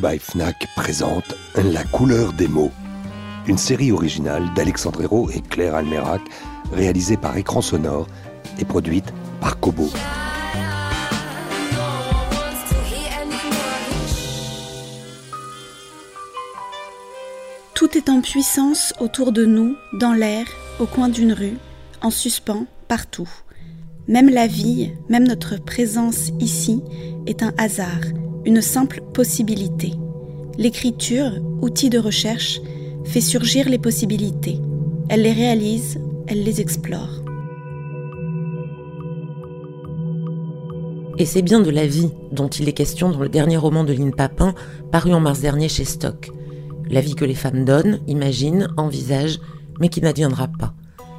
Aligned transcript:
By 0.00 0.18
Fnac 0.18 0.66
présente 0.76 1.34
La 1.56 1.84
couleur 1.84 2.32
des 2.32 2.48
mots, 2.48 2.72
une 3.46 3.58
série 3.58 3.92
originale 3.92 4.48
d'Alexandre 4.54 5.02
Hérault 5.02 5.28
et 5.30 5.42
Claire 5.42 5.74
Almerac, 5.74 6.22
réalisée 6.72 7.18
par 7.18 7.36
Écran 7.36 7.60
Sonore 7.60 8.06
et 8.58 8.64
produite 8.64 9.12
par 9.40 9.60
Kobo. 9.60 9.88
Tout 17.74 17.96
est 17.96 18.08
en 18.08 18.22
puissance 18.22 18.94
autour 19.00 19.32
de 19.32 19.44
nous, 19.44 19.76
dans 19.92 20.12
l'air, 20.12 20.46
au 20.78 20.86
coin 20.86 21.08
d'une 21.08 21.32
rue, 21.32 21.58
en 22.00 22.10
suspens, 22.10 22.66
partout. 22.88 23.28
Même 24.08 24.30
la 24.30 24.46
vie, 24.46 24.92
même 25.08 25.26
notre 25.26 25.56
présence 25.56 26.30
ici, 26.40 26.82
est 27.26 27.42
un 27.42 27.52
hasard, 27.58 28.00
une 28.44 28.60
simple 28.60 29.02
possibilité. 29.12 29.92
L'écriture, 30.58 31.32
outil 31.60 31.90
de 31.90 31.98
recherche, 31.98 32.60
fait 33.04 33.20
surgir 33.20 33.68
les 33.68 33.78
possibilités. 33.78 34.60
Elle 35.08 35.22
les 35.22 35.32
réalise, 35.32 36.00
elle 36.26 36.44
les 36.44 36.60
explore. 36.60 37.22
Et 41.18 41.26
c'est 41.26 41.42
bien 41.42 41.60
de 41.60 41.70
la 41.70 41.86
vie 41.86 42.10
dont 42.32 42.48
il 42.48 42.68
est 42.68 42.72
question 42.72 43.10
dans 43.10 43.20
le 43.20 43.28
dernier 43.28 43.56
roman 43.56 43.84
de 43.84 43.92
Lynn 43.92 44.14
Papin, 44.14 44.54
paru 44.90 45.12
en 45.12 45.20
mars 45.20 45.40
dernier 45.40 45.68
chez 45.68 45.84
Stock 45.84 46.30
la 46.90 47.00
vie 47.00 47.14
que 47.14 47.24
les 47.24 47.34
femmes 47.34 47.64
donnent, 47.64 48.00
imaginent, 48.08 48.68
envisagent, 48.76 49.40
mais 49.78 49.88
qui 49.88 50.00
n'adviendra 50.00 50.48
pas, 50.48 50.74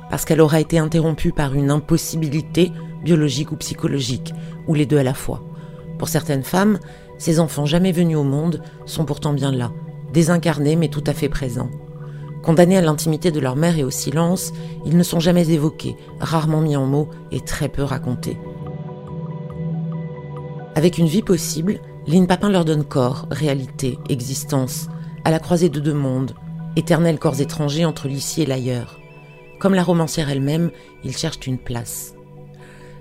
parce 0.10 0.26
qu'elle 0.26 0.42
aura 0.42 0.60
été 0.60 0.78
interrompue 0.78 1.32
par 1.32 1.56
une 1.56 1.72
impossibilité 1.72 2.72
biologique 3.04 3.52
ou 3.52 3.56
psychologique, 3.56 4.34
ou 4.68 4.74
les 4.74 4.86
deux 4.86 4.98
à 4.98 5.04
la 5.04 5.14
fois. 5.14 5.44
Pour 5.98 6.10
certaines 6.10 6.44
femmes, 6.44 6.80
ces 7.22 7.40
enfants 7.40 7.68
jamais 7.68 7.92
venus 7.92 8.18
au 8.18 8.24
monde 8.24 8.64
sont 8.88 9.06
pourtant 9.06 9.32
bien 9.32 9.52
là, 9.52 9.72
désincarnés 10.12 10.76
mais 10.76 10.88
tout 10.88 11.04
à 11.06 11.14
fait 11.14 11.30
présents. 11.30 11.70
Condamnés 12.42 12.80
à 12.80 12.82
l'intimité 12.82 13.30
de 13.30 13.40
leur 13.40 13.56
mère 13.56 13.78
et 13.78 13.84
au 13.84 13.92
silence, 13.92 14.52
ils 14.88 14.98
ne 14.98 15.04
sont 15.04 15.20
jamais 15.20 15.52
évoqués, 15.52 15.96
rarement 16.20 16.62
mis 16.62 16.76
en 16.76 16.88
mots 16.88 17.10
et 17.32 17.40
très 17.40 17.70
peu 17.70 17.84
racontés. 17.84 18.40
Avec 20.74 20.98
une 20.98 21.06
vie 21.06 21.22
possible, 21.22 21.80
Lynn 22.08 22.26
Papin 22.26 22.50
leur 22.50 22.66
donne 22.66 22.86
corps, 22.86 23.28
réalité, 23.30 24.00
existence, 24.10 24.88
à 25.24 25.30
la 25.30 25.38
croisée 25.38 25.70
de 25.70 25.80
deux 25.80 25.94
mondes, 25.94 26.34
éternels 26.76 27.20
corps 27.20 27.40
étrangers 27.40 27.86
entre 27.86 28.08
l'ici 28.08 28.42
et 28.42 28.48
l'ailleurs. 28.48 29.00
Comme 29.60 29.76
la 29.76 29.84
romancière 29.84 30.32
elle-même, 30.32 30.72
ils 31.04 31.16
cherchent 31.16 31.46
une 31.46 31.60
place. 31.60 32.16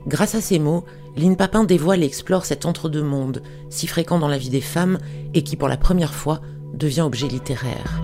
Grâce 0.06 0.34
à 0.34 0.42
ces 0.42 0.58
mots, 0.58 0.84
Lynn 1.16 1.36
Papin 1.36 1.64
dévoile 1.64 2.02
et 2.02 2.06
explore 2.06 2.46
cet 2.46 2.66
entre-deux-mondes, 2.66 3.42
si 3.68 3.86
fréquent 3.86 4.18
dans 4.18 4.28
la 4.28 4.38
vie 4.38 4.48
des 4.48 4.60
femmes 4.60 4.98
et 5.34 5.42
qui, 5.42 5.56
pour 5.56 5.68
la 5.68 5.76
première 5.76 6.14
fois, 6.14 6.40
devient 6.72 7.02
objet 7.02 7.28
littéraire. 7.28 8.02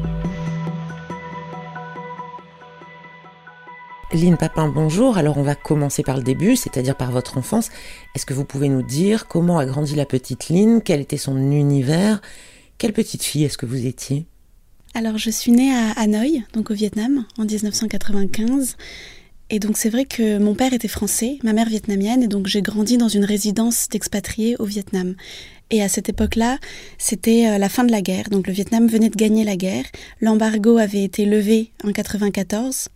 Lynn 4.12 4.36
Papin, 4.36 4.68
bonjour. 4.68 5.18
Alors 5.18 5.36
on 5.38 5.42
va 5.42 5.54
commencer 5.54 6.02
par 6.02 6.16
le 6.16 6.22
début, 6.22 6.56
c'est-à-dire 6.56 6.96
par 6.96 7.10
votre 7.10 7.38
enfance. 7.38 7.70
Est-ce 8.14 8.26
que 8.26 8.34
vous 8.34 8.44
pouvez 8.44 8.68
nous 8.68 8.82
dire 8.82 9.26
comment 9.26 9.58
a 9.58 9.66
grandi 9.66 9.94
la 9.94 10.06
petite 10.06 10.48
Lynn, 10.48 10.80
quel 10.82 11.00
était 11.00 11.16
son 11.16 11.36
univers? 11.36 12.20
Quelle 12.78 12.92
petite 12.92 13.22
fille 13.22 13.44
est-ce 13.44 13.58
que 13.58 13.66
vous 13.66 13.86
étiez? 13.86 14.26
Alors, 14.94 15.18
je 15.18 15.30
suis 15.30 15.52
née 15.52 15.74
à 15.74 15.90
Hanoï, 15.92 16.44
donc 16.54 16.70
au 16.70 16.74
Vietnam, 16.74 17.26
en 17.36 17.44
1995. 17.44 18.76
Et 19.48 19.58
donc, 19.60 19.76
c'est 19.76 19.90
vrai 19.90 20.04
que 20.04 20.38
mon 20.38 20.54
père 20.54 20.72
était 20.72 20.88
français, 20.88 21.38
ma 21.44 21.52
mère 21.52 21.68
vietnamienne, 21.68 22.22
et 22.22 22.28
donc 22.28 22.46
j'ai 22.46 22.62
grandi 22.62 22.98
dans 22.98 23.08
une 23.08 23.24
résidence 23.24 23.88
d'expatriés 23.88 24.56
au 24.58 24.64
Vietnam. 24.64 25.14
Et 25.70 25.82
à 25.82 25.88
cette 25.88 26.08
époque-là, 26.08 26.58
c'était 26.98 27.48
euh, 27.48 27.58
la 27.58 27.68
fin 27.68 27.84
de 27.84 27.90
la 27.90 28.02
guerre. 28.02 28.28
Donc, 28.30 28.46
le 28.46 28.52
Vietnam 28.52 28.88
venait 28.88 29.08
de 29.08 29.16
gagner 29.16 29.44
la 29.44 29.56
guerre. 29.56 29.84
L'embargo 30.20 30.78
avait 30.78 31.04
été 31.04 31.26
levé 31.26 31.72
en 31.84 31.92
94. 31.92 32.88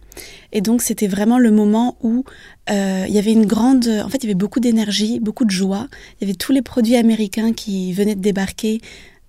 Et 0.53 0.61
donc 0.61 0.83
c'était 0.83 1.07
vraiment 1.07 1.39
le 1.39 1.53
moment 1.53 1.97
où 2.03 2.25
euh, 2.69 3.05
il 3.09 3.15
y 3.15 3.19
avait 3.19 3.33
une 3.33 3.47
grande, 3.47 3.87
en 3.87 4.09
fait 4.09 4.19
il 4.19 4.25
y 4.25 4.27
avait 4.27 4.35
beaucoup 4.35 4.61
d'énergie, 4.61 5.21
beaucoup 5.21 5.45
de 5.45 5.51
joie. 5.51 5.89
Il 6.21 6.27
y 6.27 6.31
avait 6.31 6.37
tous 6.37 6.53
les 6.53 6.63
produits 6.63 6.97
américains 6.97 7.53
qui 7.53 7.93
venaient 7.93 8.17
de 8.17 8.21
débarquer 8.21 8.81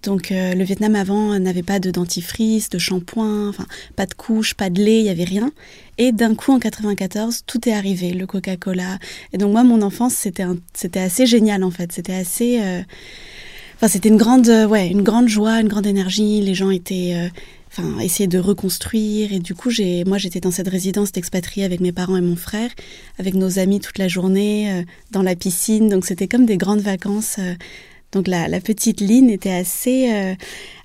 donc 0.03 0.31
euh, 0.31 0.53
le 0.53 0.63
Vietnam 0.63 0.95
avant 0.95 1.37
n'avait 1.39 1.63
pas 1.63 1.79
de 1.79 1.91
dentifrice, 1.91 2.69
de 2.69 2.77
shampoing, 2.77 3.49
enfin 3.49 3.65
pas 3.95 4.05
de 4.05 4.13
couche, 4.13 4.53
pas 4.53 4.69
de 4.69 4.81
lait, 4.81 4.99
il 4.99 5.05
y 5.05 5.09
avait 5.09 5.23
rien. 5.23 5.51
Et 5.97 6.11
d'un 6.11 6.33
coup 6.33 6.51
en 6.51 6.59
94, 6.59 7.43
tout 7.45 7.67
est 7.69 7.73
arrivé, 7.73 8.11
le 8.11 8.25
Coca-Cola. 8.25 8.97
Et 9.33 9.37
donc 9.37 9.51
moi 9.51 9.63
mon 9.63 9.81
enfance 9.81 10.13
c'était 10.13 10.99
assez 10.99 11.25
génial 11.25 11.63
en 11.63 11.71
fait, 11.71 11.91
c'était 11.91 12.13
assez 12.13 12.59
euh, 12.61 12.81
enfin 13.75 13.87
c'était 13.87 14.09
une 14.09 14.17
grande 14.17 14.49
euh, 14.49 14.67
ouais, 14.67 14.87
une 14.87 15.03
grande 15.03 15.27
joie, 15.27 15.61
une 15.61 15.67
grande 15.67 15.85
énergie, 15.85 16.41
les 16.41 16.55
gens 16.55 16.71
étaient 16.71 17.31
enfin 17.67 17.99
essayer 17.99 18.27
de 18.27 18.39
reconstruire 18.39 19.31
et 19.31 19.39
du 19.39 19.55
coup 19.55 19.69
j'ai 19.69 20.03
moi 20.03 20.17
j'étais 20.17 20.41
dans 20.41 20.51
cette 20.51 20.67
résidence 20.67 21.11
d'expatriés 21.11 21.63
avec 21.63 21.79
mes 21.79 21.93
parents 21.93 22.17
et 22.17 22.21
mon 22.21 22.35
frère 22.35 22.69
avec 23.17 23.33
nos 23.33 23.59
amis 23.59 23.79
toute 23.79 23.97
la 23.97 24.09
journée 24.09 24.83
dans 25.11 25.21
la 25.21 25.37
piscine 25.37 25.87
donc 25.87 26.05
c'était 26.05 26.27
comme 26.27 26.45
des 26.45 26.57
grandes 26.57 26.81
vacances 26.81 27.39
donc 28.11 28.27
la, 28.27 28.59
petite 28.59 28.99
Lynn 28.99 29.29
était 29.29 29.51
assez, 29.51 30.11
euh, 30.11 30.35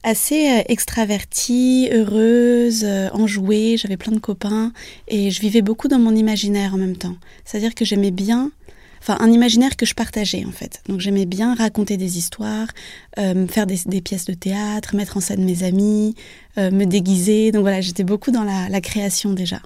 assez 0.03 0.49
euh, 0.49 0.63
extravertie, 0.69 1.89
heureuse, 1.93 2.85
euh, 2.85 3.09
enjouée, 3.13 3.77
j'avais 3.77 3.97
plein 3.97 4.13
de 4.13 4.21
copains 4.21 4.73
et 5.09 5.31
je 5.31 5.41
vivais 5.41 5.63
beaucoup 5.63 5.89
dans 5.89 5.99
mon 5.99 6.15
imaginaire 6.15 6.75
en 6.75 6.79
même 6.79 6.97
temps. 6.97 7.17
C'est-à-dire 7.45 7.75
que 7.75 7.85
j'aimais 7.85 8.13
bien, 8.13 8.53
enfin 9.01 9.17
un 9.21 9.33
imaginaire 9.33 9.77
que 9.77 9.87
je 9.87 9.95
partageais 9.95 10.45
en 10.47 10.53
fait. 10.53 10.83
Donc 10.89 11.01
j'aimais 11.01 11.27
bien 11.27 11.55
raconter 11.55 11.97
des 11.97 12.17
histoires, 12.17 12.69
faire 13.17 13.67
des, 13.67 14.01
pièces 14.01 14.27
de 14.27 14.35
théâtre, 14.35 14.95
mettre 14.95 15.17
en 15.17 15.21
scène 15.21 15.45
mes 15.45 15.65
amis, 15.65 16.15
me 16.57 16.85
déguiser. 16.85 17.51
Donc 17.51 17.63
voilà, 17.63 17.81
j'étais 17.81 18.05
beaucoup 18.05 18.31
dans 18.31 18.45
la, 18.45 18.69
la 18.69 18.81
création 18.81 19.33
déjà. 19.33 19.61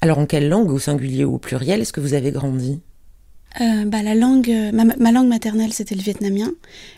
Alors 0.00 0.18
en 0.18 0.26
quelle 0.26 0.48
langue, 0.48 0.70
au 0.70 0.78
singulier 0.78 1.24
ou 1.24 1.34
au 1.34 1.38
pluriel, 1.38 1.80
est-ce 1.80 1.92
que 1.92 2.00
vous 2.00 2.14
avez 2.14 2.30
grandi? 2.30 2.80
Euh, 3.60 3.84
bah, 3.86 4.02
la 4.02 4.14
langue, 4.14 4.50
euh, 4.50 4.70
ma, 4.72 5.12
langue 5.12 5.26
maternelle, 5.26 5.72
c'était 5.72 5.94
le 5.94 6.02
vietnamien. 6.02 6.52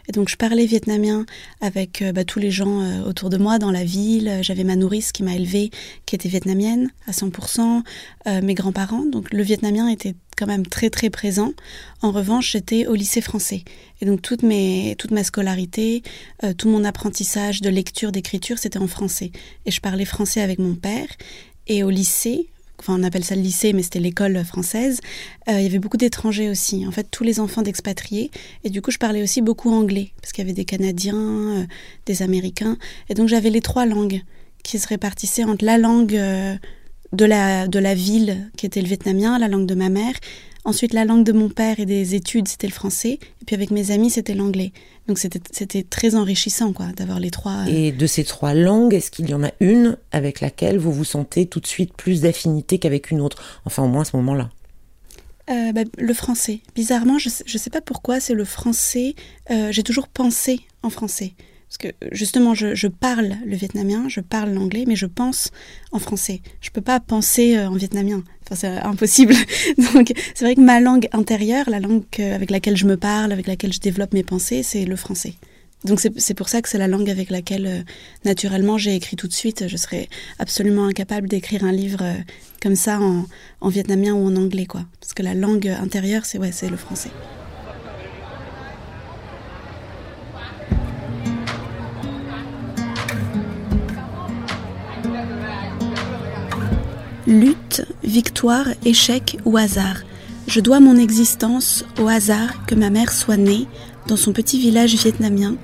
Et 0.09 0.13
donc, 0.13 0.29
je 0.29 0.37
parlais 0.37 0.67
vietnamien 0.67 1.25
avec 1.61 2.03
euh, 2.03 2.13
bah, 2.13 2.25
tous 2.25 2.39
les 2.39 2.51
gens 2.51 3.05
autour 3.05 3.31
de 3.31 3.39
moi 3.39 3.59
dans 3.59 3.71
la 3.71 3.85
ville. 3.85 4.41
J'avais 4.43 4.65
ma 4.65 4.77
nourrice 4.77 5.13
qui 5.13 5.23
m'a 5.23 5.35
élevée, 5.35 5.71
qui 6.07 6.15
était 6.15 6.29
vietnamienne 6.29 6.91
à 7.07 7.13
100%. 7.13 7.83
mes 8.43 8.55
grands-parents. 8.55 9.05
Donc, 9.07 9.33
le 9.33 9.43
vietnamien 9.43 9.89
était 9.89 10.15
quand 10.37 10.47
même 10.47 10.67
très, 10.67 10.91
très 10.91 11.11
présent. 11.11 11.53
En 12.03 12.11
revanche, 12.11 12.53
j'étais 12.53 12.87
au 12.87 12.95
lycée 12.95 13.21
français. 13.21 13.65
Et 14.01 14.07
donc, 14.07 14.23
toute, 14.23 14.41
toute 14.99 15.11
ma 15.11 15.25
scolarité, 15.25 16.03
tout 16.59 16.69
mon 16.69 16.85
apprentissage 16.85 17.61
de 17.61 17.71
lecture, 17.71 18.13
d'écriture, 18.13 18.59
c'était 18.59 18.79
en 18.79 18.89
français. 18.89 19.33
Et 19.67 19.71
je 19.71 19.81
parlais 19.81 20.05
français 20.05 20.41
avec 20.41 20.59
mon 20.59 20.75
père. 20.75 21.09
Et 21.67 21.83
au 21.83 21.91
lycée, 21.91 22.51
enfin 22.81 22.97
on 22.99 23.03
appelle 23.03 23.25
ça 23.25 23.37
le 23.37 23.43
lycée, 23.43 23.73
mais 23.73 23.83
c'était 23.83 24.01
l'école 24.01 24.45
française, 24.45 25.01
euh, 25.49 25.59
il 25.59 25.63
y 25.63 25.67
avait 25.67 25.79
beaucoup 25.79 25.97
d'étrangers 25.97 26.49
aussi. 26.49 26.87
En 26.87 26.91
fait, 26.91 27.07
tous 27.11 27.25
les 27.25 27.41
enfants 27.41 27.63
d'expatriés. 27.63 28.31
Et 28.65 28.71
du 28.71 28.83
coup, 28.83 28.91
je 28.91 28.99
parlais 28.99 29.23
aussi 29.23 29.43
beaucoup 29.43 29.71
anglais, 29.71 30.13
parce 30.21 30.33
qu'il 30.33 30.45
y 30.45 30.47
avait 30.47 30.55
des 30.55 30.65
Canadiens, 30.65 31.17
euh, 31.17 31.65
des 32.07 32.23
Américains. 32.23 32.77
Et 33.09 33.15
donc, 33.15 33.29
j'avais 33.29 33.51
les 33.51 33.61
trois 33.61 33.87
langues 33.87 34.23
qui 34.63 34.79
se 34.79 34.89
répartissaient 34.89 35.45
entre 35.45 35.65
la 35.65 35.79
langue 35.79 36.15
euh, 36.15 36.55
de, 37.13 37.25
la, 37.25 37.67
de 37.67 37.79
la 37.79 37.95
ville, 37.95 38.51
qui 38.57 38.67
était 38.67 38.83
le 38.83 38.89
vietnamien, 38.89 39.39
la 39.39 39.49
langue 39.49 39.67
de 39.67 39.75
ma 39.75 39.89
mère, 39.89 40.15
Ensuite, 40.65 40.93
la 40.93 41.05
langue 41.05 41.25
de 41.25 41.33
mon 41.33 41.49
père 41.49 41.81
et 41.81 41.87
des 41.87 42.15
études, 42.15 42.49
c'était 42.49 42.67
le 42.67 42.73
français. 42.73 43.19
Et 43.41 43.45
puis 43.47 43.55
avec 43.55 43.71
mes 43.71 43.91
amis, 43.91 44.11
c'était 44.11 44.35
l'anglais. 44.35 44.73
Donc 45.09 45.19
c'était 45.19 45.83
très 45.83 46.15
enrichissant, 46.15 46.73
quoi, 46.73 46.87
d'avoir 46.97 47.19
les 47.19 47.31
trois. 47.31 47.65
Euh. 47.67 47.67
Et 47.67 47.93
de 47.93 48.07
ces 48.07 48.25
trois 48.25 48.55
langues, 48.55 48.95
est-ce 48.95 49.11
qu'il 49.11 49.29
y 49.29 49.35
en 49.35 49.43
a 49.43 49.51
une 49.61 49.97
avec 50.13 50.41
laquelle 50.41 50.79
vous 50.79 50.93
vous 50.93 51.05
sentez 51.05 51.47
tout 51.47 51.61
de 51.61 51.67
suite 51.67 51.95
plus 51.95 52.21
d'affinité 52.21 52.79
qu'avec 52.79 53.11
une 53.11 53.21
autre? 53.21 53.43
Enfin, 53.65 53.83
au 53.83 53.89
moins 53.89 54.03
à 54.03 54.05
ce 54.05 54.17
moment-là. 54.17 54.51
Euh, 55.51 55.73
bah, 55.73 55.83
le 55.99 56.15
français. 56.15 56.61
Bizarrement, 56.75 57.19
je 57.19 57.29
ne 57.29 57.59
sais 57.59 57.71
pas 57.71 57.81
pourquoi, 57.81 58.21
c'est 58.21 58.35
le 58.35 58.45
français. 58.45 59.15
Euh, 59.51 59.73
j'ai 59.73 59.83
toujours 59.83 60.07
pensé 60.07 60.61
en 60.83 60.91
français. 60.91 61.33
Parce 61.71 61.79
que 61.79 61.97
justement, 62.11 62.53
je, 62.53 62.89
parle 62.89 63.37
le 63.47 63.55
vietnamien, 63.55 64.09
je 64.09 64.21
parle 64.21 64.51
l'anglais, 64.51 64.87
mais 64.89 64.97
je 64.97 65.07
pense 65.07 65.53
en 65.93 66.01
français. 66.01 66.43
Je 66.61 66.71
peux 66.71 66.81
pas 66.81 66.99
penser 66.99 67.57
euh, 67.57 67.69
en 67.69 67.77
vietnamien. 67.77 68.25
Enfin, 68.43 68.57
c'est 68.57 68.79
impossible. 68.81 69.35
Donc, 69.95 70.13
c'est 70.35 70.45
vrai 70.45 70.57
que 70.57 70.61
ma 70.61 70.81
langue 70.81 71.09
intérieure, 71.13 71.71
la 71.71 71.79
langue 71.79 72.03
avec 72.19 72.51
laquelle 72.51 72.77
je 72.77 72.87
me 72.87 72.97
parle, 72.97 73.31
avec 73.31 73.47
laquelle 73.47 73.73
je 73.73 73.79
développe 73.79 74.15
mes 74.15 74.25
pensées, 74.25 74.65
c'est 74.65 74.85
le 74.85 74.97
français. 74.97 75.35
Donc 75.85 75.99
c'est 76.01 76.35
pour 76.35 76.51
ça 76.51 76.61
que 76.61 76.69
c'est 76.69 76.77
la 76.77 76.89
langue 76.89 77.09
avec 77.09 77.31
laquelle, 77.31 77.67
euh, 77.67 77.83
naturellement, 78.25 78.77
j'ai 78.77 78.95
écrit 78.95 79.17
tout 79.17 79.29
de 79.29 79.33
suite. 79.33 79.67
Je 79.67 79.77
serais 79.77 80.09
absolument 80.39 80.85
incapable 80.85 81.27
d'écrire 81.29 81.65
un 81.65 81.73
livre 81.73 82.03
euh, 82.03 82.15
comme 82.61 82.77
ça 82.77 83.01
en, 83.01 83.25
en, 83.63 83.69
vietnamien 83.69 84.13
ou 84.13 84.27
en 84.27 84.37
anglais, 84.37 84.67
quoi. 84.67 84.85
Parce 85.01 85.15
que 85.15 85.23
la 85.23 85.35
langue 85.35 85.69
intérieure, 85.69 86.27
c'est 86.27 86.39
ouais, 86.39 86.53
c'est 86.53 86.69
le 86.69 86.77
français. 86.77 87.11
Lutte, 97.31 97.87
victoire, 98.03 98.67
échec 98.85 99.39
ou 99.45 99.57
hasard. 99.57 99.99
Je 100.49 100.59
dois 100.59 100.81
mon 100.81 100.97
existence 100.97 101.85
au 102.03 102.09
hasard 102.09 102.67
que 102.67 102.75
ma 102.75 102.91
mère 102.91 103.13
soit 103.13 103.37
née 103.37 103.69
dans 104.09 104.17
son 104.17 104.33
petit 104.33 104.59
village 104.59 104.97
vietnamien, 104.97 105.55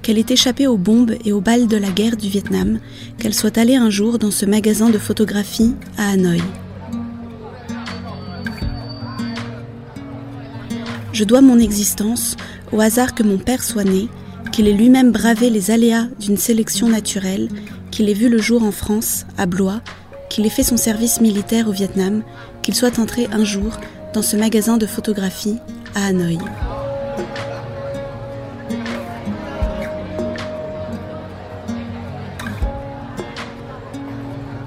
qu'elle 0.00 0.16
ait 0.16 0.24
échappé 0.30 0.66
aux 0.66 0.78
bombes 0.78 1.14
et 1.26 1.34
aux 1.34 1.42
balles 1.42 1.66
de 1.66 1.76
la 1.76 1.90
guerre 1.90 2.16
du 2.16 2.30
Vietnam, 2.30 2.80
qu'elle 3.18 3.34
soit 3.34 3.58
allée 3.58 3.76
un 3.76 3.90
jour 3.90 4.18
dans 4.18 4.30
ce 4.30 4.46
magasin 4.46 4.88
de 4.88 4.96
photographie 4.96 5.74
à 5.98 6.08
Hanoï. 6.08 6.40
Je 11.12 11.24
dois 11.24 11.42
mon 11.42 11.58
existence 11.58 12.34
au 12.72 12.80
hasard 12.80 13.14
que 13.14 13.24
mon 13.24 13.36
père 13.36 13.62
soit 13.62 13.84
né, 13.84 14.08
qu'il 14.52 14.68
ait 14.68 14.72
lui-même 14.72 15.12
bravé 15.12 15.50
les 15.50 15.70
aléas 15.70 16.06
d'une 16.18 16.38
sélection 16.38 16.88
naturelle, 16.88 17.50
qu'il 17.90 18.08
ait 18.08 18.14
vu 18.14 18.30
le 18.30 18.38
jour 18.38 18.62
en 18.62 18.72
France, 18.72 19.26
à 19.36 19.44
Blois, 19.44 19.82
qu'il 20.30 20.46
ait 20.46 20.50
fait 20.50 20.62
son 20.62 20.78
service 20.78 21.20
militaire 21.20 21.68
au 21.68 21.72
Vietnam, 21.72 22.22
qu'il 22.62 22.74
soit 22.74 22.98
entré 22.98 23.28
un 23.32 23.44
jour 23.44 23.72
dans 24.14 24.22
ce 24.22 24.36
magasin 24.36 24.78
de 24.78 24.86
photographie 24.86 25.58
à 25.94 26.06
Hanoï. 26.06 26.38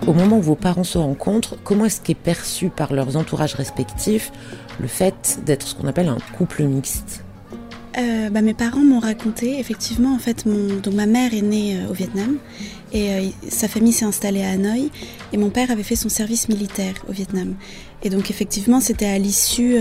Au 0.05 0.11
moment 0.11 0.37
où 0.37 0.41
vos 0.41 0.55
parents 0.55 0.83
se 0.83 0.97
rencontrent, 0.97 1.55
comment 1.63 1.85
est-ce 1.85 2.01
qu'est 2.01 2.13
perçu 2.13 2.69
par 2.69 2.93
leurs 2.93 3.15
entourages 3.15 3.55
respectifs 3.55 4.31
le 4.81 4.87
fait 4.87 5.39
d'être 5.45 5.65
ce 5.65 5.75
qu'on 5.75 5.87
appelle 5.87 6.09
un 6.09 6.17
couple 6.37 6.63
mixte? 6.63 7.23
Euh, 7.97 8.29
bah, 8.29 8.41
mes 8.41 8.53
parents 8.53 8.83
m'ont 8.83 8.99
raconté, 8.99 9.59
effectivement, 9.59 10.13
en 10.13 10.19
fait, 10.19 10.45
mon, 10.45 10.79
donc 10.81 10.93
ma 10.93 11.05
mère 11.05 11.33
est 11.33 11.41
née 11.41 11.77
euh, 11.77 11.89
au 11.89 11.93
Vietnam 11.93 12.37
et 12.93 13.11
euh, 13.11 13.29
sa 13.49 13.67
famille 13.67 13.91
s'est 13.91 14.05
installée 14.05 14.43
à 14.43 14.51
Hanoï 14.51 14.89
et 15.33 15.37
mon 15.37 15.49
père 15.49 15.71
avait 15.71 15.83
fait 15.83 15.95
son 15.95 16.09
service 16.09 16.47
militaire 16.47 16.93
au 17.09 17.11
Vietnam. 17.11 17.55
Et 18.03 18.09
donc, 18.09 18.29
effectivement, 18.29 18.79
c'était 18.79 19.05
à 19.05 19.17
l'issue 19.17 19.75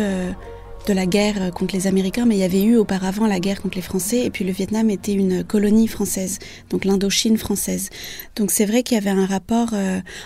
de 0.87 0.93
la 0.93 1.07
guerre 1.07 1.51
contre 1.53 1.75
les 1.75 1.87
Américains, 1.87 2.25
mais 2.25 2.37
il 2.37 2.41
y 2.41 2.45
avait 2.45 2.63
eu 2.63 2.77
auparavant 2.77 3.27
la 3.27 3.41
guerre 3.41 3.61
contre 3.61 3.77
les 3.77 3.83
Français, 3.83 4.25
et 4.25 4.31
puis 4.31 4.45
le 4.45 4.53
Vietnam 4.53 4.91
était 4.91 5.13
une 5.13 5.43
colonie 5.43 5.89
française, 5.89 6.39
donc 6.71 6.85
l'Indochine 6.85 7.37
française. 7.37 7.91
Donc 8.37 8.53
c'est 8.53 8.65
vrai 8.65 8.85
qu'il 8.85 8.95
y 8.95 8.99
avait 8.99 9.11
un 9.11 9.27
rapport. 9.27 9.75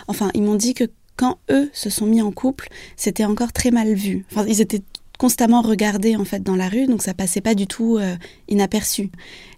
enfin, 0.09 0.31
ils 0.35 0.43
m'ont 0.43 0.57
dit 0.57 0.75
que 0.75 0.85
quand 1.17 1.39
eux 1.51 1.71
se 1.73 1.91
sont 1.91 2.07
mis 2.07 2.21
en 2.21 2.31
couple, 2.31 2.69
c'était 2.97 3.25
encore 3.25 3.53
très 3.53 3.71
mal 3.71 3.95
vu. 3.95 4.27
Enfin, 4.31 4.45
ils 4.47 4.61
étaient 4.61 4.83
constamment 5.19 5.63
regardés 5.63 6.17
en 6.17 6.25
fait 6.25 6.43
dans 6.43 6.57
la 6.57 6.69
rue, 6.69 6.87
donc 6.87 7.03
ça 7.03 7.15
passait 7.15 7.41
pas 7.41 7.55
du 7.55 7.67
tout 7.67 7.97
euh, 7.99 8.17
inaperçu. 8.49 9.11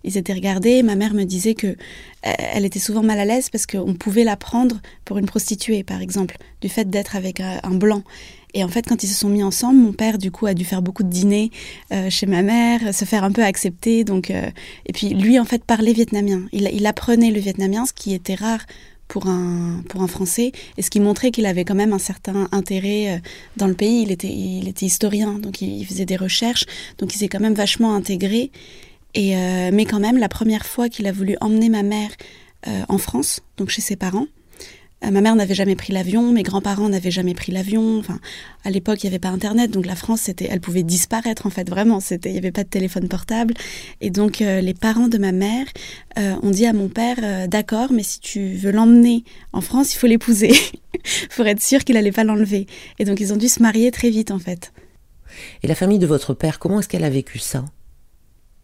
Ils 0.05 0.16
étaient 0.16 0.32
regardés. 0.32 0.82
Ma 0.82 0.94
mère 0.94 1.14
me 1.14 1.25
disait 1.25 1.55
que 1.55 1.66
euh, 1.66 1.75
elle 2.22 2.64
était 2.64 2.78
souvent 2.78 3.02
mal 3.02 3.19
à 3.19 3.25
l'aise 3.25 3.50
parce 3.50 3.66
qu'on 3.66 3.94
pouvait 3.94 4.25
la 4.25 4.37
prendre 4.37 4.81
pour 5.05 5.19
une 5.19 5.26
prostituée, 5.26 5.82
par 5.82 6.00
exemple, 6.00 6.37
du 6.60 6.69
fait 6.69 6.88
d'être 6.88 7.16
avec 7.16 7.40
euh, 7.40 7.58
un 7.62 7.75
blanc. 7.75 8.02
Et 8.55 8.64
en 8.64 8.69
fait, 8.69 8.87
quand 8.87 9.02
ils 9.02 9.08
se 9.08 9.14
sont 9.14 9.28
mis 9.28 9.43
ensemble, 9.43 9.78
mon 9.78 9.93
père, 9.93 10.16
du 10.16 10.31
coup, 10.31 10.46
a 10.46 10.55
dû 10.55 10.64
faire 10.64 10.81
beaucoup 10.81 11.02
de 11.02 11.10
dîners 11.10 11.50
chez 12.08 12.25
ma 12.25 12.40
mère, 12.40 12.94
se 12.94 13.04
faire 13.04 13.22
un 13.22 13.31
peu 13.31 13.44
accepter. 13.44 14.04
Donc, 14.04 14.31
et 14.31 14.93
puis 14.94 15.11
lui, 15.11 15.38
en 15.38 15.44
fait, 15.44 15.62
parlait 15.64 15.93
vietnamien. 15.93 16.46
Il, 16.52 16.66
il 16.72 16.87
apprenait 16.87 17.31
le 17.31 17.40
vietnamien, 17.40 17.84
ce 17.84 17.93
qui 17.93 18.14
était 18.14 18.37
rare 18.37 18.64
pour 19.08 19.26
un, 19.26 19.82
pour 19.88 20.02
un 20.02 20.06
Français, 20.06 20.52
et 20.76 20.82
ce 20.82 20.90
qui 20.90 21.00
montrait 21.00 21.31
qu'il 21.31 21.46
avait 21.46 21.64
quand 21.64 21.75
même 21.75 21.93
un 21.93 21.99
certain 21.99 22.49
intérêt 22.52 23.16
euh, 23.16 23.19
dans 23.56 23.66
le 23.66 23.75
pays. 23.75 24.02
Il 24.02 24.12
était, 24.12 24.28
il 24.28 24.69
était 24.69 24.87
historien, 24.87 25.38
donc 25.38 25.60
il, 25.62 25.84
faisait 25.87 26.05
des 26.05 26.16
recherches, 26.16 26.64
donc 26.99 27.14
il 27.14 27.19
s'est 27.19 27.28
quand 27.28 27.40
même 27.40 27.55
vachement 27.55 27.94
intégré. 27.94 28.52
Et, 29.14 29.37
euh, 29.37 29.70
mais 29.72 29.87
quand 29.87 30.00
même, 30.00 30.19
la 30.19 30.28
première 30.28 30.66
fois 30.66 30.88
qu'il 30.88 31.06
a 31.06 31.12
voulu 31.12 31.37
emmener 31.40 31.70
ma 31.70 31.82
mère 31.82 32.10
euh, 32.66 32.82
en 32.88 32.99
France, 32.99 33.40
donc 33.56 33.70
chez 33.70 33.81
ses 33.81 33.96
parents, 33.96 34.26
ma 35.03 35.21
mère 35.21 35.37
n'avait 35.37 35.55
jamais 35.55 35.77
pris 35.77 35.93
l'avion, 35.93 36.33
mes 36.33 36.43
grands-parents 36.43 36.89
n'avaient 36.89 37.11
jamais 37.11 37.35
pris 37.35 37.53
l'avion. 37.53 37.99
Enfin, 37.99 38.19
à 38.65 38.71
l'époque, 38.71 39.03
il 39.03 39.06
n'y 39.06 39.12
avait 39.12 39.19
pas 39.19 39.29
Internet, 39.29 39.71
donc 39.71 39.87
la 39.87 39.95
France, 39.95 40.23
c'était, 40.23 40.49
elle 40.50 40.61
pouvait 40.61 40.83
disparaître 40.83 41.47
en 41.47 41.50
fait, 41.50 41.69
vraiment. 41.69 42.00
C'était, 42.00 42.31
il 42.31 42.33
n'y 42.33 42.39
avait 42.39 42.53
pas 42.53 42.65
de 42.65 42.69
téléphone 42.69 43.09
portable, 43.09 43.55
et 44.00 44.11
donc 44.11 44.41
euh, 44.41 44.61
les 44.61 44.75
parents 44.75 45.09
de 45.09 45.19
ma 45.19 45.33
mère 45.33 45.67
euh, 46.19 46.35
ont 46.43 46.50
dit 46.50 46.67
à 46.67 46.73
mon 46.73 46.89
père, 46.89 47.49
d'accord, 47.49 47.93
mais 47.93 48.03
si 48.03 48.21
tu 48.21 48.55
veux 48.55 48.73
l'emmener 48.73 49.25
en 49.53 49.61
France, 49.61 49.95
il 49.95 49.99
faut 49.99 50.06
l'épouser 50.06 50.53
pour 51.37 51.47
être 51.47 51.62
sûr 51.62 51.85
qu'il 51.85 51.95
n'allait 51.95 52.12
pas 52.12 52.25
l'enlever. 52.25 52.67
Et 52.99 53.05
donc 53.05 53.21
ils 53.21 53.33
ont 53.33 53.37
dû 53.37 53.49
se 53.49 53.62
marier 53.62 53.91
très 53.91 54.11
vite 54.11 54.31
en 54.31 54.39
fait. 54.39 54.73
Et 55.62 55.69
la 55.69 55.75
famille 55.75 55.99
de 55.99 56.06
votre 56.06 56.35
père, 56.35 56.59
comment 56.59 56.81
est-ce 56.81 56.89
qu'elle 56.89 57.05
a 57.05 57.11
vécu 57.11 57.39
ça? 57.39 57.65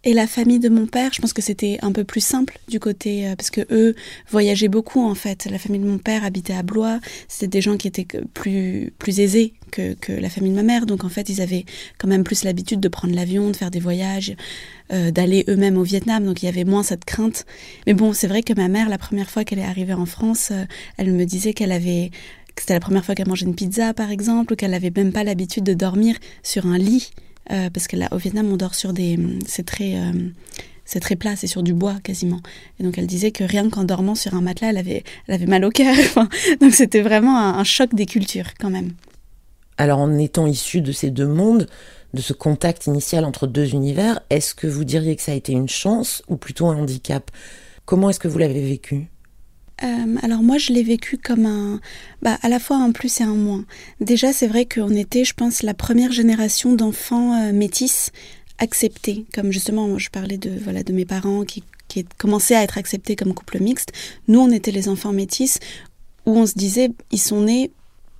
Et 0.04 0.12
la 0.12 0.26
famille 0.26 0.58
de 0.58 0.68
mon 0.68 0.86
père, 0.86 1.12
je 1.12 1.20
pense 1.20 1.32
que 1.32 1.42
c'était 1.42 1.78
un 1.82 1.90
peu 1.90 2.04
plus 2.04 2.20
simple 2.20 2.58
du 2.68 2.78
côté 2.78 3.26
euh, 3.26 3.36
parce 3.36 3.50
que 3.50 3.62
eux 3.70 3.94
voyageaient 4.30 4.68
beaucoup 4.68 5.02
en 5.02 5.14
fait. 5.14 5.46
La 5.50 5.58
famille 5.58 5.80
de 5.80 5.86
mon 5.86 5.98
père 5.98 6.24
habitait 6.24 6.52
à 6.52 6.62
Blois, 6.62 7.00
c'était 7.26 7.48
des 7.48 7.60
gens 7.62 7.76
qui 7.76 7.88
étaient 7.88 8.06
plus 8.34 8.92
plus 8.98 9.20
aisés 9.20 9.54
que, 9.70 9.94
que, 9.94 10.12
la 10.12 10.28
famille 10.28 10.50
de 10.50 10.56
ma 10.56 10.62
mère, 10.62 10.86
donc 10.86 11.04
en 11.04 11.08
fait 11.08 11.28
ils 11.30 11.40
avaient 11.40 11.64
quand 11.98 12.06
même 12.06 12.22
plus 12.22 12.44
l'habitude 12.44 12.80
de 12.80 12.88
prendre 12.88 13.14
l'avion, 13.14 13.50
de 13.50 13.56
faire 13.56 13.70
des 13.70 13.80
voyages, 13.80 14.36
euh, 14.92 15.10
d'aller 15.10 15.44
eux-mêmes 15.48 15.78
au 15.78 15.82
Vietnam, 15.82 16.24
donc 16.24 16.42
il 16.42 16.46
y 16.46 16.48
avait 16.48 16.64
moins 16.64 16.82
cette 16.82 17.04
crainte. 17.04 17.46
Mais 17.86 17.94
bon, 17.94 18.12
c'est 18.12 18.26
vrai 18.28 18.42
que 18.42 18.52
ma 18.52 18.68
mère, 18.68 18.88
la 18.88 18.98
première 18.98 19.30
fois 19.30 19.44
qu'elle 19.44 19.58
est 19.58 19.64
arrivée 19.64 19.94
en 19.94 20.06
France, 20.06 20.50
euh, 20.52 20.64
elle 20.98 21.12
me 21.12 21.24
disait 21.24 21.54
qu'elle 21.54 21.72
avait 21.72 22.10
que 22.54 22.62
c'était 22.62 22.74
la 22.74 22.80
première 22.80 23.04
fois 23.04 23.14
qu'elle 23.16 23.26
mangeait 23.26 23.46
une 23.46 23.54
pizza 23.54 23.94
par 23.94 24.10
exemple, 24.10 24.52
ou 24.52 24.56
qu'elle 24.56 24.72
n'avait 24.72 24.92
même 24.94 25.12
pas 25.12 25.24
l'habitude 25.24 25.64
de 25.64 25.74
dormir 25.74 26.16
sur 26.42 26.66
un 26.66 26.78
lit 26.78 27.10
euh, 27.50 27.70
parce 27.70 27.88
que 27.88 27.96
là, 27.96 28.08
au 28.12 28.16
Vietnam, 28.16 28.50
on 28.52 28.56
dort 28.56 28.74
sur 28.74 28.92
des. 28.92 29.18
C'est 29.46 29.66
très. 29.66 29.96
Euh, 29.96 30.12
c'est 30.84 31.00
très 31.00 31.16
plat, 31.16 31.34
c'est 31.34 31.46
sur 31.46 31.62
du 31.62 31.72
bois 31.72 31.96
quasiment. 32.02 32.40
Et 32.78 32.82
donc 32.82 32.98
elle 32.98 33.06
disait 33.06 33.30
que 33.30 33.42
rien 33.42 33.70
qu'en 33.70 33.84
dormant 33.84 34.14
sur 34.14 34.34
un 34.34 34.42
matelas, 34.42 34.68
elle 34.68 34.76
avait, 34.76 35.02
elle 35.26 35.34
avait 35.34 35.46
mal 35.46 35.64
au 35.64 35.70
cœur. 35.70 35.96
donc 36.60 36.74
c'était 36.74 37.00
vraiment 37.00 37.38
un, 37.38 37.64
choc 37.64 37.94
des 37.94 38.06
cultures 38.06 38.52
quand 38.60 38.68
même. 38.68 38.92
Alors 39.78 39.98
en 39.98 40.18
étant 40.18 40.46
issu 40.46 40.82
de 40.82 40.92
ces 40.92 41.10
deux 41.10 41.26
mondes, 41.26 41.68
de 42.12 42.20
ce 42.20 42.34
contact 42.34 42.86
initial 42.86 43.24
entre 43.24 43.46
deux 43.46 43.72
univers, 43.72 44.20
est-ce 44.28 44.54
que 44.54 44.66
vous 44.66 44.84
diriez 44.84 45.16
que 45.16 45.22
ça 45.22 45.32
a 45.32 45.34
été 45.34 45.52
une 45.52 45.68
chance 45.68 46.22
ou 46.28 46.36
plutôt 46.36 46.66
un 46.66 46.76
handicap? 46.76 47.30
Comment 47.86 48.10
est-ce 48.10 48.20
que 48.20 48.28
vous 48.28 48.38
l'avez 48.38 48.62
vécu? 48.62 49.08
Euh, 49.84 50.16
alors 50.22 50.42
moi, 50.42 50.58
je 50.58 50.72
l'ai 50.72 50.82
vécu 50.82 51.18
comme 51.18 51.46
un, 51.46 51.80
bah, 52.22 52.38
à 52.42 52.48
la 52.48 52.58
fois 52.58 52.76
un 52.76 52.92
plus 52.92 53.20
et 53.20 53.24
un 53.24 53.34
moins. 53.34 53.64
Déjà, 54.00 54.32
c'est 54.32 54.46
vrai 54.46 54.66
qu'on 54.66 54.94
était, 54.94 55.24
je 55.24 55.34
pense, 55.34 55.62
la 55.62 55.74
première 55.74 56.12
génération 56.12 56.74
d'enfants 56.74 57.34
euh, 57.34 57.52
métis 57.52 58.10
acceptés, 58.58 59.24
comme 59.34 59.52
justement, 59.52 59.98
je 59.98 60.10
parlais 60.10 60.38
de 60.38 60.50
voilà 60.62 60.82
de 60.84 60.92
mes 60.92 61.04
parents 61.04 61.44
qui 61.44 61.64
qui 61.88 62.04
commençaient 62.18 62.56
à 62.56 62.62
être 62.62 62.78
acceptés 62.78 63.14
comme 63.14 63.34
couple 63.34 63.60
mixte. 63.60 63.92
Nous, 64.28 64.40
on 64.40 64.50
était 64.50 64.70
les 64.70 64.88
enfants 64.88 65.12
métis 65.12 65.58
où 66.26 66.36
on 66.36 66.46
se 66.46 66.54
disait, 66.54 66.90
ils 67.10 67.20
sont 67.20 67.42
nés 67.42 67.70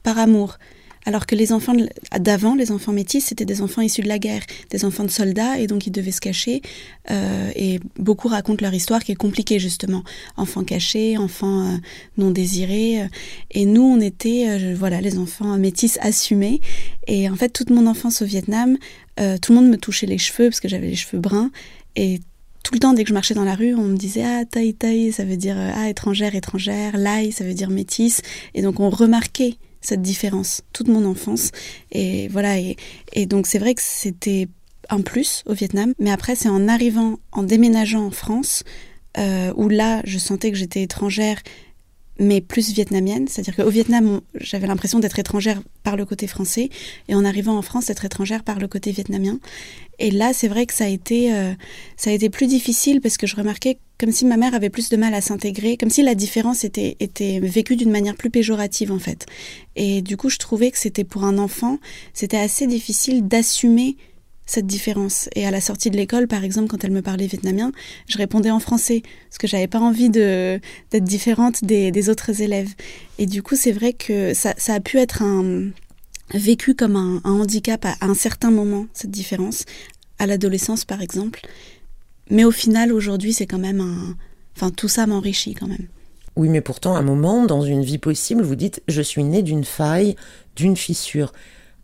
par 0.03 0.19
amour. 0.19 0.59
Alors 1.07 1.27
que 1.27 1.35
les 1.35 1.53
enfants 1.53 1.75
d'avant, 2.19 2.55
les 2.55 2.71
enfants 2.71 2.93
métis, 2.93 3.27
c'était 3.27 3.45
des 3.45 3.61
enfants 3.61 3.83
issus 3.83 4.01
de 4.01 4.09
la 4.09 4.19
guerre, 4.19 4.43
des 4.71 4.85
enfants 4.85 5.05
de 5.05 5.11
soldats, 5.11 5.59
et 5.59 5.67
donc 5.67 5.87
ils 5.87 5.91
devaient 5.91 6.13
se 6.13 6.21
cacher. 6.21 6.63
Euh, 7.11 7.51
et 7.55 7.81
beaucoup 7.99 8.29
racontent 8.29 8.63
leur 8.63 8.73
histoire 8.73 9.05
qui 9.05 9.13
est 9.13 9.17
compliquée 9.17 9.59
justement. 9.59 10.03
Enfants 10.37 10.65
cachés, 10.65 11.19
enfants 11.19 11.67
euh, 11.67 11.77
non 12.17 12.31
désirés. 12.31 13.03
Euh. 13.03 13.07
Et 13.51 13.67
nous, 13.67 13.83
on 13.83 14.01
était, 14.01 14.75
voilà, 14.75 15.01
les 15.01 15.19
enfants 15.19 15.57
métis 15.59 15.99
assumés. 16.01 16.61
Et 17.07 17.29
en 17.29 17.37
fait, 17.37 17.51
toute 17.51 17.71
mon 17.71 17.87
enfance 17.87 18.23
au 18.23 18.25
Vietnam, 18.25 18.77
tout 19.17 19.53
le 19.53 19.55
monde 19.55 19.69
me 19.69 19.77
touchait 19.77 20.07
les 20.07 20.19
cheveux 20.19 20.49
parce 20.49 20.61
que 20.61 20.69
j'avais 20.69 20.89
les 20.89 20.97
cheveux 20.97 21.21
bruns. 21.21 21.51
Et 21.97 22.21
tout 22.63 22.75
le 22.75 22.81
temps, 22.81 22.95
dès 22.95 23.05
que 23.05 23.11
je 23.11 23.15
marchais 23.15 23.35
dans 23.35 23.45
la 23.45 23.55
rue, 23.55 23.75
on 23.75 23.85
me 23.85 23.97
disait 23.97 24.25
ah 24.25 24.45
taille 24.45 24.75
taille, 24.75 25.13
ça 25.13 25.25
veut 25.25 25.37
dire 25.37 25.57
ah 25.59 25.89
étrangère 25.89 26.35
étrangère, 26.35 26.97
lai 26.97 27.31
ça 27.31 27.45
veut 27.45 27.55
dire 27.55 27.71
métisse, 27.71 28.23
et 28.55 28.63
donc 28.63 28.81
on 28.81 28.91
remarquait 28.91 29.57
cette 29.87 30.03
différence 30.03 30.63
toute 30.73 30.89
mon 30.89 31.05
enfance. 31.05 31.51
Et 31.93 32.29
voilà, 32.29 32.57
et, 32.59 33.27
donc 33.27 33.47
c'est 33.47 33.59
vrai 33.59 33.75
que 33.75 33.83
c'était 33.83 34.49
un 34.91 35.01
plus 35.01 35.43
au 35.47 35.55
Vietnam, 35.55 35.95
mais 35.99 36.11
après 36.11 36.35
c'est 36.35 36.49
en 36.49 36.69
arrivant, 36.69 37.19
en 37.33 37.43
déménageant 37.43 38.07
en 38.07 38.11
France, 38.11 38.65
euh, 39.17 39.53
où 39.57 39.69
là 39.69 40.03
je 40.05 40.19
sentais 40.19 40.51
que 40.51 40.59
j'étais 40.59 40.83
étrangère 40.83 41.39
mais 42.19 42.41
plus 42.41 42.71
vietnamienne. 42.71 43.27
C'est-à-dire 43.29 43.57
qu'au 43.57 43.71
Vietnam, 43.71 44.21
j'avais 44.35 44.67
l'impression 44.67 44.99
d'être 44.99 45.19
étrangère 45.19 45.61
par 45.83 45.97
le 45.97 46.05
côté 46.05 46.27
français, 46.27 46.71
et 47.09 47.15
en 47.15 47.25
arrivant 47.25 47.57
en 47.57 47.63
France, 47.63 47.87
d'être 47.87 48.05
étrangère 48.05 48.45
par 48.45 48.59
le 48.59 48.69
côté 48.69 48.93
vietnamien. 48.93 49.39
Et 49.99 50.11
là, 50.11 50.33
c'est 50.33 50.49
vrai 50.49 50.67
que 50.67 50.75
ça 50.75 50.85
a 50.85 50.89
été, 50.89 51.33
euh, 51.33 51.53
ça 51.97 52.11
a 52.11 52.13
été 52.13 52.31
plus 52.31 52.47
difficile 52.47 53.01
parce 53.01 53.17
que 53.17 53.27
je 53.27 53.37
remarquais 53.37 53.79
comme 53.99 54.11
si 54.11 54.25
ma 54.25 54.37
mère 54.37 54.55
avait 54.55 54.71
plus 54.71 54.89
de 54.89 54.97
mal 54.97 55.15
à 55.15 55.21
s'intégrer, 55.21 55.77
comme 55.77 55.91
si 55.91 56.03
la 56.03 56.17
différence 56.17 56.65
était, 56.65 56.97
était 56.99 57.39
vécue 57.41 57.77
d'une 57.77 57.91
manière 57.91 58.17
plus 58.17 58.31
péjorative 58.31 58.91
en 58.91 58.99
fait. 58.99 59.27
Et 59.77 60.03
du 60.03 60.17
coup, 60.17 60.29
je 60.29 60.39
trouvais 60.39 60.71
que 60.73 60.79
c'était 60.79 61.05
pour 61.05 61.25
un 61.25 61.39
enfant, 61.39 61.79
c'était 62.13 62.37
assez 62.37 62.67
difficile 62.67 63.29
d'assumer 63.29 63.97
cette 64.47 64.67
différence. 64.67 65.29
Et 65.35 65.47
à 65.47 65.51
la 65.51 65.61
sortie 65.61 65.91
de 65.91 65.97
l'école, 65.97 66.27
par 66.27 66.45
exemple, 66.45 66.69
quand 66.69 66.85
elle 66.85 66.91
me 66.91 67.03
parlait 67.03 67.27
vietnamien, 67.27 67.73
je 68.09 68.19
répondais 68.19 68.51
en 68.51 68.61
français 68.61 69.03
parce 69.29 69.39
que 69.39 69.47
j'avais 69.47 69.67
pas 69.67 69.81
envie 69.81 70.11
d'être 70.11 71.05
différente 71.05 71.65
des, 71.65 72.09
autres 72.09 72.43
élèves. 72.43 72.71
Et 73.19 73.27
du 73.27 73.43
coup, 73.43 73.57
c'est 73.57 73.73
vrai 73.73 73.93
que 73.93 74.35
ça, 74.35 74.55
a 74.69 74.81
pu 74.81 74.99
être 74.99 75.23
un 75.23 75.71
vécu 76.33 76.75
comme 76.75 76.97
un, 76.97 77.21
handicap 77.25 77.85
à, 77.85 77.97
un 78.01 78.15
certain 78.15 78.51
moment 78.51 78.87
cette 78.93 79.11
différence, 79.11 79.65
à 80.19 80.27
l'adolescence 80.27 80.85
par 80.85 81.01
exemple. 81.01 81.41
Mais 82.31 82.45
au 82.45 82.51
final, 82.51 82.93
aujourd'hui, 82.93 83.33
c'est 83.33 83.47
quand 83.47 83.59
même 83.59 83.81
un, 83.81 84.17
enfin, 84.57 84.71
tout 84.71 84.89
ça 84.89 85.07
m'enrichit 85.07 85.55
quand 85.55 85.67
même. 85.67 85.87
Oui, 86.37 86.49
mais 86.49 86.61
pourtant, 86.61 86.97
à 86.97 86.99
un 86.99 87.03
moment, 87.03 87.45
dans 87.45 87.63
une 87.63 87.83
vie 87.83 87.99
possible, 87.99 88.43
vous 88.43 88.57
dites 88.57 88.83
je 88.89 89.03
suis 89.03 89.23
né 89.23 89.43
d'une 89.43 89.65
faille, 89.65 90.17
d'une 90.57 90.77
fissure. 90.77 91.33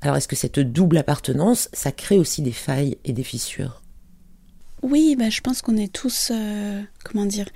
Alors 0.02 0.16
est-ce 0.16 0.28
que 0.28 0.37
cette 0.37 0.61
double 0.61 0.99
appartenance, 0.99 1.69
ça 1.73 1.92
crée 1.92 2.19
aussi 2.19 2.42
des 2.42 2.52
failles 2.52 2.97
et 3.04 3.12
des 3.12 3.23
fissures? 3.23 3.83
Oui, 4.83 5.14
bah, 5.19 5.28
je 5.28 5.40
pense 5.40 5.61
qu'on 5.61 5.76
est 5.76 5.92
tous, 5.92 6.30
euh, 6.33 6.83
comment 7.04 7.26
dire, 7.26 7.49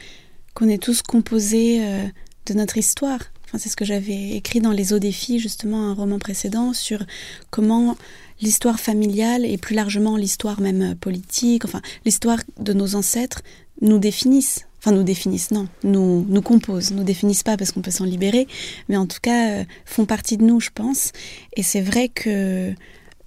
qu'on 0.55 0.69
est 0.69 0.83
tous 0.83 1.03
composés 1.03 1.83
euh, 1.83 2.05
de 2.47 2.55
notre 2.55 2.77
histoire. 2.77 3.21
Enfin, 3.47 3.59
c'est 3.59 3.71
ce 3.71 3.77
que 3.77 3.85
j'avais 3.85 4.33
écrit 4.33 4.61
dans 4.61 4.73
Les 4.73 4.93
eaux 4.93 4.99
des 4.99 5.13
filles, 5.13 5.39
justement, 5.39 5.89
un 5.89 5.95
roman 5.95 6.19
précédent, 6.19 6.75
sur 6.75 7.03
comment 7.51 7.97
l'histoire 8.41 8.79
familiale 8.79 9.47
et 9.47 9.57
plus 9.57 9.75
largement 9.75 10.17
l'histoire 10.17 10.61
même 10.61 10.95
politique, 10.97 11.65
enfin 11.65 11.81
l'histoire 12.05 12.39
de 12.59 12.73
nos 12.73 12.95
ancêtres 12.97 13.43
nous 13.81 13.99
définissent 13.99 14.67
enfin 14.85 14.95
nous 14.95 15.03
définissent, 15.03 15.51
non, 15.51 15.67
nous, 15.83 16.27
nous 16.29 16.43
composent, 16.43 16.93
nous 16.93 17.05
définissent 17.05 17.43
pas 17.43 17.57
parce 17.57 17.73
qu'on 17.73 17.81
peut 17.81 17.91
s'en 17.91 18.05
libérer, 18.05 18.47
mais 18.91 18.99
en 18.99 19.07
tout 19.07 19.21
cas 19.23 19.61
euh, 19.61 19.65
font 19.87 20.05
partie 20.05 20.37
de 20.37 20.45
nous, 20.45 20.61
je 20.61 20.69
pense. 20.75 21.13
Et 21.57 21.63
c'est 21.63 21.81
vrai 21.81 22.11
que, 22.11 22.75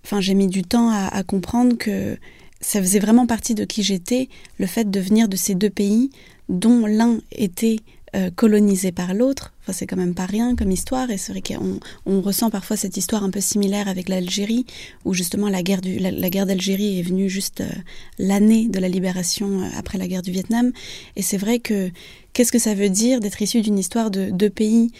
enfin, 0.06 0.22
j'ai 0.22 0.36
mis 0.36 0.46
du 0.46 0.62
temps 0.62 0.92
à, 0.92 1.08
à, 1.08 1.24
comprendre 1.24 1.76
que 1.76 2.16
ça 2.62 2.80
faisait 2.80 3.00
vraiment 3.00 3.26
partie 3.26 3.56
de 3.56 3.66
qui 3.66 3.82
j'étais, 3.82 4.30
le 4.60 4.68
fait 4.68 4.92
de 4.92 5.00
venir 5.00 5.28
de 5.28 5.36
ces 5.36 5.56
deux 5.56 5.72
pays 5.72 6.12
dont 6.48 6.86
l'un 6.86 7.18
était 7.32 7.78
euh, 8.16 8.32
colonisé 8.34 8.94
par 8.94 9.14
l'autre. 9.14 9.54
Enfin, 9.62 9.74
c'est 9.74 9.86
quand 9.86 9.98
même 9.98 10.14
pas 10.14 10.26
rien 10.26 10.56
comme 10.56 10.72
histoire. 10.72 11.12
Et 11.12 11.18
c'est 11.18 11.34
vrai 11.34 11.42
qu'on 11.42 11.78
on 12.06 12.22
ressent 12.22 12.50
parfois 12.50 12.78
cette 12.78 12.96
histoire 12.96 13.22
un 13.22 13.30
peu 13.30 13.42
similaire 13.42 13.90
avec 13.90 14.08
l'Algérie, 14.08 14.66
où 15.04 15.14
justement 15.14 15.50
la 15.50 15.62
guerre, 15.62 15.82
du, 15.82 16.00
la, 16.00 16.30
guerre 16.30 16.46
d'Algérie 16.46 17.00
est 17.00 17.04
venue 17.04 17.30
juste 17.30 17.60
euh, 17.60 17.70
l'année 18.18 18.70
de 18.70 18.80
la 18.80 18.88
libération 18.88 19.62
euh, 19.62 19.68
après 19.78 19.98
la 19.98 20.08
guerre 20.08 20.22
du 20.22 20.32
Vietnam. 20.32 20.72
Et 21.18 21.22
c'est 21.22 21.36
vrai 21.36 21.60
que 21.60 21.92
qu'est-ce 22.32 22.54
que 22.54 22.60
ça 22.60 22.74
veut 22.76 22.90
dire 22.90 23.20
d'être 23.20 23.42
issu 23.42 23.60
d'une 23.60 23.78
histoire 23.78 24.10
de 24.10 24.30
deux 24.30 24.50
pays 24.50 24.92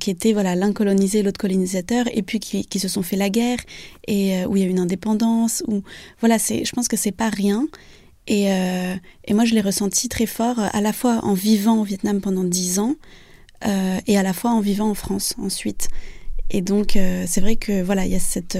qui 0.00 0.10
étaient 0.10 0.32
voilà 0.32 0.56
l'un 0.56 0.72
colonisé, 0.72 1.22
l'autre 1.22 1.38
colonisateur, 1.38 2.06
et 2.12 2.22
puis 2.22 2.40
qui, 2.40 2.64
qui, 2.64 2.80
se 2.80 2.88
sont 2.88 3.02
fait 3.02 3.14
la 3.14 3.30
guerre 3.30 3.60
et 4.08 4.44
où 4.46 4.56
il 4.56 4.62
y 4.64 4.66
a 4.66 4.68
une 4.68 4.80
indépendance. 4.80 5.62
Où 5.68 5.84
voilà, 6.18 6.40
c'est, 6.40 6.64
je 6.64 6.72
pense 6.72 6.88
que 6.88 6.96
c'est 6.96 7.12
pas 7.12 7.28
rien. 7.28 7.68
Et, 8.30 8.52
euh, 8.52 8.94
et, 9.24 9.34
moi, 9.34 9.44
je 9.44 9.54
l'ai 9.54 9.60
ressenti 9.60 10.08
très 10.08 10.24
fort, 10.24 10.60
euh, 10.60 10.68
à 10.72 10.80
la 10.80 10.92
fois 10.92 11.18
en 11.24 11.34
vivant 11.34 11.80
au 11.80 11.82
Vietnam 11.82 12.20
pendant 12.20 12.44
dix 12.44 12.78
ans 12.78 12.94
euh, 13.66 13.98
et 14.06 14.16
à 14.16 14.22
la 14.22 14.32
fois 14.32 14.52
en 14.52 14.60
vivant 14.60 14.88
en 14.88 14.94
France 14.94 15.34
ensuite. 15.36 15.88
Et 16.48 16.60
donc, 16.60 16.98
c'est 17.26 17.40
vrai 17.40 17.54
que 17.54 17.82
voilà, 17.82 18.06
il 18.06 18.12
y 18.12 18.16
a 18.16 18.20
cette, 18.20 18.58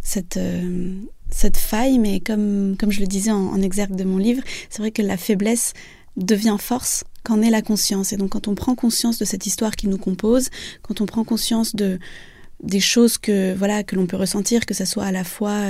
cette, 0.00 0.38
cette 1.28 1.56
faille, 1.56 1.98
mais 1.98 2.20
comme, 2.20 2.76
comme 2.78 2.92
je 2.92 3.00
le 3.00 3.06
disais 3.06 3.32
en, 3.32 3.60
exergue 3.62 3.96
de 3.96 4.04
mon 4.04 4.16
livre, 4.16 4.44
c'est 4.68 4.78
vrai 4.78 4.92
que 4.92 5.02
la 5.02 5.16
faiblesse 5.16 5.72
devient 6.16 6.56
force 6.60 7.02
qu'en 7.24 7.42
est 7.42 7.50
la 7.50 7.62
conscience. 7.62 8.12
Et 8.12 8.16
donc, 8.16 8.30
quand 8.30 8.46
on 8.46 8.54
prend 8.54 8.76
conscience 8.76 9.18
de 9.18 9.24
cette 9.24 9.44
histoire 9.44 9.74
qui 9.74 9.88
nous 9.88 9.98
compose, 9.98 10.50
quand 10.82 11.00
on 11.00 11.06
prend 11.06 11.24
conscience 11.24 11.74
de 11.74 11.98
des 12.62 12.80
choses 12.80 13.18
que 13.18 13.54
voilà 13.54 13.82
que 13.82 13.96
l'on 13.96 14.06
peut 14.06 14.18
ressentir, 14.18 14.64
que 14.64 14.74
ça 14.74 14.86
soit 14.86 15.04
à 15.04 15.12
la 15.12 15.24
fois 15.24 15.64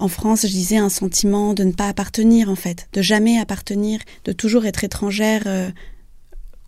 en 0.00 0.08
France, 0.08 0.42
je 0.42 0.52
disais 0.52 0.78
un 0.78 0.88
sentiment 0.88 1.52
de 1.52 1.62
ne 1.62 1.72
pas 1.72 1.86
appartenir 1.86 2.50
en 2.50 2.56
fait, 2.56 2.88
de 2.94 3.02
jamais 3.02 3.38
appartenir, 3.38 4.00
de 4.24 4.32
toujours 4.32 4.64
être 4.64 4.82
étrangère 4.82 5.42
euh, 5.46 5.70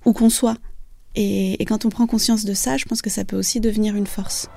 où 0.04 0.12
qu'on 0.12 0.28
soit. 0.28 0.58
Et, 1.14 1.60
et, 1.60 1.64
quand 1.64 1.84
on 1.84 1.88
prend 1.88 2.06
conscience 2.06 2.44
de 2.44 2.54
ça, 2.54 2.76
je 2.76 2.84
pense 2.84 3.02
que 3.02 3.10
ça 3.10 3.24
peut 3.24 3.36
aussi 3.36 3.60
devenir 3.60 3.96
une 3.96 4.06
force. 4.06 4.48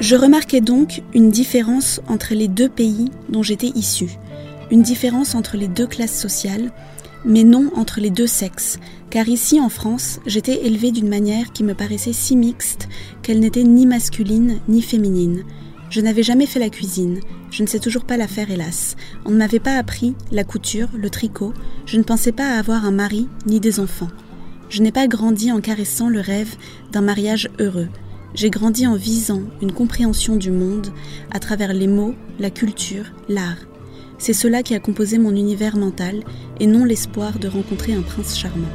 Je 0.00 0.16
remarquais 0.16 0.60
donc 0.60 1.02
une 1.14 1.30
différence 1.30 2.00
entre 2.08 2.34
les 2.34 2.48
deux 2.48 2.68
pays 2.68 3.10
dont 3.28 3.42
j'étais 3.42 3.68
issue, 3.74 4.18
une 4.70 4.82
différence 4.82 5.34
entre 5.34 5.56
les 5.56 5.68
deux 5.68 5.86
classes 5.86 6.18
sociales, 6.18 6.72
mais 7.24 7.44
non 7.44 7.70
entre 7.76 8.00
les 8.00 8.10
deux 8.10 8.26
sexes, 8.26 8.78
car 9.10 9.28
ici 9.28 9.60
en 9.60 9.68
France, 9.68 10.20
j'étais 10.26 10.66
élevée 10.66 10.92
d'une 10.92 11.08
manière 11.08 11.52
qui 11.52 11.64
me 11.64 11.74
paraissait 11.74 12.12
si 12.12 12.36
mixte 12.36 12.88
qu'elle 13.22 13.40
n'était 13.40 13.64
ni 13.64 13.86
masculine 13.86 14.58
ni 14.68 14.82
féminine. 14.82 15.44
Je 15.90 16.00
n'avais 16.00 16.22
jamais 16.22 16.46
fait 16.46 16.60
la 16.60 16.70
cuisine, 16.70 17.20
je 17.50 17.62
ne 17.62 17.68
sais 17.68 17.80
toujours 17.80 18.04
pas 18.04 18.16
la 18.16 18.28
faire 18.28 18.50
hélas. 18.50 18.96
On 19.24 19.30
ne 19.30 19.36
m'avait 19.36 19.58
pas 19.58 19.76
appris 19.76 20.14
la 20.30 20.44
couture, 20.44 20.88
le 20.94 21.10
tricot, 21.10 21.52
je 21.86 21.96
ne 21.96 22.04
pensais 22.04 22.32
pas 22.32 22.58
avoir 22.58 22.84
un 22.84 22.92
mari 22.92 23.28
ni 23.46 23.58
des 23.58 23.80
enfants. 23.80 24.10
Je 24.68 24.82
n'ai 24.82 24.92
pas 24.92 25.08
grandi 25.08 25.50
en 25.50 25.60
caressant 25.60 26.08
le 26.08 26.20
rêve 26.20 26.54
d'un 26.92 27.00
mariage 27.00 27.50
heureux. 27.58 27.88
J'ai 28.34 28.50
grandi 28.50 28.86
en 28.86 28.94
visant 28.94 29.42
une 29.60 29.72
compréhension 29.72 30.36
du 30.36 30.52
monde 30.52 30.92
à 31.32 31.40
travers 31.40 31.72
les 31.72 31.88
mots, 31.88 32.14
la 32.38 32.50
culture, 32.50 33.06
l'art. 33.28 33.69
C'est 34.20 34.34
cela 34.34 34.62
qui 34.62 34.74
a 34.74 34.80
composé 34.80 35.16
mon 35.16 35.34
univers 35.34 35.78
mental 35.78 36.20
et 36.60 36.66
non 36.66 36.84
l'espoir 36.84 37.38
de 37.38 37.48
rencontrer 37.48 37.94
un 37.94 38.02
prince 38.02 38.38
charmant. 38.38 38.68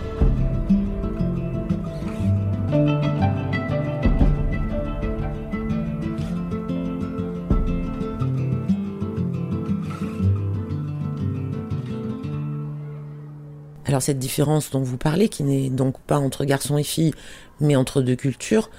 Alors 13.85 14.01
cette 14.01 14.17
différence 14.17 14.71
dont 14.71 14.81
vous 14.81 14.97
parlez, 14.97 15.29
qui 15.29 15.43
n'est 15.43 15.69
donc 15.69 15.99
pas 16.01 16.17
entre 16.17 16.43
garçons 16.43 16.79
et 16.79 16.83
filles, 16.83 17.13
mais 17.61 17.75
entre 17.75 18.01
deux 18.01 18.15
cultures, 18.15 18.71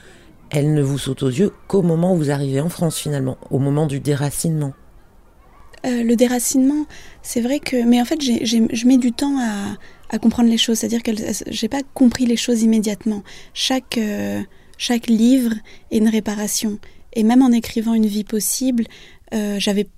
elle 0.50 0.75
ne 0.75 0.82
vous 0.82 0.99
saute 0.99 1.23
aux 1.23 1.28
yeux 1.28 1.52
qu'au 1.68 1.82
moment 1.82 2.12
où 2.12 2.16
vous 2.16 2.32
arrivez 2.32 2.61
en 2.61 2.68
France 2.68 2.99
finalement, 2.99 3.38
au 3.50 3.61
moment 3.61 3.87
du 3.87 4.00
déracinement. 4.00 4.75
Euh, 5.86 6.02
le 6.02 6.16
déracinement, 6.16 6.86
c'est 7.22 7.40
vrai 7.40 7.60
que. 7.60 7.84
Mais 7.84 8.00
en 8.00 8.04
fait, 8.04 8.20
je 8.20 8.86
mets 8.86 8.96
du 8.96 9.12
temps 9.12 9.38
à, 9.38 10.18
comprendre 10.18 10.48
les 10.48 10.58
choses. 10.58 10.78
C'est-à-dire 10.78 11.02
que 11.02 11.12
j'ai 11.48 11.68
pas 11.68 11.82
compris 11.94 12.26
les 12.26 12.36
choses 12.36 12.62
immédiatement. 12.62 13.22
Chaque, 13.54 13.98
euh, 13.98 14.40
chaque 14.78 15.08
livre 15.08 15.52
est 15.90 15.98
une 15.98 16.08
réparation. 16.08 16.78
Et 17.12 17.22
même 17.22 17.42
en 17.42 17.50
écrivant 17.50 17.94
Une 17.94 18.06
vie 18.06 18.24
possible, 18.24 18.84
euh, 19.34 19.58
j'avais 19.58 19.88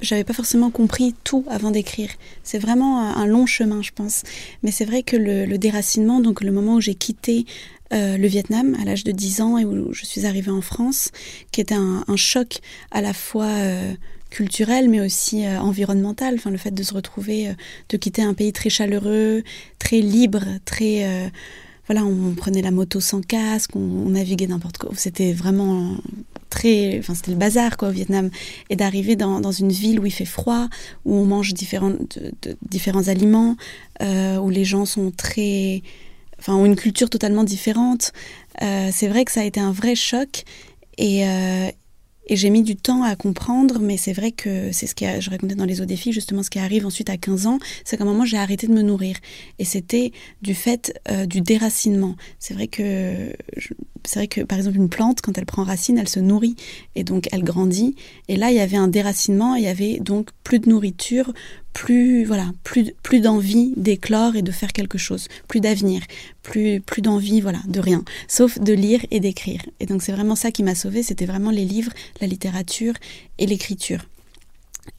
j'avais 0.00 0.24
pas 0.24 0.32
forcément 0.32 0.70
compris 0.70 1.14
tout 1.24 1.44
avant 1.50 1.70
d'écrire. 1.70 2.08
C'est 2.42 2.58
vraiment 2.58 3.00
un, 3.00 3.26
long 3.26 3.44
chemin, 3.44 3.82
je 3.82 3.90
pense. 3.90 4.22
Mais 4.62 4.70
c'est 4.70 4.86
vrai 4.86 5.02
que 5.02 5.14
le, 5.14 5.58
déracinement, 5.58 6.20
donc 6.20 6.40
le 6.40 6.52
moment 6.52 6.76
où 6.76 6.80
j'ai 6.80 6.94
quitté 6.94 7.44
euh, 7.92 8.16
le 8.16 8.26
Vietnam 8.26 8.74
à 8.80 8.86
l'âge 8.86 9.04
de 9.04 9.12
10 9.12 9.42
ans 9.42 9.58
et 9.58 9.66
où 9.66 9.92
je 9.92 10.06
suis 10.06 10.24
arrivée 10.24 10.50
en 10.50 10.62
France, 10.62 11.10
qui 11.52 11.60
était 11.60 11.74
un, 11.74 12.02
choc 12.16 12.60
à 12.90 13.02
la 13.02 13.12
fois 13.12 13.52
culturel 14.30 14.88
mais 14.88 15.00
aussi 15.00 15.44
euh, 15.44 15.60
environnemental. 15.60 16.34
Enfin 16.36 16.50
le 16.50 16.56
fait 16.56 16.70
de 16.70 16.82
se 16.82 16.94
retrouver 16.94 17.48
euh, 17.48 17.52
de 17.88 17.96
quitter 17.96 18.22
un 18.22 18.34
pays 18.34 18.52
très 18.52 18.70
chaleureux 18.70 19.42
très 19.78 20.00
libre 20.00 20.44
très 20.64 21.04
euh, 21.04 21.28
voilà 21.86 22.04
on, 22.04 22.34
prenait 22.34 22.62
la 22.62 22.70
moto 22.70 23.00
sans 23.00 23.20
casque 23.20 23.74
on, 23.76 24.10
naviguait 24.10 24.46
n'importe 24.46 24.78
quoi. 24.78 24.90
C'était 24.94 25.32
vraiment 25.32 25.96
très 26.48 26.98
enfin 26.98 27.14
c'était 27.14 27.32
le 27.32 27.36
bazar 27.36 27.76
quoi 27.76 27.88
au 27.88 27.92
Vietnam. 27.92 28.30
Et 28.70 28.76
d'arriver 28.76 29.16
dans, 29.16 29.40
dans 29.40 29.52
une 29.52 29.72
ville 29.72 30.00
où 30.00 30.06
il 30.06 30.12
fait 30.12 30.24
froid 30.24 30.68
où 31.04 31.14
on 31.14 31.24
mange 31.24 31.52
différents 31.52 31.92
différents 32.62 33.08
aliments 33.08 33.56
où 34.00 34.48
les 34.50 34.64
gens 34.64 34.86
sont 34.86 35.10
très 35.10 35.82
enfin 36.38 36.54
ont 36.54 36.64
une 36.64 36.76
culture 36.76 37.10
totalement 37.10 37.44
différente 37.44 38.12
c'est 38.60 39.08
vrai 39.08 39.24
que 39.24 39.32
ça 39.32 39.40
a 39.40 39.44
été 39.44 39.58
un 39.58 39.72
vrai 39.72 39.94
choc. 39.94 40.44
Et, 40.98 41.24
Et 42.30 42.36
j'ai 42.36 42.48
mis 42.50 42.62
du 42.62 42.76
temps 42.76 43.02
à 43.02 43.16
comprendre, 43.16 43.80
mais 43.80 43.96
c'est 43.96 44.12
vrai 44.12 44.30
que 44.30 44.70
c'est 44.70 44.86
ce 44.86 44.94
que 44.94 45.20
je 45.20 45.30
racontais 45.30 45.56
dans 45.56 45.64
les 45.64 45.80
eaux 45.80 45.84
des 45.84 45.96
filles, 45.96 46.12
justement 46.12 46.44
ce 46.44 46.48
qui 46.48 46.60
arrive 46.60 46.86
ensuite 46.86 47.10
à 47.10 47.16
15 47.16 47.48
ans, 47.48 47.58
c'est 47.84 47.96
qu'à 47.96 48.04
un 48.04 48.06
moment 48.06 48.24
j'ai 48.24 48.38
arrêté 48.38 48.68
de 48.68 48.72
me 48.72 48.82
nourrir. 48.82 49.16
Et 49.58 49.64
c'était 49.64 50.12
du 50.40 50.54
fait 50.54 50.96
euh, 51.10 51.26
du 51.26 51.40
déracinement. 51.40 52.14
C'est 52.38 52.54
vrai 52.54 52.68
que 52.68 53.34
c'est 54.06 54.20
vrai 54.20 54.28
que 54.28 54.42
par 54.42 54.58
exemple 54.58 54.76
une 54.76 54.88
plante, 54.88 55.22
quand 55.22 55.36
elle 55.38 55.44
prend 55.44 55.64
racine, 55.64 55.98
elle 55.98 56.08
se 56.08 56.20
nourrit 56.20 56.54
et 56.94 57.02
donc 57.02 57.28
elle 57.32 57.42
grandit. 57.42 57.96
Et 58.28 58.36
là, 58.36 58.52
il 58.52 58.56
y 58.56 58.60
avait 58.60 58.76
un 58.76 58.88
déracinement, 58.88 59.56
il 59.56 59.64
y 59.64 59.68
avait 59.68 59.98
donc 59.98 60.30
plus 60.44 60.60
de 60.60 60.68
nourriture, 60.68 61.32
plus 61.72 62.24
voilà, 62.24 62.50
plus 62.64 62.92
plus 63.02 63.20
d'envie 63.20 63.72
d'éclore 63.76 64.36
et 64.36 64.42
de 64.42 64.52
faire 64.52 64.72
quelque 64.72 64.98
chose, 64.98 65.28
plus 65.48 65.60
d'avenir, 65.60 66.02
plus 66.42 66.80
plus 66.80 67.02
d'envie 67.02 67.40
voilà 67.40 67.60
de 67.68 67.80
rien, 67.80 68.04
sauf 68.28 68.58
de 68.58 68.72
lire 68.72 69.04
et 69.10 69.20
d'écrire. 69.20 69.62
Et 69.78 69.86
donc 69.86 70.02
c'est 70.02 70.12
vraiment 70.12 70.36
ça 70.36 70.50
qui 70.50 70.62
m'a 70.62 70.74
sauvée, 70.74 71.02
c'était 71.02 71.26
vraiment 71.26 71.50
les 71.50 71.64
livres, 71.64 71.92
la 72.20 72.26
littérature 72.26 72.94
et 73.38 73.46
l'écriture. 73.46 74.04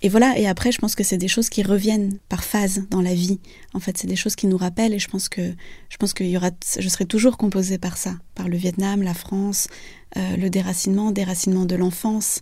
Et 0.04 0.10
voilà, 0.10 0.38
et 0.38 0.48
après, 0.48 0.72
je 0.72 0.80
pense 0.80 0.96
que 0.96 1.04
c'est 1.04 1.18
des 1.18 1.28
choses 1.28 1.50
qui 1.50 1.64
reviennent 1.64 2.18
par 2.30 2.44
phase 2.44 2.84
dans 2.90 3.02
la 3.02 3.14
vie. 3.14 3.40
En 3.74 3.80
fait, 3.80 3.98
c'est 3.98 4.08
des 4.08 4.16
choses 4.16 4.36
qui 4.36 4.48
nous 4.48 4.58
rappellent, 4.58 4.94
et 4.94 5.00
je 5.00 5.08
pense 5.08 5.30
que 5.30 5.54
je 5.90 5.98
pense 5.98 6.14
y 6.20 6.38
aura, 6.38 6.52
je 6.80 6.88
serai 6.88 7.06
toujours 7.06 7.38
composée 7.38 7.78
par 7.78 7.98
ça, 7.98 8.16
par 8.36 8.48
le 8.48 8.58
Vietnam, 8.58 9.02
la 9.02 9.14
France, 9.14 9.68
euh, 10.18 10.38
le 10.38 10.50
déracinement, 10.50 11.12
déracinement 11.12 11.66
de 11.66 11.76
l'enfance. 11.76 12.42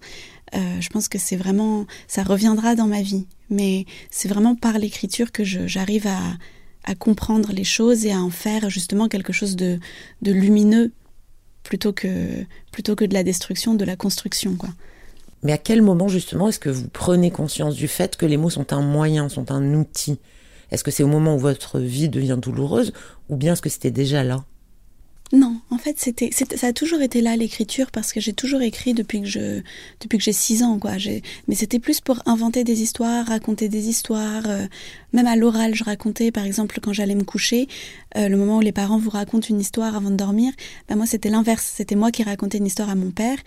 Euh, 0.55 0.81
je 0.81 0.89
pense 0.89 1.07
que 1.07 1.17
c'est 1.17 1.35
vraiment, 1.35 1.85
ça 2.07 2.23
reviendra 2.23 2.75
dans 2.75 2.87
ma 2.87 3.01
vie, 3.01 3.25
mais 3.49 3.85
c'est 4.09 4.27
vraiment 4.27 4.55
par 4.55 4.79
l'écriture 4.79 5.31
que 5.31 5.43
j'arrive 5.43 6.07
à, 6.07 6.37
comprendre 6.97 7.51
les 7.53 7.65
choses 7.65 8.07
et 8.07 8.11
à 8.11 8.19
en 8.19 8.31
faire 8.31 8.71
justement 8.71 9.07
quelque 9.07 9.31
chose 9.31 9.55
de, 9.55 9.79
lumineux 10.23 10.91
plutôt 11.61 11.93
que 11.93 12.07
plutôt 12.71 12.95
que 12.95 13.05
de 13.05 13.13
la 13.13 13.21
destruction, 13.21 13.75
de 13.75 13.85
la 13.85 13.95
construction. 13.95 14.57
Mais 15.43 15.51
à 15.51 15.59
quel 15.59 15.83
moment 15.83 16.07
justement 16.07 16.47
est-ce 16.47 16.57
que 16.57 16.71
vous 16.71 16.87
prenez 16.87 17.29
conscience 17.29 17.75
du 17.75 17.87
fait 17.87 18.15
que 18.15 18.25
les 18.25 18.37
mots 18.37 18.49
sont 18.49 18.73
un 18.73 18.81
moyen, 18.81 19.29
sont 19.29 19.51
un 19.51 19.75
outil? 19.75 20.17
Est-ce 20.71 20.83
que 20.83 20.89
c'est 20.89 21.03
au 21.03 21.07
moment 21.07 21.35
où 21.35 21.39
votre 21.39 21.77
vie 21.79 22.09
devient 22.09 22.39
douloureuse 22.41 22.91
ou 23.29 23.35
bien 23.35 23.53
est-ce 23.53 23.61
que 23.61 23.69
c'était 23.69 23.91
déjà 23.91 24.23
là? 24.23 24.43
Non, 25.31 25.57
en 25.69 25.77
fait, 25.77 25.99
c'était, 25.99 26.31
ça 26.31 26.67
a 26.67 26.73
toujours 26.73 27.01
été 27.01 27.21
là 27.21 27.35
l'écriture 27.35 27.91
parce 27.91 28.13
que 28.13 28.19
j'ai 28.19 28.33
toujours 28.33 28.63
écrit 28.63 28.95
depuis 28.95 29.21
que 29.21 29.27
je, 29.27 29.61
depuis 29.99 30.17
que 30.17 30.23
j'ai 30.23 30.33
six 30.33 30.63
ans, 30.63 30.79
quoi. 30.79 30.93
Mais 31.47 31.53
c'était 31.53 31.77
plus 31.77 32.01
pour 32.01 32.23
inventer 32.25 32.63
des 32.63 32.81
histoires, 32.81 33.27
raconter 33.27 33.69
des 33.69 33.89
histoires. 33.89 34.43
Euh, 34.47 34.65
même 35.13 35.27
à 35.27 35.35
l'oral, 35.35 35.75
je 35.75 35.83
racontais, 35.83 36.31
par 36.31 36.45
exemple, 36.45 36.79
quand 36.81 36.93
j'allais 36.93 37.13
me 37.13 37.23
coucher, 37.23 37.67
euh, 38.17 38.27
le 38.27 38.37
moment 38.37 38.57
où 38.57 38.61
les 38.61 38.71
parents 38.71 38.97
vous 38.97 39.11
racontent 39.11 39.47
une 39.47 39.59
histoire 39.59 39.95
avant 39.95 40.09
de 40.09 40.15
dormir. 40.15 40.51
Ben 40.87 40.95
moi, 40.95 41.05
c'était 41.05 41.29
l'inverse. 41.29 41.73
C'était 41.75 41.95
moi 41.95 42.09
qui 42.09 42.23
racontais 42.23 42.57
une 42.57 42.65
histoire 42.65 42.89
à 42.89 42.95
mon 42.95 43.11
père 43.11 43.37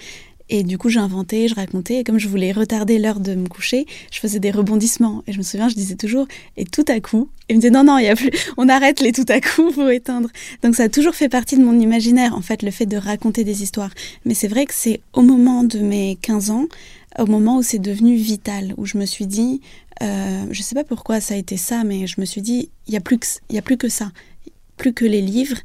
et 0.48 0.62
du 0.62 0.78
coup, 0.78 0.88
j'inventais, 0.88 1.48
je 1.48 1.54
racontais, 1.54 2.00
et 2.00 2.04
comme 2.04 2.18
je 2.18 2.28
voulais 2.28 2.52
retarder 2.52 2.98
l'heure 2.98 3.20
de 3.20 3.34
me 3.34 3.48
coucher, 3.48 3.86
je 4.10 4.18
faisais 4.18 4.38
des 4.38 4.50
rebondissements. 4.50 5.22
Et 5.26 5.32
je 5.32 5.38
me 5.38 5.42
souviens, 5.42 5.68
je 5.68 5.74
disais 5.74 5.94
toujours, 5.94 6.26
et 6.56 6.64
tout 6.64 6.84
à 6.88 7.00
coup, 7.00 7.28
il 7.48 7.56
me 7.56 7.60
disait, 7.60 7.70
non, 7.70 7.84
non, 7.84 7.98
il 7.98 8.04
y 8.04 8.08
a 8.08 8.16
plus, 8.16 8.30
on 8.56 8.68
arrête 8.68 9.00
les 9.00 9.12
tout 9.12 9.24
à 9.28 9.40
coup, 9.40 9.70
faut 9.72 9.88
éteindre. 9.88 10.28
Donc 10.62 10.74
ça 10.74 10.84
a 10.84 10.88
toujours 10.88 11.14
fait 11.14 11.28
partie 11.28 11.56
de 11.56 11.64
mon 11.64 11.78
imaginaire, 11.78 12.34
en 12.34 12.42
fait, 12.42 12.62
le 12.62 12.70
fait 12.70 12.86
de 12.86 12.96
raconter 12.96 13.44
des 13.44 13.62
histoires. 13.62 13.90
Mais 14.24 14.34
c'est 14.34 14.48
vrai 14.48 14.66
que 14.66 14.74
c'est 14.74 15.00
au 15.12 15.22
moment 15.22 15.64
de 15.64 15.78
mes 15.78 16.16
15 16.20 16.50
ans, 16.50 16.66
au 17.18 17.26
moment 17.26 17.58
où 17.58 17.62
c'est 17.62 17.78
devenu 17.78 18.16
vital, 18.16 18.74
où 18.76 18.86
je 18.86 18.96
me 18.98 19.06
suis 19.06 19.26
dit, 19.26 19.60
euh, 20.02 20.44
je 20.50 20.62
sais 20.62 20.74
pas 20.74 20.84
pourquoi 20.84 21.20
ça 21.20 21.34
a 21.34 21.36
été 21.36 21.56
ça, 21.56 21.84
mais 21.84 22.06
je 22.06 22.20
me 22.20 22.24
suis 22.24 22.42
dit, 22.42 22.70
il 22.88 22.90
n'y 22.90 22.96
a, 22.96 23.00
plus 23.00 23.18
y 23.50 23.58
a 23.58 23.62
plus 23.62 23.76
que 23.76 23.88
ça, 23.88 24.10
plus 24.76 24.92
que 24.92 25.04
les 25.04 25.20
livres, 25.20 25.58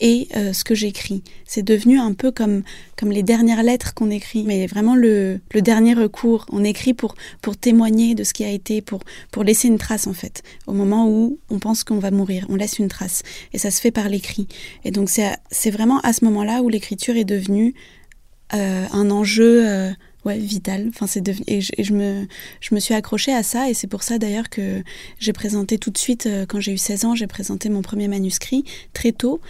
et 0.00 0.28
euh, 0.36 0.52
ce 0.52 0.64
que 0.64 0.74
j'écris. 0.74 1.22
C'est 1.44 1.62
devenu 1.62 1.98
un 1.98 2.12
peu 2.14 2.30
comme, 2.30 2.62
comme 2.96 3.10
les 3.10 3.22
dernières 3.22 3.62
lettres 3.62 3.94
qu'on 3.94 4.10
écrit, 4.10 4.44
mais 4.44 4.66
vraiment 4.66 4.94
le, 4.94 5.40
le, 5.52 5.62
dernier 5.62 5.94
recours. 5.94 6.46
On 6.50 6.64
écrit 6.64 6.94
pour, 6.94 7.14
pour 7.42 7.56
témoigner 7.56 8.14
de 8.14 8.24
ce 8.24 8.32
qui 8.32 8.44
a 8.44 8.50
été, 8.50 8.80
pour, 8.80 9.00
pour 9.30 9.44
laisser 9.44 9.68
une 9.68 9.78
trace 9.78 10.06
en 10.06 10.14
fait. 10.14 10.42
Au 10.66 10.72
moment 10.72 11.08
où 11.08 11.38
on 11.50 11.58
pense 11.58 11.84
qu'on 11.84 11.98
va 11.98 12.10
mourir, 12.10 12.46
on 12.48 12.56
laisse 12.56 12.78
une 12.78 12.88
trace. 12.88 13.22
Et 13.52 13.58
ça 13.58 13.70
se 13.70 13.80
fait 13.80 13.90
par 13.90 14.08
l'écrit. 14.08 14.48
Et 14.84 14.90
donc 14.90 15.10
c'est 15.10 15.70
vraiment 15.70 16.00
à 16.00 16.12
ce 16.12 16.24
moment-là 16.24 16.62
où 16.62 16.68
l'écriture 16.68 17.16
est 17.16 17.24
devenue 17.24 17.74
euh, 18.54 18.86
un 18.92 19.10
enjeu... 19.10 19.68
Euh, 19.68 19.90
ouais, 20.24 20.38
vital. 20.38 20.86
Enfin, 20.88 21.06
c'est 21.06 21.20
devenu 21.20 21.44
et, 21.46 21.60
je, 21.60 21.72
et 21.76 21.84
je, 21.84 21.94
me 21.94 22.26
je 22.60 22.74
me 22.74 22.80
suis 22.80 22.94
accrochée 22.94 23.32
à 23.32 23.42
ça 23.42 23.70
et 23.70 23.74
c'est 23.74 23.86
pour 23.86 24.02
ça 24.02 24.18
d'ailleurs 24.18 24.50
que 24.50 24.82
j'ai 25.18 25.32
présenté 25.32 25.78
tout 25.78 25.90
de 25.90 25.98
suite 25.98 26.26
euh, 26.26 26.46
quand 26.46 26.60
j'ai 26.60 26.72
eu 26.72 26.78
16 26.78 27.04
ans, 27.04 27.14
j'ai 27.14 27.26
présenté 27.26 27.68
mon 27.68 27.82
premier 27.82 28.08
manuscrit 28.08 28.64
très 28.92 29.12
tôt 29.12 29.40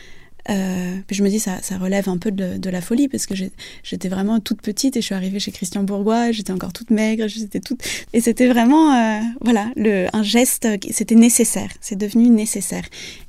euh, 0.49 0.97
puis 1.07 1.17
je 1.17 1.23
me 1.23 1.29
dis, 1.29 1.39
ça, 1.39 1.61
ça 1.63 1.77
relève 1.77 2.09
un 2.09 2.19
peu 2.19 2.31
de, 2.31 2.71
la 2.71 2.81
folie 2.81 3.09
parce 3.09 3.27
que 3.27 3.35
j'étais 3.83 4.09
vraiment 4.09 4.39
toute 4.39 4.63
petite 4.63 4.97
et 4.97 5.01
je 5.01 5.07
suis 5.07 5.15
arrivée 5.15 5.41
chez 5.41 5.51
Christian 5.51 5.83
Bourgois, 5.83 6.31
j'étais 6.31 6.53
encore 6.53 6.73
toute 6.73 6.91
maigre, 6.91 7.27
j'étais 7.27 7.61
toute. 7.61 7.83
Et 8.13 8.21
c'était 8.21 8.47
vraiment, 8.47 8.95
euh, 8.95 9.21
voilà, 9.41 9.71
le, 9.77 10.07
un 10.15 10.23
geste, 10.23 10.69
c'était 10.91 11.17
nécessaire, 11.17 11.71
c'est 11.81 11.97
devenu 11.97 12.29
nécessaire. 12.29 12.85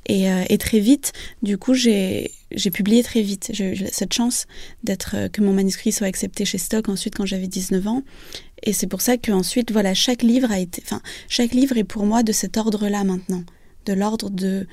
Et, 0.06 0.30
euh, 0.30 0.44
et, 0.48 0.58
très 0.58 0.78
vite, 0.78 1.12
du 1.42 1.58
coup, 1.58 1.74
j'ai 1.74 2.30
publié 2.72 3.02
très 3.02 3.22
vite. 3.22 3.50
J'ai 3.52 3.72
eu 3.72 3.76
cette 3.90 4.12
chance 4.12 4.46
d'être, 4.84 5.28
que 5.32 5.40
mon 5.40 5.52
manuscrit 5.52 5.92
soit 5.92 6.06
accepté 6.06 6.44
chez 6.44 6.58
Stock 6.58 6.88
ensuite 6.88 7.16
quand 7.16 7.26
j'avais 7.26 7.48
19 7.48 7.86
ans. 7.88 8.02
Et 8.62 8.72
c'est 8.72 8.86
pour 8.86 9.00
ça 9.00 9.16
qu'ensuite, 9.16 9.72
voilà, 9.72 9.92
chaque 9.94 10.22
livre 10.22 10.50
a 10.52 10.58
été, 10.58 10.82
enfin, 10.84 11.00
chaque 11.28 11.52
livre 11.52 11.76
est 11.76 11.84
pour 11.84 12.06
moi 12.06 12.22
de 12.22 12.32
cet 12.32 12.56
ordre-là 12.56 13.02
maintenant, 13.02 13.42
de 13.86 13.92
l'ordre 13.92 14.30
de 14.30 14.66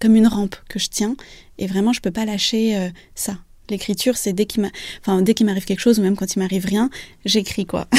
comme 0.00 0.16
une 0.16 0.26
rampe 0.26 0.56
que 0.68 0.78
je 0.78 0.88
tiens. 0.88 1.16
Et 1.58 1.66
vraiment, 1.66 1.92
je 1.92 2.00
peux 2.00 2.10
pas 2.10 2.24
lâcher 2.24 2.76
euh, 2.76 2.88
ça. 3.14 3.36
L'écriture, 3.70 4.16
c'est 4.16 4.32
dès 4.32 4.44
qu'il 4.44 4.70
enfin, 5.00 5.22
dès 5.22 5.32
qu'il 5.32 5.46
m'arrive 5.46 5.64
quelque 5.64 5.80
chose, 5.80 5.98
ou 5.98 6.02
même 6.02 6.16
quand 6.16 6.36
il 6.36 6.38
m'arrive 6.40 6.66
rien, 6.66 6.90
j'écris 7.24 7.64
quoi. 7.64 7.86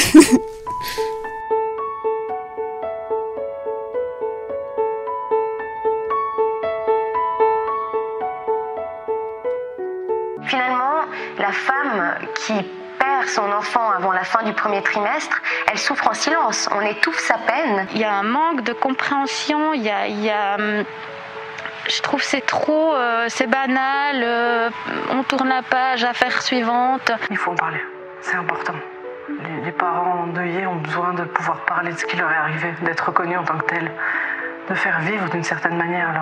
Finalement, 10.44 11.06
la 11.38 11.50
femme 11.50 12.14
qui 12.46 12.52
perd 13.00 13.26
son 13.26 13.42
enfant 13.42 13.90
avant 13.90 14.12
la 14.12 14.22
fin 14.22 14.44
du 14.44 14.52
premier 14.52 14.80
trimestre, 14.82 15.42
elle 15.72 15.78
souffre 15.78 16.06
en 16.06 16.14
silence. 16.14 16.68
On 16.70 16.80
étouffe 16.82 17.18
sa 17.18 17.38
peine. 17.38 17.88
Il 17.94 18.00
y 18.00 18.04
a 18.04 18.12
un 18.12 18.22
manque 18.22 18.62
de 18.62 18.72
compréhension, 18.72 19.72
il 19.74 19.82
y 19.82 19.90
a, 19.90 20.06
il 20.06 20.22
y 20.22 20.30
a 20.30 20.54
hum, 20.54 20.84
je 21.88 22.02
trouve 22.02 22.22
c'est 22.22 22.44
trop, 22.44 22.94
euh, 22.94 23.26
c'est 23.28 23.46
banal, 23.46 24.22
euh, 24.22 24.70
on 25.10 25.22
tourne 25.22 25.48
la 25.48 25.62
page, 25.62 26.04
affaire 26.04 26.42
suivante. 26.42 27.12
Il 27.30 27.36
faut 27.36 27.52
en 27.52 27.56
parler, 27.56 27.80
c'est 28.20 28.36
important. 28.36 28.74
Les, 29.64 29.72
parents 29.72 30.22
endeuillés 30.22 30.66
ont 30.66 30.76
besoin 30.76 31.12
de 31.14 31.24
pouvoir 31.24 31.64
parler 31.64 31.92
de 31.92 31.98
ce 31.98 32.06
qui 32.06 32.16
leur 32.16 32.30
est 32.30 32.36
arrivé, 32.36 32.68
d'être 32.82 33.06
reconnus 33.06 33.38
en 33.38 33.44
tant 33.44 33.58
que 33.58 33.64
tels, 33.66 33.90
de 34.68 34.74
faire 34.74 35.00
vivre 35.00 35.28
d'une 35.30 35.42
certaine 35.42 35.76
manière 35.76 36.12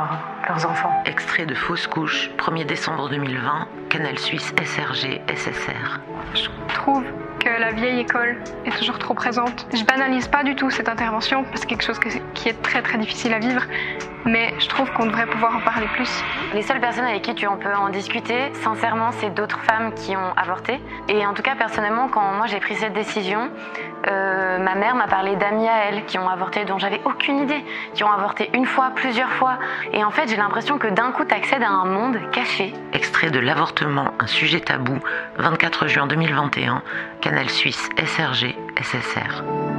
leurs 0.48 0.66
enfants. 0.66 1.02
Extrait 1.04 1.44
de 1.44 1.54
Fausse 1.54 1.86
couche, 1.86 2.30
1er 2.38 2.64
décembre 2.64 3.10
2020, 3.10 3.68
Canal 3.90 4.18
Suisse 4.18 4.54
SRG 4.62 5.20
SSR. 5.34 6.00
Je 6.34 6.48
trouve 6.74 7.04
que 7.40 7.48
la 7.60 7.72
vieille 7.72 8.00
école 8.00 8.38
est 8.64 8.76
toujours 8.76 8.98
trop 8.98 9.12
présente. 9.12 9.66
Je 9.74 9.84
banalise 9.84 10.28
pas 10.28 10.42
du 10.42 10.56
tout 10.56 10.70
cette 10.70 10.88
intervention 10.88 11.44
parce 11.44 11.52
que 11.52 11.60
c'est 11.60 11.66
quelque 11.66 11.84
chose 11.84 12.00
qui 12.34 12.48
est 12.48 12.62
très 12.62 12.80
très 12.80 12.96
difficile 12.96 13.34
à 13.34 13.38
vivre, 13.38 13.62
mais 14.24 14.54
je 14.58 14.68
trouve 14.68 14.90
qu'on 14.92 15.06
devrait 15.06 15.26
pouvoir 15.26 15.56
en 15.56 15.60
parler 15.60 15.86
plus. 15.94 16.10
Les 16.54 16.62
seules 16.62 16.80
personnes 16.80 17.04
avec 17.04 17.22
qui 17.22 17.34
tu 17.34 17.46
en 17.46 17.56
peux 17.56 17.74
en 17.74 17.88
discuter, 17.88 18.52
sincèrement, 18.62 19.10
c'est 19.12 19.34
d'autres 19.34 19.60
femmes 19.60 19.92
qui 19.94 20.16
ont 20.16 20.32
avorté. 20.36 20.80
Et 21.08 21.26
en 21.26 21.34
tout 21.34 21.42
cas, 21.42 21.54
personnellement, 21.56 22.08
quand 22.08 22.32
moi 22.34 22.46
j'ai 22.46 22.60
pris 22.60 22.74
cette 22.76 22.92
décision, 22.92 23.50
euh, 24.08 24.58
ma 24.58 24.74
mère 24.74 24.94
m'a 24.94 25.06
parlé 25.06 25.36
d'amis 25.36 25.68
à 25.68 25.84
elle 25.88 26.04
qui 26.06 26.18
ont 26.18 26.28
avorté 26.28 26.64
dont 26.64 26.78
j'avais 26.78 27.00
aucune 27.04 27.38
idée, 27.38 27.64
qui 27.94 28.04
ont 28.04 28.10
avorté 28.10 28.50
une 28.54 28.66
fois, 28.66 28.92
plusieurs 28.94 29.30
fois. 29.30 29.58
Et 29.92 30.04
en 30.04 30.10
fait, 30.10 30.28
j'ai 30.28 30.36
l'impression 30.36 30.78
que 30.78 30.88
d'un 30.88 31.12
coup, 31.12 31.24
tu 31.24 31.34
accèdes 31.34 31.62
à 31.62 31.70
un 31.70 31.84
monde 31.84 32.18
caché. 32.32 32.72
Extrait 32.92 33.30
de 33.30 33.38
L'avortement, 33.38 34.12
un 34.20 34.26
sujet 34.26 34.60
tabou, 34.60 34.98
24 35.38 35.86
juin 35.86 36.06
2021, 36.06 36.82
Canal 37.20 37.48
Suisse 37.50 37.88
SRG 37.98 38.54
SSR. 38.80 39.73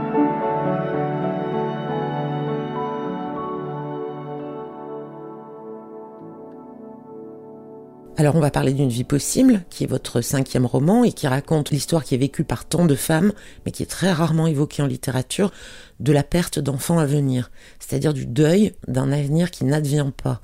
Alors 8.18 8.38
on 8.38 8.40
va 8.40 8.50
parler 8.50 8.72
d'une 8.72 8.90
vie 8.90 9.04
possible, 9.04 9.66
qui 9.70 9.84
est 9.84 9.88
votre 9.88 10.22
cinquième 10.22 10.66
roman 10.66 11.04
et 11.04 11.12
qui 11.12 11.28
raconte 11.28 11.72
l'histoire 11.72 12.06
qui 12.06 12.16
est 12.16 12.18
vécue 12.18 12.46
par 12.46 12.64
tant 12.64 12.86
de 12.86 12.96
femmes, 12.96 13.34
mais 13.66 13.74
qui 13.74 13.84
est 13.84 13.88
très 13.88 14.14
rarement 14.14 14.48
évoquée 14.48 14.82
en 14.82 14.88
littérature, 14.88 15.52
de 16.00 16.14
la 16.14 16.24
perte 16.24 16.58
d'enfants 16.58 16.98
à 16.98 17.06
venir, 17.06 17.52
c'est-à-dire 17.80 18.14
du 18.14 18.26
deuil 18.26 18.74
d'un 18.88 19.12
avenir 19.12 19.52
qui 19.52 19.66
n'advient 19.66 20.12
pas. 20.16 20.42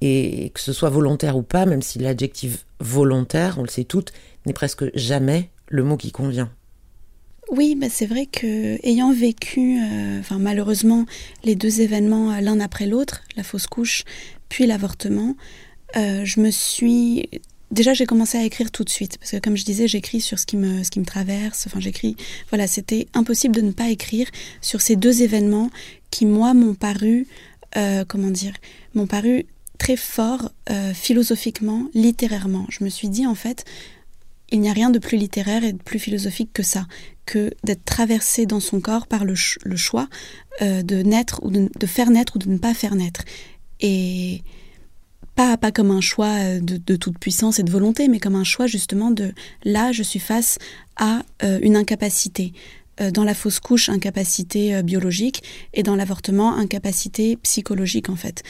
Et 0.00 0.52
que 0.54 0.60
ce 0.60 0.72
soit 0.72 0.88
volontaire 0.88 1.36
ou 1.36 1.42
pas, 1.42 1.66
même 1.66 1.82
si 1.82 1.98
l'adjectif 1.98 2.64
volontaire, 2.78 3.56
on 3.58 3.62
le 3.62 3.68
sait 3.68 3.84
toutes, 3.84 4.12
n'est 4.46 4.52
presque 4.52 4.84
jamais 4.96 5.50
le 5.66 5.82
mot 5.82 5.96
qui 5.96 6.12
convient. 6.12 6.50
Oui, 7.50 7.76
c'est 7.90 8.06
vrai 8.06 8.26
que 8.26 8.78
ayant 8.86 9.12
vécu, 9.12 9.80
euh, 9.82 10.20
enfin 10.20 10.38
malheureusement, 10.38 11.06
les 11.42 11.56
deux 11.56 11.80
événements 11.80 12.30
euh, 12.30 12.40
l'un 12.40 12.60
après 12.60 12.86
l'autre, 12.86 13.22
la 13.36 13.42
fausse 13.42 13.66
couche 13.66 14.04
puis 14.50 14.66
l'avortement, 14.66 15.36
euh, 15.96 16.24
je 16.24 16.40
me 16.40 16.50
suis 16.50 17.28
déjà 17.70 17.94
j'ai 17.94 18.06
commencé 18.06 18.38
à 18.38 18.44
écrire 18.44 18.70
tout 18.70 18.84
de 18.84 18.90
suite 18.90 19.18
parce 19.18 19.30
que 19.32 19.36
comme 19.38 19.56
je 19.56 19.64
disais 19.64 19.86
j'écris 19.86 20.20
sur 20.20 20.38
ce 20.38 20.46
qui 20.46 20.56
me 20.56 20.82
ce 20.82 20.90
qui 20.90 21.00
me 21.00 21.04
traverse 21.04 21.66
enfin 21.66 21.78
j'écris 21.78 22.16
voilà 22.50 22.66
c'était 22.66 23.06
impossible 23.14 23.54
de 23.54 23.60
ne 23.60 23.70
pas 23.70 23.90
écrire 23.90 24.28
sur 24.60 24.80
ces 24.80 24.96
deux 24.96 25.22
événements 25.22 25.70
qui 26.10 26.26
moi 26.26 26.52
m'ont 26.54 26.74
paru 26.74 27.28
euh, 27.76 28.04
comment 28.06 28.30
dire 28.30 28.54
m'ont 28.94 29.06
paru 29.06 29.46
très 29.80 29.96
fort 29.96 30.52
euh, 30.70 30.92
philosophiquement, 30.92 31.88
littérairement. 31.94 32.66
Je 32.68 32.84
me 32.84 32.90
suis 32.90 33.08
dit 33.08 33.26
en 33.26 33.34
fait, 33.34 33.64
il 34.50 34.60
n'y 34.60 34.68
a 34.68 34.74
rien 34.74 34.90
de 34.90 34.98
plus 34.98 35.16
littéraire 35.16 35.64
et 35.64 35.72
de 35.72 35.82
plus 35.82 35.98
philosophique 35.98 36.50
que 36.52 36.62
ça, 36.62 36.86
que 37.24 37.50
d'être 37.64 37.84
traversé 37.84 38.44
dans 38.44 38.60
son 38.60 38.80
corps 38.80 39.06
par 39.06 39.24
le, 39.24 39.34
choix 39.34 40.08
euh, 40.60 40.82
de 40.82 41.02
naître 41.02 41.40
ou 41.42 41.50
de, 41.50 41.86
faire 41.86 42.10
naître 42.10 42.36
ou 42.36 42.38
de 42.38 42.50
ne 42.50 42.58
pas 42.58 42.74
faire 42.74 42.94
naître. 42.94 43.22
Et 43.80 44.42
pas, 45.60 45.70
comme 45.72 45.90
un 45.90 46.00
choix 46.00 46.34
euh, 46.38 46.60
de, 46.60 46.96
toute 46.96 47.18
puissance 47.18 47.58
et 47.58 47.62
de 47.62 47.70
volonté, 47.70 48.08
mais 48.08 48.18
comme 48.18 48.36
un 48.36 48.44
choix 48.44 48.66
justement 48.66 49.10
de 49.10 49.32
là, 49.64 49.92
je 49.92 50.02
suis 50.02 50.20
face 50.20 50.58
à 50.96 51.22
une 51.62 51.76
incapacité, 51.76 52.52
euh, 53.00 53.10
dans 53.10 53.24
la 53.24 53.34
fausse 53.34 53.60
couche, 53.60 53.88
incapacité 53.88 54.74
euh, 54.74 54.82
biologique, 54.82 55.42
et 55.72 55.82
dans 55.82 55.96
l'avortement, 55.96 56.54
incapacité 56.54 57.36
psychologique 57.36 58.10
en 58.10 58.16
fait. 58.16 58.42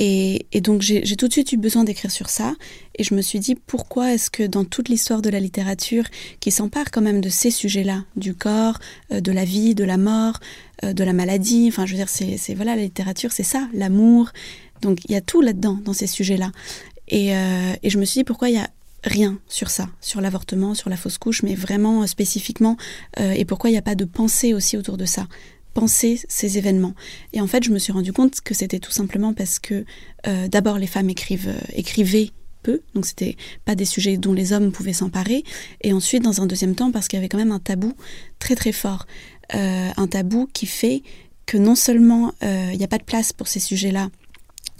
Et, 0.00 0.46
donc 0.60 0.80
j'ai 0.80 1.16
tout 1.16 1.26
de 1.26 1.32
suite 1.32 1.52
eu 1.52 1.56
besoin 1.56 1.82
d'écrire 1.82 2.12
sur 2.12 2.30
ça, 2.30 2.54
et 2.96 3.02
je 3.02 3.14
me 3.14 3.20
suis 3.20 3.40
dit 3.40 3.56
pourquoi 3.56 4.14
est-ce 4.14 4.30
que 4.30 4.44
dans 4.44 4.64
toute 4.64 4.88
l'histoire 4.88 5.22
de 5.22 5.28
la 5.28 5.40
littérature, 5.40 6.04
qui 6.38 6.52
s'empare 6.52 6.92
quand 6.92 7.00
même 7.00 7.20
de 7.20 7.28
ces 7.28 7.50
sujets-là, 7.50 8.04
du 8.14 8.32
corps, 8.32 8.78
euh, 9.12 9.20
de 9.20 9.32
la 9.32 9.44
vie, 9.44 9.74
de 9.74 9.84
la 9.84 9.96
mort, 9.96 10.38
de 10.84 11.02
la 11.02 11.12
maladie, 11.12 11.66
enfin 11.66 11.86
je 11.86 11.90
veux 11.90 11.96
dire, 11.96 12.08
c'est 12.08 12.54
voilà, 12.54 12.76
la 12.76 12.82
littérature, 12.82 13.32
c'est 13.32 13.42
ça, 13.42 13.68
l'amour, 13.74 14.30
donc 14.82 14.98
il 15.08 15.12
y 15.12 15.16
a 15.16 15.20
tout 15.20 15.40
là-dedans, 15.40 15.78
dans 15.84 15.92
ces 15.92 16.06
sujets-là. 16.06 16.52
Et, 17.08 17.28
et, 17.28 17.88
je 17.88 17.98
me 17.98 18.04
suis 18.04 18.20
dit 18.20 18.24
pourquoi 18.24 18.50
il 18.50 18.56
y 18.56 18.58
a 18.58 18.68
rien 19.04 19.38
sur 19.48 19.70
ça, 19.70 19.88
sur 20.00 20.20
l'avortement, 20.20 20.74
sur 20.74 20.90
la 20.90 20.96
fausse 20.96 21.18
couche, 21.18 21.42
mais 21.42 21.54
vraiment 21.54 22.02
euh, 22.02 22.06
spécifiquement, 22.06 22.76
euh, 23.20 23.32
et 23.32 23.44
pourquoi 23.44 23.70
il 23.70 23.74
n'y 23.74 23.78
a 23.78 23.82
pas 23.82 23.94
de 23.94 24.04
pensée 24.04 24.54
aussi 24.54 24.76
autour 24.76 24.96
de 24.96 25.04
ça? 25.04 25.26
Penser 25.74 26.20
ces 26.28 26.58
événements. 26.58 26.94
Et 27.32 27.40
en 27.40 27.46
fait, 27.46 27.62
je 27.62 27.70
me 27.70 27.78
suis 27.78 27.92
rendu 27.92 28.12
compte 28.12 28.40
que 28.40 28.54
c'était 28.54 28.80
tout 28.80 28.90
simplement 28.90 29.32
parce 29.32 29.58
que 29.58 29.84
euh, 30.26 30.48
d'abord 30.48 30.78
les 30.78 30.86
femmes 30.86 31.10
écrivent, 31.10 31.54
écrivaient 31.74 32.30
peu, 32.62 32.80
donc 32.94 33.06
c'était 33.06 33.36
pas 33.64 33.76
des 33.76 33.84
sujets 33.84 34.16
dont 34.16 34.32
les 34.32 34.52
hommes 34.52 34.72
pouvaient 34.72 34.92
s'emparer, 34.92 35.44
et 35.82 35.92
ensuite 35.92 36.24
dans 36.24 36.42
un 36.42 36.46
deuxième 36.46 36.74
temps 36.74 36.90
parce 36.90 37.06
qu'il 37.06 37.16
y 37.16 37.20
avait 37.20 37.28
quand 37.28 37.38
même 37.38 37.52
un 37.52 37.60
tabou 37.60 37.94
très 38.40 38.56
très 38.56 38.72
fort, 38.72 39.06
un 39.50 40.06
tabou 40.08 40.48
qui 40.52 40.66
fait 40.66 41.04
que 41.46 41.56
non 41.56 41.76
seulement 41.76 42.34
il 42.42 42.76
n'y 42.76 42.82
a 42.82 42.88
pas 42.88 42.98
de 42.98 43.04
place 43.04 43.32
pour 43.32 43.46
ces 43.46 43.60
sujets-là 43.60 44.10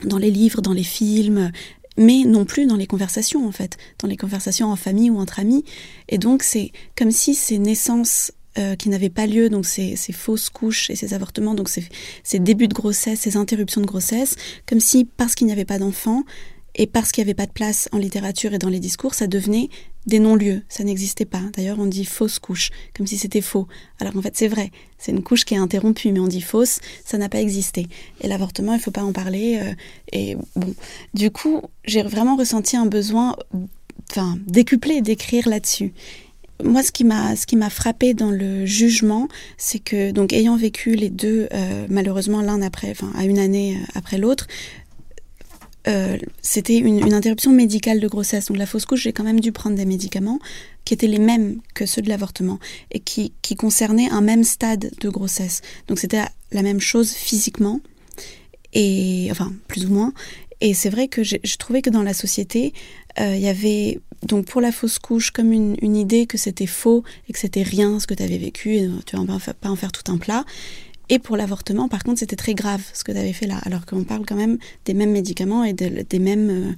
dans 0.05 0.19
les 0.19 0.31
livres, 0.31 0.63
dans 0.63 0.73
les 0.73 0.85
films, 0.85 1.51
mais 1.97 2.25
non 2.25 2.45
plus 2.45 2.67
dans 2.67 2.77
les 2.77 2.87
conversations 2.87 3.47
en 3.47 3.53
fait, 3.53 3.77
dans 3.99 4.09
les 4.09 4.17
conversations 4.17 4.71
en 4.71 4.77
famille 4.77 5.11
ou 5.11 5.19
entre 5.19 5.41
amis. 5.41 5.65
Et 6.09 6.19
donc 6.19 6.43
c'est 6.43 6.73
comme 6.97 7.11
si 7.11 7.35
ces 7.35 7.59
naissances 7.59 8.33
euh, 8.59 8.77
qui 8.77 8.89
n'avaient 8.89 9.11
pas 9.11 9.27
lieu, 9.27 9.51
donc 9.51 9.67
ces, 9.67 9.97
fausses 10.13 10.49
couches 10.51 10.91
et 10.91 10.97
ces 10.97 11.15
avortements, 11.15 11.55
donc 11.55 11.69
ces, 11.69 11.85
ces, 12.23 12.39
débuts 12.39 12.69
de 12.69 12.75
grossesse, 12.75 13.21
ces 13.21 13.37
interruptions 13.37 13.81
de 13.81 13.87
grossesse, 13.87 14.37
comme 14.67 14.81
si 14.81 15.05
parce 15.05 15.35
qu'il 15.35 15.47
n'y 15.47 15.53
avait 15.53 15.65
pas 15.65 15.79
d'enfants 15.79 16.25
et 16.75 16.87
parce 16.87 17.13
qu'il 17.13 17.23
n'y 17.23 17.29
avait 17.29 17.35
pas 17.35 17.47
de 17.47 17.53
place 17.53 17.89
en 17.93 17.99
littérature 17.99 18.55
et 18.55 18.59
dans 18.59 18.69
les 18.69 18.81
discours, 18.81 19.15
ça 19.15 19.27
devenait 19.27 19.69
des 20.09 20.19
non-lieux, 20.19 20.63
ça 20.69 20.83
n'existait 20.83 21.27
pas. 21.27 21.43
D'ailleurs, 21.55 21.79
on 21.79 21.87
dit 21.87 22.05
fausse 22.05 22.39
couche, 22.39 22.71
comme 22.97 23.07
si 23.07 23.19
c'était 23.19 23.43
faux. 23.43 23.69
Alors 24.01 24.17
en 24.17 24.23
fait, 24.23 24.37
c'est 24.37 24.49
vrai, 24.49 24.71
c'est 24.97 25.13
une 25.13 25.23
couche 25.23 25.45
qui 25.45 25.55
est 25.55 25.59
interrompue, 25.59 26.11
mais 26.11 26.19
on 26.19 26.27
dit 26.27 26.41
fausse, 26.41 26.81
ça 27.05 27.19
n'a 27.19 27.29
pas 27.29 27.41
existé. 27.41 27.87
Et 28.23 28.27
l'avortement, 28.27 28.75
il 28.75 28.81
faut 28.81 28.91
pas 28.91 29.03
en 29.03 29.13
parler. 29.13 29.61
Euh, 29.63 29.73
et 30.13 30.37
bon, 30.57 30.75
du 31.15 31.31
coup, 31.31 31.63
j'ai 31.85 32.03
vraiment 32.03 32.37
ressenti 32.37 32.77
un 32.77 32.87
besoin, 32.87 33.37
enfin, 34.11 34.39
décuplé 34.47 35.03
d'écrire 35.03 35.49
là-dessus. 35.49 35.93
Moi, 36.65 36.83
ce 36.83 36.91
qui 36.91 37.05
m'a, 37.05 37.37
ce 37.37 37.47
qui 37.47 37.55
m'a 37.55 37.71
frappé 37.71 38.15
dans 38.15 38.33
le 38.33 38.67
jugement, 38.67 39.29
c'est 39.59 39.79
que, 39.79 40.11
donc, 40.11 40.33
ayant 40.33 40.57
vécu 40.57 40.97
les 40.97 41.11
deux, 41.11 41.49
euh, 41.53 41.87
malheureusement 41.89 42.41
l'un 42.41 42.63
après, 42.63 42.91
enfin, 42.91 43.13
à 43.15 43.25
une 43.25 43.39
année 43.39 43.77
euh, 43.77 43.85
après 43.95 44.19
l'autre, 44.19 44.49
euh, 45.89 46.19
c'était 46.43 46.77
une, 46.77 47.13
interruption 47.13 47.51
médicale 47.51 48.01
de 48.01 48.09
grossesse. 48.09 48.47
Donc 48.47 48.59
la 48.59 48.67
fausse 48.67 48.85
couche, 48.85 49.03
j'ai 49.03 49.13
quand 49.13 49.25
même 49.25 49.41
dû 49.41 49.53
prendre 49.53 49.77
des 49.77 49.87
médicaments 49.87 50.39
qui 50.85 50.95
étaient 50.95 51.07
les 51.07 51.19
mêmes 51.19 51.61
que 51.75 51.87
ceux 51.87 52.03
de 52.03 52.09
l'avortement 52.09 52.59
et 52.91 53.01
qui, 53.01 53.33
concernaient 53.57 54.11
un 54.11 54.21
même 54.21 54.45
stade 54.45 54.91
de 55.01 55.09
grossesse. 55.09 55.63
Donc 55.87 55.99
c'était 55.99 56.23
la 56.53 56.63
même 56.63 56.81
chose 56.81 57.13
physiquement, 57.13 57.81
et 58.75 59.29
enfin 59.31 59.53
plus 59.67 59.87
ou 59.87 59.93
moins. 59.93 60.13
Et 60.61 60.75
c'est 60.75 60.91
vrai 60.91 61.09
que 61.09 61.23
je 61.23 61.57
trouvais 61.57 61.83
que 61.83 61.91
dans 61.91 62.03
la 62.03 62.15
société, 62.15 62.73
euh, 63.21 63.35
il 63.35 63.41
y 63.41 63.49
avait 63.49 64.01
donc 64.27 64.47
pour 64.47 64.61
la 64.61 64.73
fausse 64.73 64.99
couche 64.99 65.31
comme 65.31 65.53
une, 65.53 65.77
une 65.81 65.97
idée 65.97 66.27
que 66.27 66.37
c'était 66.37 66.67
faux 66.67 67.05
et 67.29 67.33
que 67.33 67.39
c'était 67.39 67.63
rien 67.63 68.01
ce 68.01 68.07
que 68.07 68.15
tu 68.15 68.23
avais 68.23 68.39
vécu 68.39 68.77
et 68.77 68.89
tu 69.07 69.17
vas 69.17 69.39
pas 69.55 69.71
en 69.71 69.77
faire 69.77 69.93
tout 69.93 70.11
un 70.13 70.19
plat. 70.19 70.45
Et 71.09 71.19
pour 71.19 71.37
l'avortement, 71.37 71.89
par 71.89 72.05
contre, 72.05 72.19
c'était 72.19 72.37
très 72.37 72.55
grave 72.55 72.83
ce 72.93 73.05
que 73.05 73.13
tu 73.13 73.19
avais 73.19 73.33
fait 73.33 73.47
là, 73.47 73.59
alors 73.65 73.87
qu'on 73.87 74.05
parle 74.05 74.27
quand 74.27 74.37
même 74.37 74.59
des 74.85 74.95
mêmes 74.95 75.13
médicaments 75.13 75.65
et 75.65 75.73
des 75.73 76.19
mêmes 76.19 76.51
euh, 76.51 76.73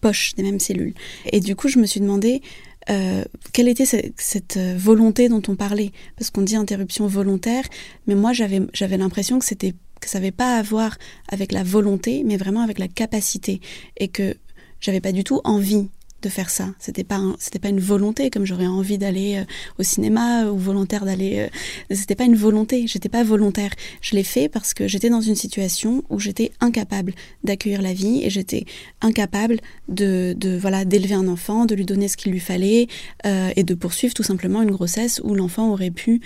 poches, 0.00 0.34
des 0.34 0.42
mêmes 0.42 0.60
cellules. 0.60 0.94
Et 1.32 1.40
du 1.40 1.56
coup, 1.56 1.68
je 1.68 1.78
me 1.78 1.86
suis 1.86 2.00
demandé 2.00 2.42
euh, 2.88 3.24
quelle 3.52 3.68
était 3.68 3.84
cette, 3.84 4.56
euh, 4.56 4.74
volonté 4.78 5.28
dont 5.28 5.42
on 5.48 5.54
parlait, 5.54 5.92
parce 6.16 6.30
qu'on 6.30 6.42
dit 6.42 6.56
interruption 6.56 7.06
volontaire, 7.06 7.64
mais 8.06 8.14
moi 8.14 8.32
j'avais 8.32 8.62
j'avais 8.72 8.96
l'impression 8.96 9.38
que 9.38 9.44
c'était 9.44 9.74
que 10.00 10.08
ça 10.08 10.18
n'avait 10.18 10.30
pas 10.30 10.56
à 10.56 10.62
voir 10.62 10.96
avec 11.28 11.52
la 11.52 11.62
volonté, 11.62 12.22
mais 12.24 12.38
vraiment 12.38 12.62
avec 12.62 12.78
la 12.78 12.88
capacité, 12.88 13.60
et 13.98 14.08
que 14.08 14.34
j'avais 14.80 15.00
pas 15.00 15.12
du 15.12 15.24
tout 15.24 15.40
envie 15.44 15.88
de 16.22 16.28
faire 16.28 16.50
ça. 16.50 16.68
C'était 16.78 17.04
pas 17.04 17.20
pas 17.60 17.68
une 17.68 17.80
volonté 17.80 18.30
comme 18.30 18.44
j'aurais 18.44 18.66
envie 18.66 18.98
d'aller 18.98 19.36
euh, 19.36 19.44
au 19.78 19.82
cinéma 19.82 20.46
ou 20.46 20.56
volontaire 20.56 21.04
d'aller. 21.04 21.48
Euh, 21.90 21.94
c'était 21.94 22.14
pas 22.14 22.24
une 22.24 22.36
volonté. 22.36 22.86
J'étais 22.86 23.08
pas 23.08 23.22
volontaire. 23.22 23.70
Je 24.00 24.14
l'ai 24.16 24.24
fait 24.24 24.48
parce 24.48 24.74
que 24.74 24.88
j'étais 24.88 25.10
dans 25.10 25.20
une 25.20 25.34
situation 25.34 26.04
où 26.10 26.18
j'étais 26.18 26.52
incapable 26.60 27.14
d'accueillir 27.44 27.82
la 27.82 27.92
vie 27.92 28.24
et 28.24 28.30
j'étais 28.30 28.64
incapable 29.00 29.60
de, 29.88 30.34
de 30.36 30.56
voilà 30.56 30.84
d'élever 30.84 31.14
un 31.14 31.28
enfant, 31.28 31.66
de 31.66 31.74
lui 31.74 31.84
donner 31.84 32.08
ce 32.08 32.16
qu'il 32.16 32.32
lui 32.32 32.40
fallait 32.40 32.88
euh, 33.26 33.50
et 33.56 33.64
de 33.64 33.74
poursuivre 33.74 34.14
tout 34.14 34.22
simplement 34.22 34.62
une 34.62 34.70
grossesse 34.70 35.20
où 35.22 35.34
l'enfant 35.34 35.70
aurait 35.70 35.90
pu 35.90 36.20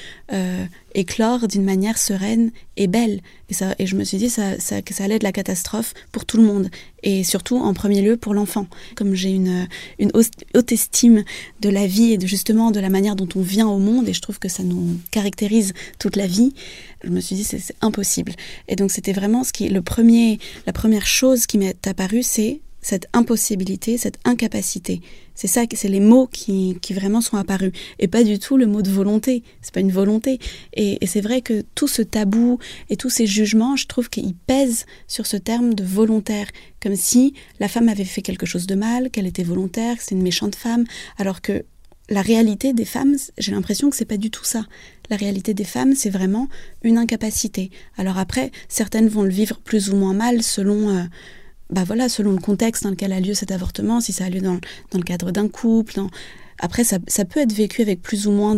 éclore 0.95 1.49
d'une 1.49 1.65
manière 1.65 1.99
sereine 1.99 2.51
et 2.77 2.87
belle. 2.87 3.21
Et, 3.51 3.55
ça, 3.55 3.75
et 3.79 3.87
je 3.87 3.97
me 3.97 4.05
suis 4.05 4.17
dit 4.17 4.31
ça, 4.31 4.59
ça, 4.59 4.81
que 4.81 4.95
ça 4.95 5.05
allait 5.05 5.17
être 5.17 5.23
la 5.23 5.33
catastrophe 5.33 5.95
pour 6.13 6.25
tout 6.25 6.37
le 6.37 6.45
monde. 6.45 6.71
Et 7.03 7.25
surtout, 7.25 7.59
en 7.59 7.75
premier 7.75 8.01
lieu, 8.01 8.17
pour 8.17 8.33
l'enfant. 8.33 8.67
Comme 8.95 9.15
j'ai 9.15 9.31
une, 9.31 9.69
une 9.99 10.11
haute 10.15 10.73
estime 10.73 11.25
de 11.61 11.69
la 11.69 11.87
vie 11.87 12.13
et 12.13 12.19
de 12.19 12.27
justement 12.27 12.71
de 12.71 12.81
la 12.81 12.89
manière 12.89 13.17
dont 13.17 13.29
on 13.37 13.43
vient 13.43 13.69
au 13.69 13.79
monde, 13.79 14.09
et 14.09 14.15
je 14.15 14.21
trouve 14.21 14.39
que 14.39 14.49
ça 14.49 14.63
nous 14.63 14.99
caractérise 15.11 15.75
toute 15.99 16.17
la 16.17 16.27
vie, 16.27 16.55
je 17.03 17.11
me 17.11 17.21
suis 17.21 17.37
dit 17.37 17.45
c'est 17.45 17.75
impossible. 17.83 18.33
Et 18.69 18.77
donc 18.77 18.91
c'était 18.91 19.13
vraiment 19.13 19.45
ce 19.45 19.53
qui 19.53 19.69
le 19.69 19.83
premier, 19.83 20.39
la 20.67 20.73
première 20.73 21.07
chose 21.07 21.47
qui 21.47 21.59
m'est 21.59 21.87
apparue, 21.87 22.23
c'est 22.23 22.61
cette 22.85 23.09
impossibilité, 23.15 23.97
cette 23.97 24.19
incapacité. 24.25 25.01
C'est 25.35 25.47
ça, 25.47 25.63
c'est 25.75 25.89
les 25.89 26.01
mots 26.01 26.27
qui, 26.27 26.77
qui, 26.83 26.93
vraiment 26.93 27.23
sont 27.23 27.39
apparus 27.39 27.73
et 27.99 28.09
pas 28.09 28.23
du 28.23 28.39
tout 28.39 28.59
le 28.59 28.67
mot 28.67 28.83
de 28.83 28.91
volonté. 28.91 29.43
C'est 29.63 29.73
pas 29.73 29.81
une 29.81 29.91
volonté. 29.91 30.39
Et, 30.75 30.99
c'est 31.07 31.23
vrai 31.23 31.41
que 31.41 31.65
tout 31.75 31.89
ce 31.89 32.03
tabou 32.03 32.59
et 32.91 32.97
tous 32.97 33.09
ces 33.09 33.27
jugements, 33.27 33.75
je 33.75 33.87
trouve 33.87 34.11
qu'ils 34.11 34.35
pèsent 34.35 34.85
sur 35.09 35.25
ce 35.25 35.39
terme 35.39 35.75
de 35.75 35.83
volontaire, 35.83 36.47
comme 36.81 36.95
si 36.95 37.33
la 37.59 37.69
femme 37.69 37.89
avait 37.89 38.05
fait 38.05 38.21
quelque 38.21 38.45
chose 38.45 38.67
de 38.67 38.75
mal, 38.75 39.11
qu'elle 39.11 39.27
était 39.27 39.43
volontaire, 39.43 39.97
que 39.97 40.03
c'est 40.03 40.15
une 40.15 40.23
méchante 40.23 40.55
femme, 40.55 40.85
alors 41.17 41.41
que 41.41 41.65
la 42.11 42.21
réalité 42.21 42.75
des 42.75 42.85
femmes, 42.85 43.17
j'ai 43.39 43.53
l'impression 43.53 43.89
que 43.89 43.97
c'est 43.97 44.05
pas 44.05 44.19
du 44.19 44.31
tout 44.31 44.45
ça. 44.45 44.67
La 45.09 45.17
réalité 45.17 45.55
des 45.55 45.65
femmes, 45.65 45.95
c'est 45.95 46.11
vraiment 46.11 46.49
une 46.83 46.99
incapacité. 46.99 47.71
Alors 47.97 48.19
après, 48.19 48.51
certaines 48.69 49.09
vont 49.09 49.23
le 49.23 49.31
vivre 49.31 49.59
plus 49.59 49.89
ou 49.89 49.97
moins 49.97 50.13
mal 50.13 50.43
selon 50.43 50.91
euh, 50.91 51.05
bah 51.71 51.85
voilà, 51.85 52.09
selon 52.09 52.33
le 52.33 52.39
contexte 52.39 52.85
dans 52.85 52.91
lequel 52.91 53.13
a 53.13 53.21
lieu 53.21 53.35
cet 53.35 53.51
avortement, 53.51 54.01
si 54.01 54.13
ça 54.13 54.25
a 54.25 54.31
lieu 54.31 54.41
dans, 54.41 54.59
dans 54.91 54.99
le 54.99 55.05
cadre 55.05 55.31
d'un 55.31 55.49
couple. 55.49 56.01
Après, 56.59 56.85
ça, 56.85 56.99
ça, 57.07 57.25
peut 57.25 57.41
être 57.41 57.53
vécu 57.53 57.83
avec 57.83 58.01
plus 58.01 58.27
ou 58.27 58.31
moins 58.31 58.57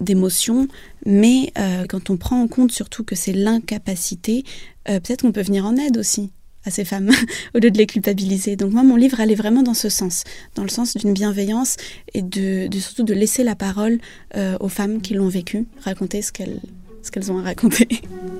d'émotions, 0.00 0.68
mais 1.04 1.52
euh, 1.58 1.84
quand 1.88 2.10
on 2.10 2.16
prend 2.16 2.40
en 2.40 2.48
compte 2.48 2.70
surtout 2.70 3.02
que 3.02 3.16
c'est 3.16 3.32
l'incapacité, 3.32 4.44
euh, 4.88 5.00
peut-être 5.00 5.22
qu'on 5.22 5.32
peut 5.32 5.42
venir 5.42 5.66
en 5.66 5.76
aide 5.76 5.98
aussi 5.98 6.30
à 6.64 6.70
ces 6.70 6.84
femmes 6.84 7.10
au 7.54 7.58
lieu 7.58 7.70
de 7.70 7.78
les 7.78 7.86
culpabiliser. 7.86 8.56
Donc 8.56 8.72
moi, 8.72 8.82
mon 8.82 8.96
livre 8.96 9.20
allait 9.20 9.34
vraiment 9.34 9.62
dans 9.62 9.74
ce 9.74 9.88
sens, 9.88 10.24
dans 10.54 10.62
le 10.62 10.68
sens 10.68 10.96
d'une 10.96 11.12
bienveillance 11.12 11.76
et 12.14 12.22
de, 12.22 12.68
surtout 12.78 13.04
de 13.04 13.14
laisser 13.14 13.42
la 13.42 13.56
parole 13.56 13.98
euh, 14.36 14.56
aux 14.60 14.68
femmes 14.68 15.00
qui 15.00 15.14
l'ont 15.14 15.28
vécu, 15.28 15.66
raconter 15.82 16.22
ce 16.22 16.30
qu'elles 16.30 16.60
ce 17.02 17.10
qu'elles 17.10 17.30
ont 17.32 17.38
à 17.38 17.42
raconter. 17.42 17.88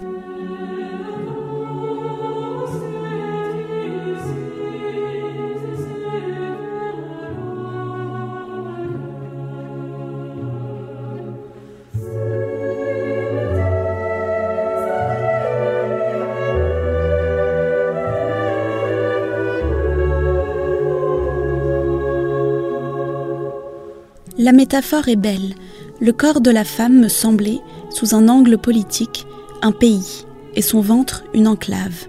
La 24.48 24.52
métaphore 24.52 25.08
est 25.10 25.16
belle. 25.16 25.56
Le 26.00 26.10
corps 26.10 26.40
de 26.40 26.50
la 26.50 26.64
femme 26.64 26.98
me 27.00 27.08
semblait, 27.08 27.60
sous 27.90 28.14
un 28.14 28.30
angle 28.30 28.56
politique, 28.56 29.26
un 29.60 29.72
pays, 29.72 30.24
et 30.54 30.62
son 30.62 30.80
ventre 30.80 31.22
une 31.34 31.46
enclave. 31.46 32.06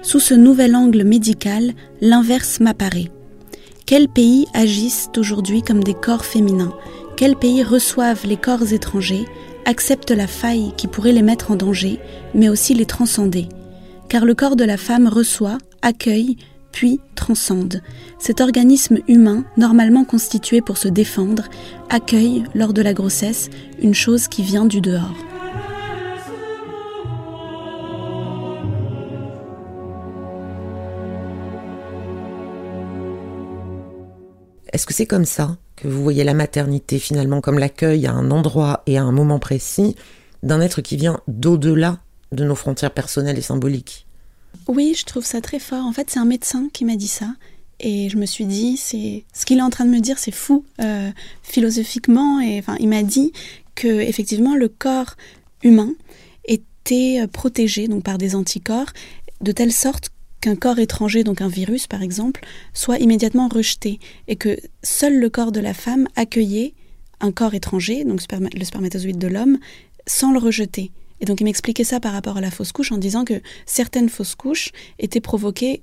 Sous 0.00 0.20
ce 0.20 0.34
nouvel 0.34 0.76
angle 0.76 1.02
médical, 1.02 1.72
l'inverse 2.00 2.60
m'apparaît. 2.60 3.10
Quels 3.86 4.08
pays 4.08 4.46
agissent 4.54 5.10
aujourd'hui 5.16 5.62
comme 5.62 5.82
des 5.82 5.94
corps 5.94 6.24
féminins? 6.24 6.76
Quels 7.16 7.34
pays 7.34 7.64
reçoivent 7.64 8.24
les 8.24 8.36
corps 8.36 8.72
étrangers, 8.72 9.24
acceptent 9.64 10.12
la 10.12 10.28
faille 10.28 10.72
qui 10.76 10.86
pourrait 10.86 11.10
les 11.10 11.22
mettre 11.22 11.50
en 11.50 11.56
danger, 11.56 11.98
mais 12.34 12.48
aussi 12.48 12.72
les 12.72 12.86
transcender? 12.86 13.48
Car 14.08 14.24
le 14.24 14.34
corps 14.34 14.54
de 14.54 14.62
la 14.62 14.76
femme 14.76 15.08
reçoit, 15.08 15.58
accueille, 15.82 16.36
puis 16.72 17.00
transcende. 17.14 17.82
Cet 18.18 18.40
organisme 18.40 18.98
humain, 19.08 19.44
normalement 19.56 20.04
constitué 20.04 20.60
pour 20.60 20.78
se 20.78 20.88
défendre, 20.88 21.44
accueille, 21.88 22.44
lors 22.54 22.72
de 22.72 22.82
la 22.82 22.94
grossesse, 22.94 23.50
une 23.80 23.94
chose 23.94 24.28
qui 24.28 24.42
vient 24.42 24.66
du 24.66 24.80
dehors. 24.80 25.16
Est-ce 34.72 34.86
que 34.86 34.94
c'est 34.94 35.06
comme 35.06 35.24
ça 35.24 35.56
que 35.76 35.88
vous 35.88 36.02
voyez 36.02 36.22
la 36.24 36.34
maternité 36.34 36.98
finalement 36.98 37.40
comme 37.40 37.58
l'accueil 37.58 38.06
à 38.06 38.12
un 38.12 38.30
endroit 38.30 38.82
et 38.86 38.98
à 38.98 39.02
un 39.02 39.12
moment 39.12 39.38
précis 39.38 39.96
d'un 40.42 40.60
être 40.60 40.80
qui 40.80 40.96
vient 40.96 41.20
d'au-delà 41.26 41.98
de 42.32 42.44
nos 42.44 42.54
frontières 42.54 42.92
personnelles 42.92 43.38
et 43.38 43.42
symboliques? 43.42 44.06
Oui, 44.68 44.94
je 44.96 45.04
trouve 45.04 45.24
ça 45.24 45.40
très 45.40 45.58
fort. 45.58 45.84
En 45.84 45.92
fait, 45.92 46.10
c'est 46.10 46.18
un 46.18 46.24
médecin 46.24 46.68
qui 46.72 46.84
m'a 46.84 46.96
dit 46.96 47.08
ça. 47.08 47.34
Et 47.80 48.08
je 48.10 48.16
me 48.18 48.26
suis 48.26 48.44
dit, 48.44 48.76
c'est 48.76 49.24
ce 49.32 49.46
qu'il 49.46 49.58
est 49.58 49.62
en 49.62 49.70
train 49.70 49.86
de 49.86 49.90
me 49.90 50.00
dire, 50.00 50.18
c'est 50.18 50.30
fou 50.30 50.64
euh, 50.82 51.10
philosophiquement. 51.42 52.40
Et 52.40 52.58
enfin, 52.58 52.76
il 52.78 52.88
m'a 52.88 53.02
dit 53.02 53.32
que 53.74 53.88
effectivement 53.88 54.54
le 54.54 54.68
corps 54.68 55.16
humain 55.62 55.94
était 56.44 57.26
protégé 57.28 57.88
donc 57.88 58.02
par 58.04 58.18
des 58.18 58.34
anticorps 58.34 58.92
de 59.40 59.52
telle 59.52 59.72
sorte 59.72 60.10
qu'un 60.40 60.56
corps 60.56 60.78
étranger, 60.78 61.24
donc 61.24 61.40
un 61.40 61.48
virus 61.48 61.86
par 61.86 62.02
exemple, 62.02 62.44
soit 62.72 62.98
immédiatement 62.98 63.48
rejeté 63.48 64.00
et 64.28 64.36
que 64.36 64.58
seul 64.82 65.18
le 65.18 65.30
corps 65.30 65.52
de 65.52 65.60
la 65.60 65.74
femme 65.74 66.08
accueillait 66.16 66.74
un 67.20 67.32
corps 67.32 67.54
étranger, 67.54 68.04
donc 68.04 68.20
le 68.54 68.64
spermatozoïde 68.64 69.18
de 69.18 69.26
l'homme, 69.26 69.58
sans 70.06 70.32
le 70.32 70.38
rejeter. 70.38 70.90
Et 71.20 71.26
donc 71.26 71.40
il 71.40 71.44
m'expliquait 71.44 71.84
ça 71.84 72.00
par 72.00 72.12
rapport 72.12 72.36
à 72.36 72.40
la 72.40 72.50
fausse 72.50 72.72
couche 72.72 72.92
en 72.92 72.98
disant 72.98 73.24
que 73.24 73.40
certaines 73.66 74.08
fausses 74.08 74.34
couches 74.34 74.70
étaient 74.98 75.20
provoquées 75.20 75.82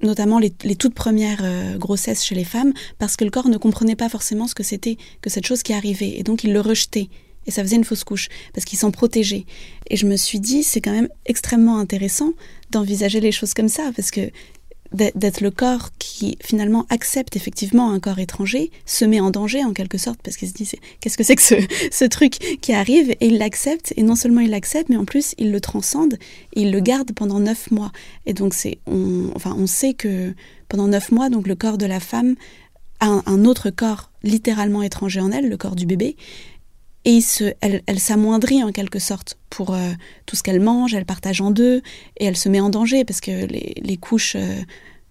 notamment 0.00 0.38
les, 0.38 0.50
toutes 0.50 0.94
premières 0.94 1.40
euh, 1.42 1.76
grossesses 1.76 2.24
chez 2.24 2.36
les 2.36 2.44
femmes, 2.44 2.72
parce 2.98 3.16
que 3.16 3.24
le 3.24 3.32
corps 3.32 3.48
ne 3.48 3.56
comprenait 3.56 3.96
pas 3.96 4.08
forcément 4.08 4.46
ce 4.46 4.54
que 4.54 4.62
c'était 4.62 4.96
que 5.22 5.28
cette 5.28 5.44
chose 5.44 5.64
qui 5.64 5.72
arrivait, 5.72 6.18
et 6.18 6.22
donc 6.22 6.44
il 6.44 6.52
le 6.52 6.60
rejetait 6.60 7.08
et 7.48 7.50
ça 7.50 7.62
faisait 7.62 7.76
une 7.76 7.84
fausse 7.84 8.04
couche 8.04 8.28
parce 8.52 8.64
qu'ils 8.64 8.78
s'en 8.78 8.90
protégeaient. 8.90 9.46
Et 9.88 9.96
je 9.96 10.06
me 10.06 10.16
suis 10.16 10.38
dit, 10.38 10.62
c'est 10.62 10.82
quand 10.82 10.92
même 10.92 11.08
extrêmement 11.24 11.78
intéressant 11.78 12.32
d'envisager 12.70 13.20
les 13.20 13.32
choses 13.32 13.54
comme 13.54 13.70
ça 13.70 13.90
parce 13.96 14.10
que 14.10 14.30
d'être 14.92 15.40
le 15.40 15.50
corps 15.50 15.90
qui 15.98 16.38
finalement 16.42 16.86
accepte 16.88 17.36
effectivement 17.36 17.92
un 17.92 18.00
corps 18.00 18.18
étranger, 18.18 18.70
se 18.86 19.04
met 19.04 19.20
en 19.20 19.30
danger 19.30 19.64
en 19.64 19.72
quelque 19.72 19.98
sorte, 19.98 20.20
parce 20.22 20.36
qu'il 20.36 20.48
se 20.48 20.54
dit 20.54 20.70
qu'est-ce 21.00 21.18
que 21.18 21.24
c'est 21.24 21.36
que 21.36 21.42
ce, 21.42 21.54
ce, 21.90 22.04
truc 22.04 22.58
qui 22.60 22.72
arrive, 22.72 23.10
et 23.10 23.26
il 23.26 23.38
l'accepte, 23.38 23.92
et 23.96 24.02
non 24.02 24.14
seulement 24.14 24.40
il 24.40 24.50
l'accepte, 24.50 24.88
mais 24.88 24.96
en 24.96 25.04
plus 25.04 25.34
il 25.38 25.52
le 25.52 25.60
transcende, 25.60 26.18
il 26.54 26.72
le 26.72 26.80
garde 26.80 27.12
pendant 27.12 27.38
neuf 27.38 27.70
mois. 27.70 27.92
Et 28.26 28.32
donc 28.32 28.54
c'est, 28.54 28.78
on, 28.86 29.30
enfin 29.34 29.54
on 29.58 29.66
sait 29.66 29.94
que 29.94 30.34
pendant 30.68 30.88
neuf 30.88 31.12
mois, 31.12 31.28
donc 31.28 31.46
le 31.46 31.54
corps 31.54 31.78
de 31.78 31.86
la 31.86 32.00
femme 32.00 32.34
a 33.00 33.22
un 33.26 33.44
autre 33.44 33.70
corps 33.70 34.10
littéralement 34.22 34.82
étranger 34.82 35.20
en 35.20 35.30
elle, 35.30 35.48
le 35.48 35.56
corps 35.56 35.76
du 35.76 35.86
bébé, 35.86 36.16
et 37.08 37.20
elle, 37.62 37.98
s'amoindrit 37.98 38.62
en 38.62 38.70
quelque 38.70 38.98
sorte 38.98 39.38
pour 39.48 39.72
euh, 39.72 39.92
tout 40.26 40.36
ce 40.36 40.42
qu'elle 40.42 40.60
mange, 40.60 40.92
elle 40.92 41.06
partage 41.06 41.40
en 41.40 41.50
deux 41.50 41.80
et 42.18 42.26
elle 42.26 42.36
se 42.36 42.50
met 42.50 42.60
en 42.60 42.68
danger 42.68 43.06
parce 43.06 43.22
que 43.22 43.46
les, 43.46 43.96
couches, 43.96 44.36
euh, 44.36 44.60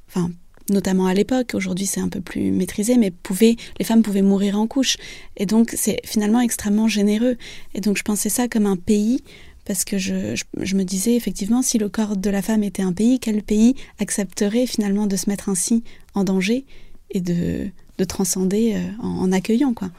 enfin 0.07 0.29
notamment 0.69 1.07
à 1.07 1.15
l'époque, 1.15 1.53
aujourd'hui 1.55 1.87
c'est 1.87 1.99
un 1.99 2.07
peu 2.07 2.21
plus 2.21 2.51
maîtrisé, 2.51 2.97
mais 2.97 3.11
les 3.39 3.83
femmes 3.83 4.03
pouvaient 4.03 4.21
mourir 4.21 4.59
en 4.59 4.67
couche 4.67 4.97
et 5.37 5.47
donc 5.47 5.73
c'est 5.75 5.99
finalement 6.05 6.39
extrêmement 6.39 6.87
généreux 6.87 7.35
et 7.73 7.81
donc 7.81 7.97
je 7.97 8.03
pensais 8.03 8.29
ça 8.29 8.47
comme 8.47 8.67
un 8.67 8.77
pays 8.77 9.23
parce 9.65 9.83
que 9.83 9.97
je, 9.97 10.35
me 10.53 10.83
disais 10.83 11.15
effectivement 11.15 11.63
si 11.63 11.79
le 11.79 11.89
corps 11.89 12.15
de 12.15 12.29
la 12.29 12.43
femme 12.43 12.63
était 12.63 12.83
un 12.83 12.93
pays, 12.93 13.19
quel 13.19 13.41
pays 13.41 13.73
accepterait 13.97 14.67
finalement 14.67 15.07
de 15.07 15.15
se 15.15 15.31
mettre 15.31 15.49
ainsi 15.49 15.83
en 16.13 16.23
danger 16.23 16.63
et 17.09 17.21
de, 17.21 17.71
transcender 18.07 18.75
euh, 18.75 19.01
en, 19.01 19.21
en 19.21 19.31
accueillant 19.31 19.73
quoi? 19.73 19.89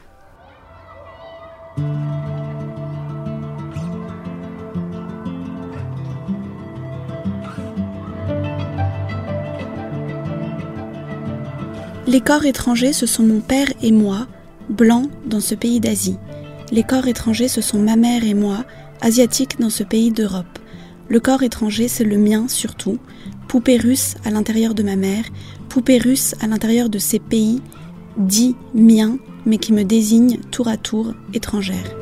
Les 12.09 12.23
corps 12.23 12.47
étrangers, 12.47 12.95
ce 12.95 13.05
sont 13.05 13.23
mon 13.23 13.41
père 13.41 13.69
et 13.83 13.93
moi, 13.93 14.27
blancs 14.71 15.11
dans 15.27 15.41
ce 15.41 15.55
pays 15.55 15.79
d'Asie. 15.79 16.17
Les 16.73 16.83
corps 16.83 17.07
étrangers, 17.07 17.49
ce 17.49 17.61
sont 17.61 17.79
ma 17.79 17.97
mère 17.97 18.25
et 18.25 18.33
moi, 18.33 18.65
asiatiques 19.03 19.61
dans 19.61 19.69
ce 19.69 19.83
pays 19.83 20.11
d'Europe. 20.11 20.59
Le 21.09 21.21
corps 21.21 21.43
étranger, 21.43 21.87
c'est 21.87 22.05
le 22.05 22.17
mien 22.17 22.49
surtout, 22.49 22.99
poupée 23.47 23.77
russe 23.77 24.15
à 24.25 24.31
l'intérieur 24.31 24.73
de 24.73 24.83
ma 24.83 24.97
mère, 24.97 25.25
poupée 25.69 25.99
russe 25.99 26.35
à 26.41 26.47
l'intérieur 26.47 26.89
de 26.89 26.99
ces 26.99 27.19
pays, 27.19 27.61
dits 28.17 28.57
miens, 28.73 29.19
mais 29.47 29.59
qui 29.59 29.73
me 29.73 29.85
désignent 29.85 30.39
tour 30.51 30.69
à 30.69 30.77
tour 30.77 31.15
étrangère. 31.35 31.95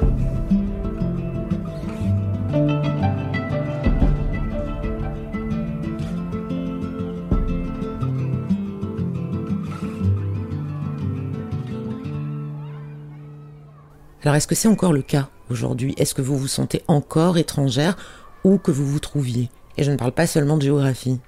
Alors 14.27 14.35
est-ce 14.35 14.49
que 14.49 14.57
c'est 14.57 14.67
encore 14.67 14.93
le 14.93 15.03
cas 15.03 15.29
aujourd'hui? 15.51 15.95
Est-ce 15.99 16.13
que 16.13 16.21
vous 16.21 16.37
vous 16.37 16.49
sentez 16.49 16.83
encore 16.89 17.39
étrangère 17.39 17.97
ou 18.43 18.59
que 18.59 18.73
vous 18.73 18.85
vous 18.85 18.99
trouviez? 18.99 19.51
Et 19.77 19.85
je 19.85 19.93
ne 19.93 19.97
parle 19.97 20.11
pas 20.11 20.27
seulement 20.27 20.57
de 20.57 20.63
géographie. 20.63 21.21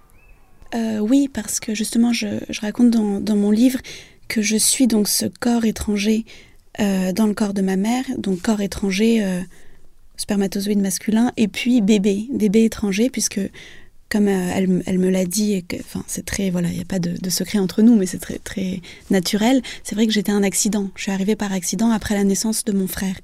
Euh, 0.75 0.99
oui, 0.99 1.29
parce 1.33 1.61
que 1.61 1.77
justement, 1.77 2.13
je, 2.13 2.27
raconte 2.61 2.91
dans, 2.91 3.37
mon 3.37 3.53
livre 3.53 3.79
que 4.29 4.43
je 4.43 4.57
suis 4.57 4.87
donc 4.87 5.09
ce 5.09 5.27
corps 5.27 5.65
étranger 5.65 6.25
euh, 6.81 7.13
dans 7.13 7.27
le 7.27 7.35
corps 7.35 7.55
de 7.55 7.63
ma 7.63 7.77
mère, 7.77 8.05
donc 8.19 8.41
corps 8.43 8.61
étranger, 8.61 9.25
euh, 9.25 9.41
spermatozoïde 10.17 10.81
masculin, 10.81 11.33
et 11.37 11.49
puis 11.49 11.81
bébé, 11.81 12.27
bébé 12.33 12.65
étranger, 12.65 13.11
puisque 13.11 13.41
comme 14.11 14.29
euh, 14.29 14.81
elle, 14.87 14.99
me 14.99 15.11
l'a 15.11 15.25
dit, 15.25 15.65
enfin, 15.81 16.03
c'est 16.07 16.25
très, 16.25 16.51
voilà, 16.51 16.69
il 16.69 16.77
n'y 16.77 16.81
a 16.81 16.87
pas 16.87 16.99
de, 16.99 17.31
secret 17.31 17.59
entre 17.59 17.83
nous, 17.83 17.95
mais 17.97 18.07
c'est 18.07 18.19
très, 18.19 18.39
très 18.39 18.81
naturel. 19.11 19.61
C'est 19.83 19.95
vrai 19.95 20.07
que 20.07 20.13
j'étais 20.13 20.33
un 20.33 20.43
accident. 20.43 20.89
Je 20.95 21.03
suis 21.03 21.13
arrivée 21.13 21.37
par 21.37 21.53
accident 21.53 21.91
après 21.91 22.15
la 22.15 22.25
naissance 22.25 22.65
de 22.65 22.73
mon 22.73 22.87
frère. 22.87 23.17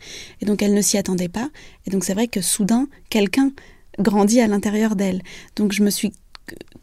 Et 0.43 0.45
donc, 0.45 0.63
elle 0.63 0.75
ne 0.75 0.83
s'y 0.83 0.99
attendait 0.99 1.29
pas. 1.29 1.49
Et 1.87 1.91
donc, 1.91 2.05
c'est 2.05 2.13
vrai 2.13 2.29
que 2.29 2.43
soudain, 2.43 2.87
quelqu'un 3.09 3.53
grandit 3.99 4.41
à 4.41 4.47
l'intérieur 4.47 4.95
d'elle. 4.95 5.23
Donc, 5.57 5.73
je 5.73 5.83
me 5.83 5.91
suis 5.91 6.13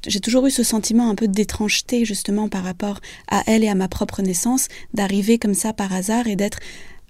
j'ai 0.08 0.20
toujours 0.20 0.48
eu 0.48 0.52
ce 0.52 0.64
sentiment 0.64 1.10
un 1.10 1.16
peu 1.16 1.28
d'étrangeté 1.28 2.06
justement 2.06 2.50
par 2.50 2.64
rapport 2.64 3.00
à 3.30 3.44
elle 3.48 3.64
et 3.64 3.70
à 3.70 3.76
ma 3.76 3.88
propre 3.88 4.22
naissance, 4.22 4.68
d'arriver 4.94 5.38
comme 5.38 5.54
ça 5.54 5.74
par 5.74 5.94
hasard 5.94 6.28
et 6.28 6.36
d'être 6.36 6.60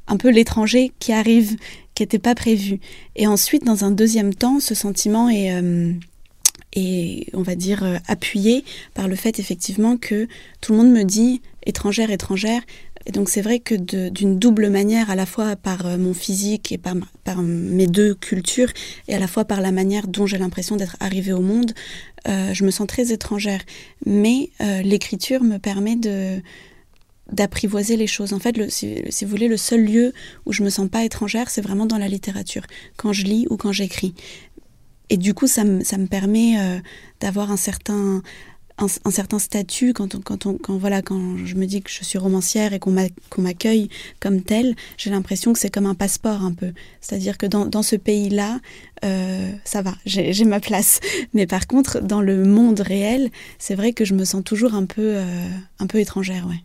un 0.07 0.17
peu 0.17 0.29
l'étranger 0.29 0.91
qui 0.99 1.13
arrive, 1.13 1.57
qui 1.95 2.03
n'était 2.03 2.19
pas 2.19 2.35
prévu. 2.35 2.79
Et 3.15 3.27
ensuite, 3.27 3.63
dans 3.63 3.85
un 3.85 3.91
deuxième 3.91 4.33
temps, 4.33 4.59
ce 4.59 4.75
sentiment 4.75 5.29
est, 5.29 5.53
euh, 5.53 5.93
et 6.73 7.27
on 7.33 7.41
va 7.41 7.55
dire 7.55 7.83
euh, 7.83 7.97
appuyé 8.07 8.63
par 8.93 9.07
le 9.07 9.15
fait 9.15 9.39
effectivement 9.39 9.97
que 9.97 10.27
tout 10.59 10.73
le 10.73 10.79
monde 10.79 10.91
me 10.91 11.03
dit 11.03 11.41
étrangère, 11.65 12.11
étrangère. 12.11 12.61
Et 13.05 13.11
donc 13.11 13.29
c'est 13.29 13.41
vrai 13.41 13.59
que 13.59 13.75
d'une 14.09 14.37
double 14.37 14.69
manière, 14.69 15.09
à 15.09 15.15
la 15.15 15.25
fois 15.25 15.55
par 15.55 15.85
euh, 15.85 15.97
mon 15.97 16.13
physique 16.13 16.71
et 16.71 16.77
par, 16.77 16.95
par, 17.23 17.41
mes 17.41 17.87
deux 17.87 18.13
cultures, 18.15 18.71
et 19.07 19.15
à 19.15 19.19
la 19.19 19.27
fois 19.27 19.45
par 19.45 19.61
la 19.61 19.71
manière 19.71 20.07
dont 20.07 20.25
j'ai 20.25 20.37
l'impression 20.37 20.75
d'être 20.75 20.97
arrivée 20.99 21.33
au 21.33 21.41
monde, 21.41 21.73
euh, 22.27 22.53
je 22.53 22.63
me 22.63 22.71
sens 22.71 22.87
très 22.87 23.11
étrangère. 23.11 23.61
Mais 24.05 24.49
l'écriture 24.83 25.43
me 25.43 25.57
permet 25.57 25.95
de 25.95 26.41
d'apprivoiser 27.31 27.95
les 27.95 28.07
choses. 28.07 28.33
En 28.33 28.39
fait, 28.39 28.69
si, 28.69 29.01
si, 29.09 29.23
vous 29.23 29.31
voulez, 29.31 29.47
le 29.47 29.55
seul 29.55 29.85
lieu 29.85 30.13
où 30.45 30.51
je 30.51 30.63
me 30.63 30.69
sens 30.69 30.89
pas 30.89 31.05
étrangère, 31.05 31.49
c'est 31.49 31.61
vraiment 31.61 31.85
dans 31.85 31.97
la 31.97 32.09
littérature, 32.09 32.63
quand 32.97 33.13
je 33.13 33.23
lis 33.23 33.47
ou 33.49 33.55
quand 33.55 33.71
j'écris. 33.71 34.13
Et 35.11 35.17
du 35.17 35.33
coup, 35.33 35.47
ça 35.47 35.65
me, 35.65 35.83
ça 35.83 35.97
me 35.97 36.07
permet 36.07 36.57
euh, 36.57 36.79
d'avoir 37.19 37.51
un 37.51 37.57
certain, 37.57 38.23
un, 38.77 39.11
certain 39.11 39.39
statut 39.39 39.93
quand, 39.93 40.15
on, 40.15 40.19
quand, 40.19 40.45
on, 40.45 40.57
quand, 40.57 40.77
voilà, 40.77 41.01
quand 41.01 41.37
je 41.45 41.55
me 41.55 41.65
dis 41.65 41.81
que 41.81 41.89
je 41.91 42.03
suis 42.03 42.17
romancière 42.17 42.73
et 42.73 42.79
qu'on 42.79 42.91
m'accueille 43.37 43.89
comme 44.19 44.41
telle, 44.41 44.75
j'ai 44.97 45.09
l'impression 45.09 45.53
que 45.53 45.59
c'est 45.59 45.69
comme 45.69 45.85
un 45.85 45.95
passeport 45.95 46.43
un 46.43 46.53
peu. 46.53 46.71
C'est-à-dire 46.99 47.37
que 47.37 47.45
dans, 47.45 47.65
dans 47.65 47.83
ce 47.83 47.95
pays-là, 47.95 48.59
euh, 49.03 49.51
ça 49.63 49.81
va, 49.81 49.95
j'ai 50.05 50.45
ma 50.45 50.59
place. 50.59 50.99
Mais 51.33 51.47
par 51.47 51.67
contre, 51.67 52.01
dans 52.01 52.21
le 52.21 52.43
monde 52.43 52.79
réel, 52.79 53.29
c'est 53.59 53.75
vrai 53.75 53.93
que 53.93 54.05
je 54.05 54.13
me 54.13 54.25
sens 54.25 54.43
toujours 54.43 54.73
un 54.73 54.85
peu, 54.85 55.15
euh, 55.15 55.47
un 55.79 55.87
peu 55.87 55.99
étrangère. 55.99 56.47
Ouais. 56.47 56.63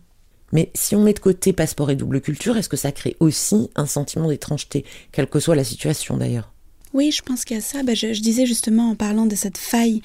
Mais 0.53 0.71
si 0.73 0.95
on 0.95 1.03
met 1.03 1.13
de 1.13 1.19
côté 1.19 1.53
passeport 1.53 1.91
et 1.91 1.95
double 1.95 2.21
culture, 2.21 2.57
est-ce 2.57 2.69
que 2.69 2.77
ça 2.77 2.91
crée 2.91 3.15
aussi 3.19 3.69
un 3.75 3.85
sentiment 3.85 4.29
d'étrangeté, 4.29 4.85
quelle 5.11 5.27
que 5.27 5.39
soit 5.39 5.55
la 5.55 5.63
situation 5.63 6.17
d'ailleurs? 6.17 6.53
Oui, 6.93 7.11
je 7.11 7.21
pense 7.21 7.43
qu'il 7.43 7.55
y 7.55 7.59
a 7.59 7.61
ça. 7.61 7.83
Bah, 7.83 7.93
je, 7.93 8.07
disais 8.19 8.45
justement 8.45 8.89
en 8.89 8.95
parlant 8.95 9.25
de 9.25 9.35
cette 9.35 9.57
faille 9.57 10.01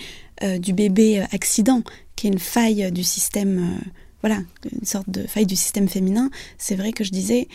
du 0.59 0.73
bébé 0.73 1.25
accident, 1.33 1.83
qui 2.17 2.27
est 2.27 2.31
une 2.31 2.39
faille 2.39 2.91
du 2.93 3.05
système, 3.05 3.79
voilà, 4.21 4.41
une 4.81 4.87
sorte 4.87 5.09
de 5.09 5.27
faille 5.27 5.47
du 5.47 5.57
système 5.57 5.89
féminin, 5.89 6.31
c'est 6.59 6.75
vrai 6.75 6.93
que 6.93 7.05
je 7.05 7.11
disais, 7.11 7.49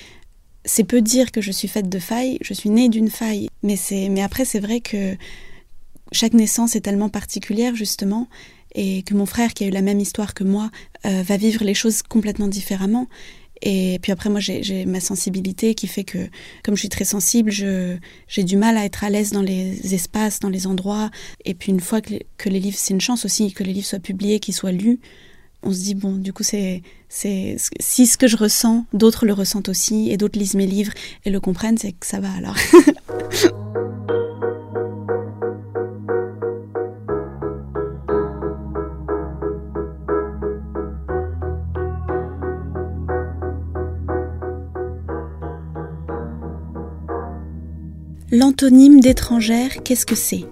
c'est 0.66 0.84
peu 0.84 1.02
dire 1.02 1.32
que 1.32 1.42
je 1.42 1.52
suis 1.52 1.68
faite 1.68 1.90
de 1.90 2.00
failles, 2.00 2.38
je 2.42 2.54
suis 2.54 2.70
née 2.70 2.90
d'une 2.90 3.10
faille, 3.10 3.50
mais, 3.64 3.76
c'est, 3.76 4.10
mais 4.10 4.22
après 4.22 4.46
c'est 4.46 4.60
vrai 4.60 4.80
que 4.80 5.16
chaque 6.12 6.34
naissance 6.34 6.76
est 6.76 6.82
tellement 6.82 7.10
particulière 7.10 7.76
justement, 7.76 8.28
et 8.76 9.02
que 9.04 9.14
mon 9.16 9.26
frère, 9.26 9.54
qui 9.54 9.64
a 9.64 9.68
eu 9.68 9.72
la 9.72 9.82
même 9.82 10.00
histoire 10.00 10.34
que 10.34 10.44
moi, 10.44 10.70
euh, 11.06 11.24
va 11.24 11.38
vivre 11.38 11.64
les 11.64 11.74
choses 11.74 12.04
complètement 12.04 12.48
différemment. 12.48 13.08
Et 13.62 14.00
puis 14.02 14.12
après, 14.12 14.30
moi, 14.30 14.40
j'ai 14.40 14.86
ma 14.86 15.00
sensibilité 15.00 15.74
qui 15.74 15.88
fait 15.88 16.04
que, 16.04 16.30
comme 16.64 16.76
je 16.76 16.82
suis 16.82 16.90
très 16.90 17.06
sensible, 17.06 17.52
j'ai 17.52 18.44
du 18.44 18.58
mal 18.58 18.78
à 18.78 18.86
être 18.86 19.04
à 19.04 19.10
l'aise 19.10 19.32
dans 19.32 19.42
les 19.42 19.94
espaces, 19.94 20.40
dans 20.40 20.50
les 20.50 20.68
endroits. 20.68 21.10
Et 21.46 21.54
puis 21.54 21.72
une 21.72 21.80
fois 21.80 22.02
que 22.02 22.16
que 22.38 22.50
les 22.50 22.60
livres, 22.60 22.78
c'est 22.78 22.94
une 22.94 23.02
chance 23.02 23.26
aussi 23.26 23.52
que 23.54 23.64
les 23.64 23.74
livres 23.74 23.88
soient 23.88 24.00
publiés, 24.00 24.40
qu'ils 24.40 24.54
soient 24.54 24.72
lus, 24.72 25.00
on 25.64 25.74
se 25.74 25.80
dit, 25.80 25.96
bon, 25.96 26.14
du 26.16 26.34
coup, 26.34 26.44
c'est 26.44 26.84
si 27.10 28.08
ce 28.08 28.18
que 28.18 28.28
je 28.28 28.38
ressens, 28.38 28.86
d'autres 28.94 29.26
le 29.26 29.34
ressentent 29.34 29.70
aussi, 29.70 30.12
et 30.12 30.18
d'autres 30.18 30.38
lisent 30.38 30.56
mes 30.56 30.68
livres 30.68 30.94
et 31.26 31.30
le 31.30 31.40
comprennent, 31.40 31.78
c'est 31.78 31.94
que 31.94 32.06
ça 32.06 32.20
va 32.20 32.32
alors. 32.32 32.56
L'antonyme 48.40 49.00
d'étrangère, 49.00 49.82
qu'est-ce 49.84 50.06
que 50.06 50.14
c'est? 50.14 50.46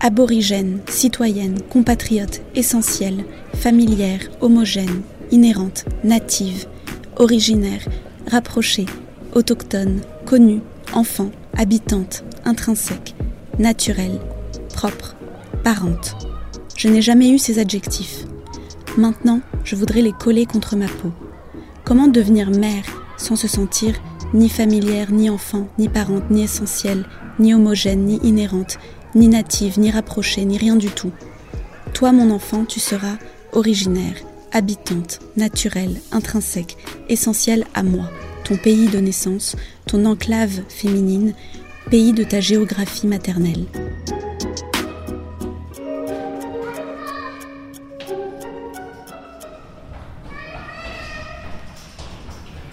Aborigène, 0.00 0.80
citoyenne, 0.86 1.62
compatriote, 1.62 2.42
essentielle, 2.54 3.24
familière, 3.54 4.20
homogène, 4.42 5.00
inhérente, 5.30 5.86
native, 6.04 6.66
originaire, 7.16 7.88
rapprochée, 8.30 8.84
autochtone, 9.32 10.02
connue, 10.26 10.60
enfant, 10.92 11.30
habitante, 11.56 12.22
intrinsèque, 12.44 13.14
naturelle, 13.58 14.20
propre, 14.74 15.16
parente. 15.64 16.16
Je 16.76 16.88
n'ai 16.88 17.00
jamais 17.00 17.30
eu 17.30 17.38
ces 17.38 17.58
adjectifs. 17.58 18.26
Maintenant, 18.98 19.40
je 19.64 19.74
voudrais 19.74 20.02
les 20.02 20.12
coller 20.12 20.44
contre 20.44 20.76
ma 20.76 20.88
peau. 20.88 21.12
Comment 21.82 22.08
devenir 22.08 22.50
mère 22.50 22.84
sans 23.16 23.36
se 23.36 23.48
sentir 23.48 23.94
ni 24.34 24.48
familière, 24.48 25.12
ni 25.12 25.30
enfant, 25.30 25.68
ni 25.78 25.88
parente, 25.88 26.30
ni 26.30 26.42
essentielle, 26.42 27.04
ni 27.38 27.54
homogène, 27.54 28.04
ni 28.04 28.16
inhérente, 28.22 28.78
ni 29.14 29.28
native, 29.28 29.78
ni 29.78 29.90
rapprochée, 29.90 30.44
ni 30.44 30.58
rien 30.58 30.76
du 30.76 30.88
tout. 30.88 31.12
Toi, 31.94 32.12
mon 32.12 32.30
enfant, 32.30 32.64
tu 32.64 32.80
seras 32.80 33.16
originaire, 33.52 34.16
habitante, 34.52 35.20
naturelle, 35.36 36.00
intrinsèque, 36.12 36.76
essentielle 37.08 37.64
à 37.74 37.82
moi, 37.82 38.10
ton 38.44 38.56
pays 38.56 38.88
de 38.88 38.98
naissance, 38.98 39.56
ton 39.86 40.04
enclave 40.04 40.62
féminine, 40.68 41.34
pays 41.90 42.12
de 42.12 42.24
ta 42.24 42.40
géographie 42.40 43.06
maternelle. 43.06 43.66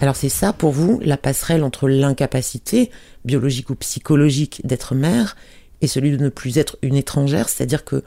Alors 0.04 0.16
c'est 0.16 0.28
ça 0.28 0.52
pour 0.52 0.70
vous 0.70 1.00
la 1.02 1.16
passerelle 1.16 1.64
entre 1.64 1.88
l'incapacité 1.88 2.90
biologique 3.24 3.70
ou 3.70 3.74
psychologique 3.74 4.60
d'être 4.62 4.94
mère 4.94 5.34
et 5.80 5.86
celui 5.86 6.10
de 6.10 6.18
ne 6.22 6.28
plus 6.28 6.58
être 6.58 6.76
une 6.82 6.94
étrangère, 6.94 7.48
c'est-à-dire 7.48 7.86
que 7.86 8.02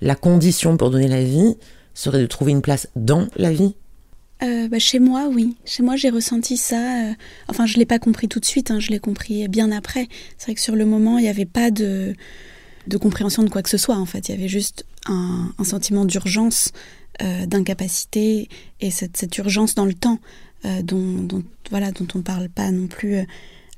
la 0.00 0.14
condition 0.14 0.78
pour 0.78 0.88
donner 0.88 1.08
la 1.08 1.22
vie 1.22 1.58
serait 1.92 2.22
de 2.22 2.26
trouver 2.26 2.52
une 2.52 2.62
place 2.62 2.88
dans 2.96 3.28
la 3.36 3.52
vie? 3.52 3.74
Euh, 4.42 4.66
bah, 4.68 4.78
chez 4.78 4.98
moi, 4.98 5.28
oui. 5.30 5.54
Chez 5.66 5.82
moi, 5.82 5.96
j'ai 5.96 6.08
ressenti 6.08 6.56
ça. 6.56 7.10
Euh, 7.10 7.12
enfin, 7.48 7.66
je 7.66 7.76
l'ai 7.76 7.84
pas 7.84 7.98
compris 7.98 8.28
tout 8.28 8.40
de 8.40 8.46
suite. 8.46 8.70
Hein, 8.70 8.80
je 8.80 8.88
l'ai 8.88 8.98
compris 8.98 9.46
bien 9.46 9.72
après. 9.72 10.08
C'est 10.38 10.46
vrai 10.46 10.54
que 10.54 10.60
sur 10.62 10.74
le 10.74 10.86
moment, 10.86 11.18
il 11.18 11.24
n'y 11.24 11.28
avait 11.28 11.44
pas 11.44 11.70
de, 11.70 12.14
de 12.86 12.96
compréhension 12.96 13.42
de 13.42 13.50
quoi 13.50 13.60
que 13.60 13.68
ce 13.68 13.76
soit. 13.76 13.96
En 13.96 14.06
fait, 14.06 14.30
il 14.30 14.34
y 14.34 14.38
avait 14.38 14.48
juste 14.48 14.86
un, 15.04 15.52
sentiment 15.64 16.06
d'urgence, 16.06 16.72
euh, 17.20 17.44
d'incapacité 17.44 18.48
et 18.80 18.90
cette, 18.90 19.18
cette, 19.18 19.36
urgence 19.36 19.74
dans 19.74 19.84
le 19.84 19.92
temps. 19.92 20.18
Euh, 20.64 20.82
dont, 20.82 21.26
voilà, 21.70 21.90
dont 21.90 22.06
on 22.14 22.22
parle 22.22 22.48
pas 22.48 22.70
non 22.70 22.86
plus 22.86 23.16
euh, 23.16 23.24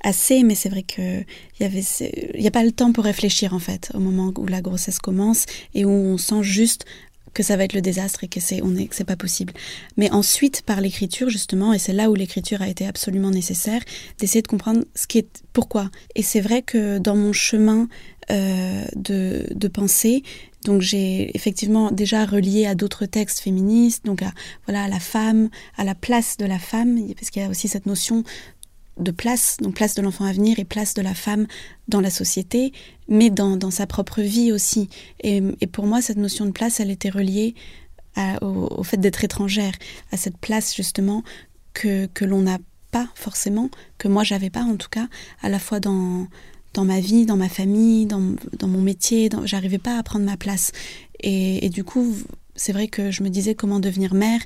assez, 0.01 0.43
mais 0.43 0.53
c'est 0.53 0.69
vrai 0.69 0.83
qu'il 0.83 1.25
n'y 1.59 2.47
a 2.47 2.51
pas 2.51 2.63
le 2.63 2.71
temps 2.71 2.93
pour 2.93 3.05
réfléchir 3.05 3.55
en 3.55 3.59
fait 3.59 3.91
au 3.95 3.99
moment 3.99 4.31
où 4.37 4.45
la 4.45 4.61
grossesse 4.61 4.99
commence 4.99 5.45
et 5.73 5.83
où 5.83 5.89
on 5.89 6.17
sent 6.19 6.43
juste 6.43 6.85
que 7.33 7.41
ça 7.41 7.57
va 7.57 7.63
être 7.63 7.73
le 7.73 7.81
désastre 7.81 8.23
et 8.23 8.27
que 8.27 8.39
c'est 8.39 8.61
on 8.61 8.75
est 8.75 8.87
c'est 8.91 9.03
pas 9.03 9.15
possible. 9.15 9.53
Mais 9.97 10.11
ensuite 10.11 10.61
par 10.61 10.79
l'écriture 10.79 11.29
justement 11.29 11.73
et 11.73 11.79
c'est 11.79 11.91
là 11.91 12.11
où 12.11 12.15
l'écriture 12.15 12.61
a 12.61 12.67
été 12.67 12.85
absolument 12.85 13.31
nécessaire 13.31 13.81
d'essayer 14.19 14.43
de 14.43 14.47
comprendre 14.47 14.85
ce 14.93 15.07
qui 15.07 15.17
est 15.17 15.43
pourquoi. 15.53 15.89
Et 16.13 16.21
c'est 16.21 16.41
vrai 16.41 16.61
que 16.61 16.99
dans 16.99 17.15
mon 17.15 17.33
chemin 17.33 17.87
euh, 18.31 18.85
de, 18.95 19.47
de 19.53 19.67
pensée, 19.67 20.23
donc 20.65 20.81
j'ai 20.81 21.35
effectivement 21.35 21.91
déjà 21.91 22.25
relié 22.25 22.65
à 22.65 22.75
d'autres 22.75 23.05
textes 23.05 23.39
féministes, 23.39 24.05
donc 24.05 24.23
à, 24.23 24.33
voilà, 24.65 24.87
la 24.87 24.99
femme, 24.99 25.49
à 25.77 25.83
la 25.83 25.95
place 25.95 26.37
de 26.37 26.45
la 26.45 26.59
femme, 26.59 26.99
parce 27.13 27.29
qu'il 27.29 27.41
y 27.41 27.45
a 27.45 27.49
aussi 27.49 27.67
cette 27.67 27.85
notion 27.85 28.23
de 28.97 29.11
place, 29.11 29.57
donc 29.61 29.75
place 29.75 29.93
de 29.93 30.01
l'enfant 30.01 30.25
à 30.25 30.31
venir 30.31 30.57
et 30.57 30.65
place 30.65 30.93
de 30.93 31.01
la 31.01 31.13
femme 31.13 31.45
dans 31.87 32.01
la 32.01 32.09
société, 32.09 32.73
mais 33.07 33.29
dans, 33.29 33.57
dans 33.57 33.71
sa 33.71 33.85
propre 33.85 34.21
vie 34.21 34.51
aussi. 34.51 34.89
Et, 35.21 35.41
et, 35.61 35.67
pour 35.67 35.85
moi, 35.85 36.01
cette 36.01 36.17
notion 36.17 36.45
de 36.45 36.51
place, 36.51 36.79
elle 36.79 36.91
était 36.91 37.09
reliée 37.09 37.55
au, 38.41 38.67
au, 38.77 38.83
fait 38.83 38.97
d'être 38.97 39.23
étrangère, 39.23 39.73
à 40.11 40.17
cette 40.17 40.37
place 40.37 40.75
justement 40.75 41.23
que, 41.73 42.07
que 42.07 42.25
l'on 42.25 42.41
n'a 42.41 42.57
pas 42.91 43.09
forcément, 43.13 43.69
que 43.97 44.07
moi 44.07 44.23
j'avais 44.23 44.49
pas 44.49 44.63
en 44.63 44.77
tout 44.77 44.89
cas, 44.89 45.07
à 45.41 45.49
la 45.49 45.59
fois 45.59 45.81
dans, 45.81 46.27
dans 46.75 46.85
ma 46.85 46.99
vie, 46.99 47.25
dans 47.25 47.37
ma 47.37 47.49
famille, 47.49 48.05
dans, 48.05 48.21
mon 48.67 48.81
métier. 48.81 49.29
J'arrivais 49.45 49.79
pas 49.79 49.97
à 49.97 50.03
prendre 50.03 50.25
ma 50.25 50.37
place. 50.37 50.71
Et, 51.21 51.69
du 51.69 51.83
coup, 51.83 52.15
c'est 52.55 52.73
vrai 52.73 52.87
que 52.87 53.09
je 53.09 53.23
me 53.23 53.29
disais 53.29 53.55
comment 53.55 53.79
devenir 53.79 54.13
mère 54.13 54.41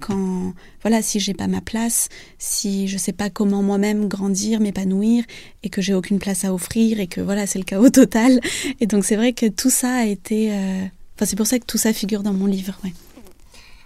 quand, 0.00 0.52
voilà, 0.82 1.02
si 1.02 1.20
j'ai 1.20 1.34
pas 1.34 1.46
ma 1.46 1.60
place, 1.60 2.08
si 2.38 2.88
je 2.88 2.98
sais 2.98 3.12
pas 3.12 3.30
comment 3.30 3.62
moi-même 3.62 4.08
grandir, 4.08 4.58
m'épanouir, 4.58 5.22
et 5.62 5.68
que 5.68 5.80
j'ai 5.80 5.94
aucune 5.94 6.18
place 6.18 6.44
à 6.44 6.52
offrir, 6.52 6.98
et 6.98 7.06
que 7.06 7.20
voilà, 7.20 7.46
c'est 7.46 7.60
le 7.60 7.64
chaos 7.64 7.90
total. 7.90 8.40
Et 8.80 8.86
donc, 8.86 9.04
c'est 9.04 9.16
vrai 9.16 9.32
que 9.32 9.46
tout 9.46 9.70
ça 9.70 9.94
a 9.94 10.04
été. 10.04 10.52
Euh, 10.52 10.84
enfin, 11.14 11.26
c'est 11.26 11.36
pour 11.36 11.46
ça 11.46 11.58
que 11.58 11.66
tout 11.66 11.78
ça 11.78 11.92
figure 11.92 12.22
dans 12.22 12.32
mon 12.32 12.46
livre. 12.46 12.74
Ouais. 12.82 12.92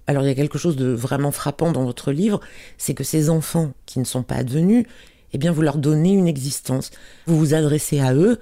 Alors, 0.07 0.23
il 0.23 0.27
y 0.27 0.31
a 0.31 0.35
quelque 0.35 0.57
chose 0.57 0.75
de 0.75 0.87
vraiment 0.87 1.31
frappant 1.31 1.71
dans 1.71 1.85
votre 1.85 2.11
livre, 2.11 2.39
c'est 2.79 2.95
que 2.95 3.03
ces 3.03 3.29
enfants 3.29 3.73
qui 3.85 3.99
ne 3.99 4.05
sont 4.05 4.23
pas 4.23 4.35
advenus, 4.35 4.87
eh 5.33 5.37
bien 5.37 5.51
vous 5.51 5.61
leur 5.61 5.77
donnez 5.77 6.13
une 6.13 6.27
existence. 6.27 6.91
Vous 7.25 7.37
vous 7.37 7.53
adressez 7.53 7.99
à 7.99 8.13
eux 8.13 8.39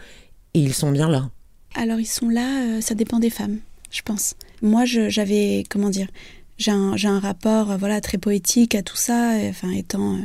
et 0.53 0.59
ils 0.59 0.73
sont 0.73 0.91
bien 0.91 1.09
là. 1.09 1.29
Alors 1.75 1.99
ils 1.99 2.05
sont 2.05 2.29
là, 2.29 2.63
euh, 2.63 2.81
ça 2.81 2.95
dépend 2.95 3.19
des 3.19 3.29
femmes, 3.29 3.59
je 3.91 4.01
pense. 4.01 4.35
Moi 4.61 4.85
j'avais, 4.85 5.63
comment 5.69 5.89
dire, 5.89 6.07
j'ai 6.57 6.71
un, 6.71 7.19
rapport 7.19 7.71
euh, 7.71 7.77
voilà 7.77 8.01
très 8.01 8.17
poétique 8.17 8.75
à 8.75 8.81
tout 8.81 8.95
ça, 8.95 9.33
enfin 9.49 9.71
étant 9.71 10.15
euh, 10.15 10.21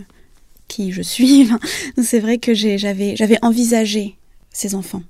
qui 0.68 0.92
je 0.92 1.02
suis. 1.02 1.48
c'est 2.02 2.20
vrai 2.20 2.38
que 2.38 2.54
j'avais 2.54 3.38
envisagé 3.42 4.16
ces 4.50 4.74
enfants 4.74 5.02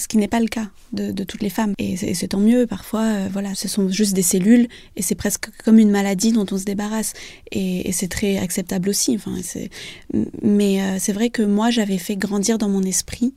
ce 0.00 0.08
qui 0.08 0.16
n'est 0.16 0.28
pas 0.28 0.40
le 0.40 0.48
cas 0.48 0.68
de, 0.92 1.24
toutes 1.24 1.42
les 1.42 1.50
femmes. 1.50 1.74
Et 1.78 1.96
c'est 1.96 2.28
tant 2.28 2.40
mieux, 2.40 2.66
parfois, 2.66 3.02
euh, 3.02 3.28
voilà, 3.30 3.54
ce 3.54 3.68
sont 3.68 3.88
juste 3.88 4.14
des 4.14 4.22
cellules, 4.22 4.66
et 4.96 5.02
c'est 5.02 5.14
presque 5.14 5.50
comme 5.64 5.78
une 5.78 5.90
maladie 5.90 6.32
dont 6.32 6.46
on 6.50 6.58
se 6.58 6.64
débarrasse. 6.64 7.12
Et, 7.52 7.92
c'est 7.92 8.08
très 8.08 8.38
acceptable 8.38 8.88
aussi. 8.88 9.14
Enfin, 9.14 9.36
mais 10.42 10.80
euh, 10.80 10.96
c'est 10.98 11.12
vrai 11.12 11.30
que 11.30 11.42
moi, 11.42 11.70
j'avais 11.70 11.98
fait 11.98 12.16
grandir 12.16 12.58
dans 12.58 12.68
mon 12.68 12.82
esprit, 12.82 13.34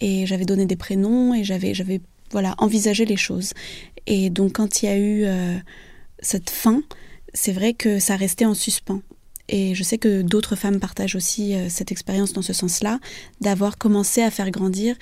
et 0.00 0.26
j'avais 0.26 0.44
donné 0.44 0.66
des 0.66 0.76
prénoms, 0.76 1.34
et 1.34 1.42
j'avais 1.44 2.00
voilà, 2.30 2.54
envisagé 2.58 3.04
les 3.04 3.16
choses. 3.16 3.52
Et 4.06 4.30
donc, 4.30 4.54
quand 4.54 4.82
il 4.82 4.86
y 4.86 4.88
a 4.88 4.98
eu 4.98 5.24
euh, 5.24 5.56
cette 6.18 6.50
fin, 6.50 6.82
c'est 7.34 7.52
vrai 7.52 7.72
que 7.72 7.98
ça 7.98 8.16
restait 8.16 8.44
en 8.44 8.54
suspens. 8.54 9.00
Et 9.48 9.74
je 9.74 9.82
sais 9.82 9.98
que 9.98 10.22
d'autres 10.22 10.56
femmes 10.56 10.78
partagent 10.80 11.16
aussi 11.16 11.54
euh, 11.54 11.68
cette 11.68 11.92
expérience 11.92 12.32
dans 12.32 12.42
ce 12.42 12.52
sens-là, 12.52 13.00
d'avoir 13.40 13.76
commencé 13.76 14.22
à 14.22 14.30
faire 14.30 14.50
grandir, 14.50 14.96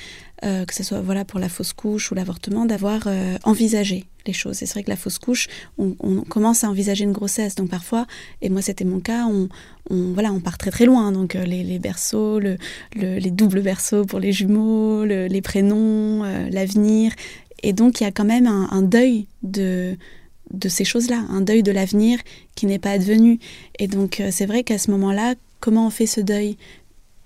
euh, 0.45 0.65
que 0.65 0.75
ce 0.75 0.83
soit 0.83 1.01
voilà 1.01 1.25
pour 1.25 1.39
la 1.39 1.49
fausse 1.49 1.73
couche 1.73 2.11
ou 2.11 2.15
l'avortement, 2.15 2.65
d'avoir 2.65 3.03
euh, 3.07 3.37
envisagé 3.45 4.07
les 4.27 4.33
choses. 4.33 4.63
Et 4.63 4.67
c'est 4.67 4.75
vrai 4.75 4.83
que 4.83 4.91
la 4.91 4.97
fausse 4.97 5.19
couche, 5.19 5.49
on, 5.79 5.95
commence 6.23 6.65
à 6.65 6.71
envisager 6.71 7.05
une 7.05 7.13
grossesse. 7.13 7.55
Donc 7.55 7.69
parfois, 7.69 8.07
et 8.41 8.49
moi 8.49 8.63
c'était 8.63 8.85
mon 8.85 9.01
cas, 9.01 9.27
on, 9.27 9.49
voilà, 9.89 10.33
on 10.33 10.41
part 10.41 10.59
très 10.59 10.71
très 10.71 10.87
loin. 10.87 11.13
Donc 11.13 11.35
les, 11.35 11.79
berceaux, 11.79 12.39
le, 12.39 12.57
les 12.95 13.31
doubles 13.31 13.63
berceaux 13.63 14.05
pour 14.05 14.21
les 14.21 14.33
jumeaux, 14.33 15.05
les 15.05 15.43
prénoms, 15.43 16.23
l'avenir. 16.51 17.13
Et 17.63 17.73
donc 17.73 18.01
il 18.01 18.05
y 18.05 18.07
a 18.07 18.11
quand 18.11 18.25
même 18.25 18.47
un 18.47 18.83
deuil 18.83 19.27
de 19.43 19.97
de 20.53 20.69
ces 20.69 20.85
choses-là, 20.85 21.25
un 21.29 21.41
deuil 21.41 21.63
de 21.63 21.73
l'avenir 21.73 22.19
qui 22.55 22.67
n'est 22.67 22.79
pas 22.79 22.93
advenu. 22.93 23.39
Et 23.79 23.87
donc 23.87 24.21
euh, 24.21 24.29
c'est 24.33 24.47
vrai 24.47 24.65
qu'à 24.65 24.79
ce 24.79 24.91
moment-là, 24.91 25.35
comment 25.61 25.87
on 25.87 25.91
fait 25.91 26.07
ce 26.07 26.21
deuil? 26.21 26.57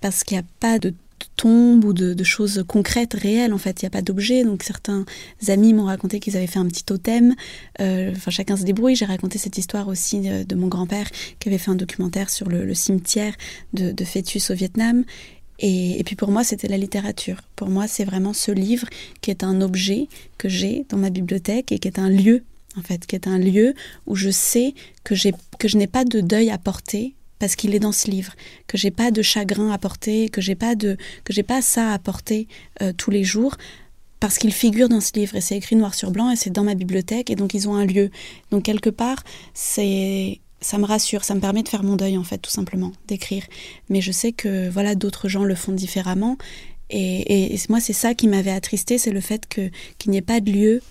Parce 0.01 0.23
qu'il 0.23 0.37
n'y 0.37 0.43
a 0.43 0.47
pas 0.59 0.77
de, 0.77 0.93
tombes 1.35 1.83
ou 1.85 1.93
de, 1.93 2.23
choses 2.23 2.63
concrètes, 2.67 3.13
réelles. 3.13 3.53
En 3.53 3.57
fait, 3.57 3.81
il 3.81 3.85
n'y 3.85 3.87
a 3.87 3.91
pas 3.91 4.01
d'objet. 4.01 4.43
Donc 4.43 4.63
certains 4.63 5.05
amis 5.47 5.73
m'ont 5.73 5.85
raconté 5.85 6.19
qu'ils 6.19 6.37
avaient 6.37 6.47
fait 6.47 6.59
un 6.59 6.67
petit 6.67 6.83
totem. 6.83 7.35
Euh, 7.81 8.11
enfin, 8.15 8.31
chacun 8.31 8.57
se 8.57 8.63
débrouille. 8.63 8.95
J'ai 8.95 9.05
raconté 9.05 9.37
cette 9.37 9.57
histoire 9.57 9.87
aussi 9.87 10.19
de, 10.19 10.55
mon 10.55 10.67
grand-père 10.67 11.09
qui 11.39 11.49
avait 11.49 11.57
fait 11.57 11.71
un 11.71 11.75
documentaire 11.75 12.29
sur 12.29 12.49
le, 12.49 12.73
cimetière 12.73 13.33
de, 13.73 14.05
fœtus 14.05 14.49
au 14.49 14.53
Vietnam. 14.53 15.03
Et, 15.59 15.99
et, 15.99 16.03
puis 16.03 16.15
pour 16.15 16.31
moi, 16.31 16.43
c'était 16.43 16.67
la 16.67 16.77
littérature. 16.77 17.41
Pour 17.55 17.69
moi, 17.69 17.87
c'est 17.87 18.05
vraiment 18.05 18.33
ce 18.33 18.51
livre 18.51 18.87
qui 19.21 19.31
est 19.31 19.43
un 19.43 19.61
objet 19.61 20.07
que 20.37 20.49
j'ai 20.49 20.85
dans 20.89 20.97
ma 20.97 21.09
bibliothèque 21.09 21.71
et 21.71 21.79
qui 21.79 21.87
est 21.87 21.99
un 21.99 22.09
lieu, 22.09 22.43
en 22.77 22.81
fait, 22.81 23.05
qui 23.05 23.15
est 23.15 23.27
un 23.27 23.37
lieu 23.37 23.73
où 24.05 24.15
je 24.15 24.29
sais 24.29 24.73
que, 25.03 25.13
que 25.57 25.67
je 25.67 25.77
n'ai 25.77 25.87
pas 25.87 26.05
de 26.05 26.21
deuil 26.21 26.49
à 26.49 26.57
porter 26.57 27.15
parce 27.39 27.55
qu'il 27.55 27.75
est 27.75 27.79
dans 27.79 27.91
ce 27.91 28.09
livre, 28.09 28.33
que 28.67 28.77
j'ai 28.77 28.91
pas 28.91 29.11
de 29.11 29.21
chagrin 29.21 29.71
à 29.71 29.77
porter, 29.77 30.29
que 30.29 30.41
j'ai 30.41 30.55
pas 30.55 30.75
de 30.75 30.97
que 31.23 31.33
j'ai 31.33 31.43
pas 31.43 31.61
ça 31.61 31.91
à 31.91 31.99
porter 31.99 32.47
euh, 32.81 32.93
tous 32.95 33.11
les 33.11 33.23
jours 33.23 33.55
parce 34.19 34.37
qu'il 34.37 34.53
figure 34.53 34.89
dans 34.89 35.01
ce 35.01 35.11
livre 35.13 35.35
et 35.35 35.41
c'est 35.41 35.57
écrit 35.57 35.75
noir 35.75 35.93
sur 35.93 36.11
blanc 36.11 36.31
et 36.31 36.35
c'est 36.35 36.49
dans 36.49 36.63
ma 36.63 36.75
bibliothèque 36.75 37.29
et 37.29 37.35
donc 37.35 37.53
ils 37.53 37.67
ont 37.67 37.75
un 37.75 37.85
lieu. 37.85 38.09
Donc 38.51 38.63
quelque 38.63 38.89
part, 38.89 39.23
c'est 39.53 40.39
ça 40.61 40.77
me 40.77 40.85
rassure, 40.85 41.23
ça 41.23 41.35
me 41.35 41.41
permet 41.41 41.61
de 41.61 41.69
faire 41.69 41.83
mon 41.83 41.95
deuil 41.95 42.17
en 42.17 42.23
fait 42.23 42.37
tout 42.37 42.49
simplement, 42.49 42.93
d'écrire. 43.07 43.43
Mais 43.89 44.01
je 44.01 44.11
sais 44.11 44.31
que 44.31 44.69
voilà 44.69 44.95
d'autres 44.95 45.27
gens 45.27 45.43
le 45.43 45.55
font 45.55 45.73
différemment 45.73 46.37
et, 46.89 47.53
et 47.53 47.59
moi 47.69 47.79
c'est 47.79 47.93
ça 47.93 48.13
qui 48.13 48.27
m'avait 48.27 48.51
attristé, 48.51 48.97
c'est 48.97 49.11
le 49.11 49.21
fait 49.21 49.47
que 49.47 49.69
qu'il 49.97 50.11
n'y 50.11 50.17
ait 50.17 50.21
pas 50.21 50.39
de 50.39 50.51
lieu 50.51 50.81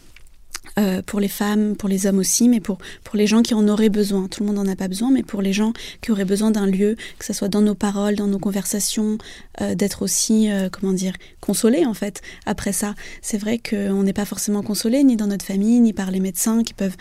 euh, 0.79 1.03
pour 1.03 1.21
les 1.21 1.29
femmes, 1.29 1.77
pour 1.77 1.89
les 1.89 2.07
hommes 2.07 2.19
aussi, 2.19 2.49
mais 2.49 2.61
pour, 2.61 2.79
pour 3.05 3.17
les 3.17 3.27
gens 3.27 3.43
qui 3.43 3.55
en 3.55 3.69
auraient 3.69 3.91
besoin. 3.91 4.27
Tout 4.29 4.43
le 4.43 4.49
monde 4.49 4.57
n'en 4.57 4.73
a 4.73 4.77
pas 4.77 4.89
besoin, 4.89 5.11
mais 5.11 5.23
pour 5.23 5.41
les 5.41 5.53
gens 5.53 5.73
qui 6.01 6.11
auraient 6.11 6.25
besoin 6.25 6.51
d'un 6.51 6.67
lieu, 6.67 6.97
que 7.19 7.25
ce 7.25 7.33
soit 7.33 7.49
dans 7.49 7.61
nos 7.61 7.75
paroles, 7.75 8.17
dans 8.17 8.27
nos 8.27 8.39
conversations, 8.39 9.19
euh, 9.61 9.75
d'être 9.75 10.03
aussi, 10.03 10.51
euh, 10.51 10.69
comment 10.71 10.93
dire, 10.93 11.15
consolés 11.41 11.87
en 11.87 11.95
fait. 11.95 12.23
Après 12.45 12.73
ça, 12.73 12.95
c'est 13.23 13.39
vrai 13.39 13.59
qu'on 13.59 14.03
n'est 14.03 14.12
pas 14.12 14.25
forcément 14.25 14.62
consolé 14.62 15.05
ni 15.05 15.17
dans 15.17 15.29
notre 15.29 15.45
famille, 15.45 15.81
ni 15.81 15.93
par 15.93 16.11
les 16.11 16.21
médecins 16.21 16.62
qui 16.62 16.75
peuvent 16.75 16.97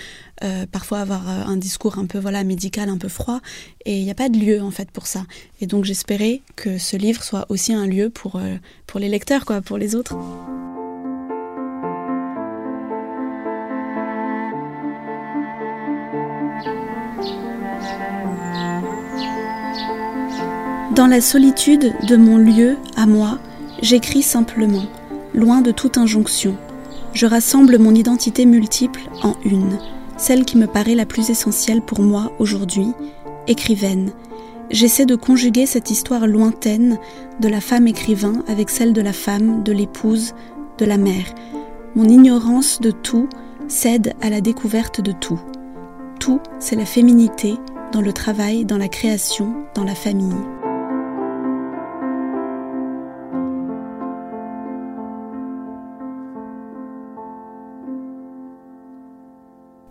parfois 0.74 1.00
avoir 1.00 1.30
un 1.30 1.56
discours 1.56 1.98
un 1.98 2.06
peu 2.06 2.20
voilà 2.20 2.44
médical, 2.44 2.90
un 2.90 2.98
peu 2.98 3.08
froid, 3.08 3.40
et 3.86 3.98
il 3.98 4.04
n'y 4.04 4.12
a 4.12 4.16
pas 4.16 4.28
de 4.28 4.38
lieu 4.38 4.62
en 4.62 4.72
fait 4.72 4.92
pour 4.92 5.08
ça. 5.08 5.26
Et 5.62 5.68
donc 5.68 5.86
j'espérais 5.86 6.42
que 6.58 6.78
ce 6.78 6.98
livre 6.98 7.24
soit 7.24 7.46
aussi 7.48 7.74
un 7.74 7.88
lieu 7.88 8.10
pour, 8.10 8.42
pour 8.86 9.00
les 9.00 9.08
lecteurs, 9.08 9.46
quoi, 9.46 9.62
pour 9.62 9.78
les 9.78 9.96
autres. 9.96 10.18
Dans 20.96 21.08
la 21.08 21.22
solitude 21.22 21.92
de 22.08 22.16
mon 22.16 22.38
lieu 22.38 22.78
à 22.96 23.08
moi, 23.08 23.40
j'écris 23.82 24.22
simplement, 24.22 24.84
loin 25.34 25.62
de 25.62 25.72
toute 25.72 25.98
injonction. 25.98 26.56
Je 27.14 27.26
rassemble 27.26 27.80
mon 27.80 27.96
identité 27.96 28.46
multiple 28.46 29.02
en 29.24 29.34
une, 29.44 29.80
celle 30.18 30.46
qui 30.46 30.56
me 30.56 30.68
paraît 30.68 30.94
la 30.94 31.08
plus 31.08 31.32
essentielle 31.32 31.82
pour 31.82 32.02
moi 32.02 32.32
aujourd'hui, 32.38 32.90
écrivaine. 33.48 34.12
J'essaie 34.70 35.08
de 35.08 35.16
conjuguer 35.16 35.66
cette 35.66 35.90
histoire 35.90 36.28
lointaine 36.28 37.00
de 37.40 37.48
la 37.48 37.60
femme 37.60 37.88
écrivain 37.88 38.44
avec 38.48 38.70
celle 38.70 38.94
de 38.94 39.02
la 39.02 39.14
femme, 39.14 39.64
de 39.64 39.72
l'épouse, 39.72 40.36
de 40.78 40.86
la 40.86 40.98
mère. 40.98 41.26
Mon 41.96 42.08
ignorance 42.08 42.80
de 42.82 42.92
tout 42.92 43.28
cède 43.68 44.14
à 44.22 44.30
la 44.30 44.42
découverte 44.42 45.02
de 45.02 45.12
tout. 45.12 45.42
Tout, 46.20 46.40
c'est 46.60 46.76
la 46.76 46.86
féminité 46.86 47.56
dans 47.92 48.02
le 48.02 48.14
travail, 48.14 48.64
dans 48.64 48.78
la 48.78 48.90
création, 48.90 49.56
dans 49.74 49.86
la 49.86 49.96
famille. 49.96 50.38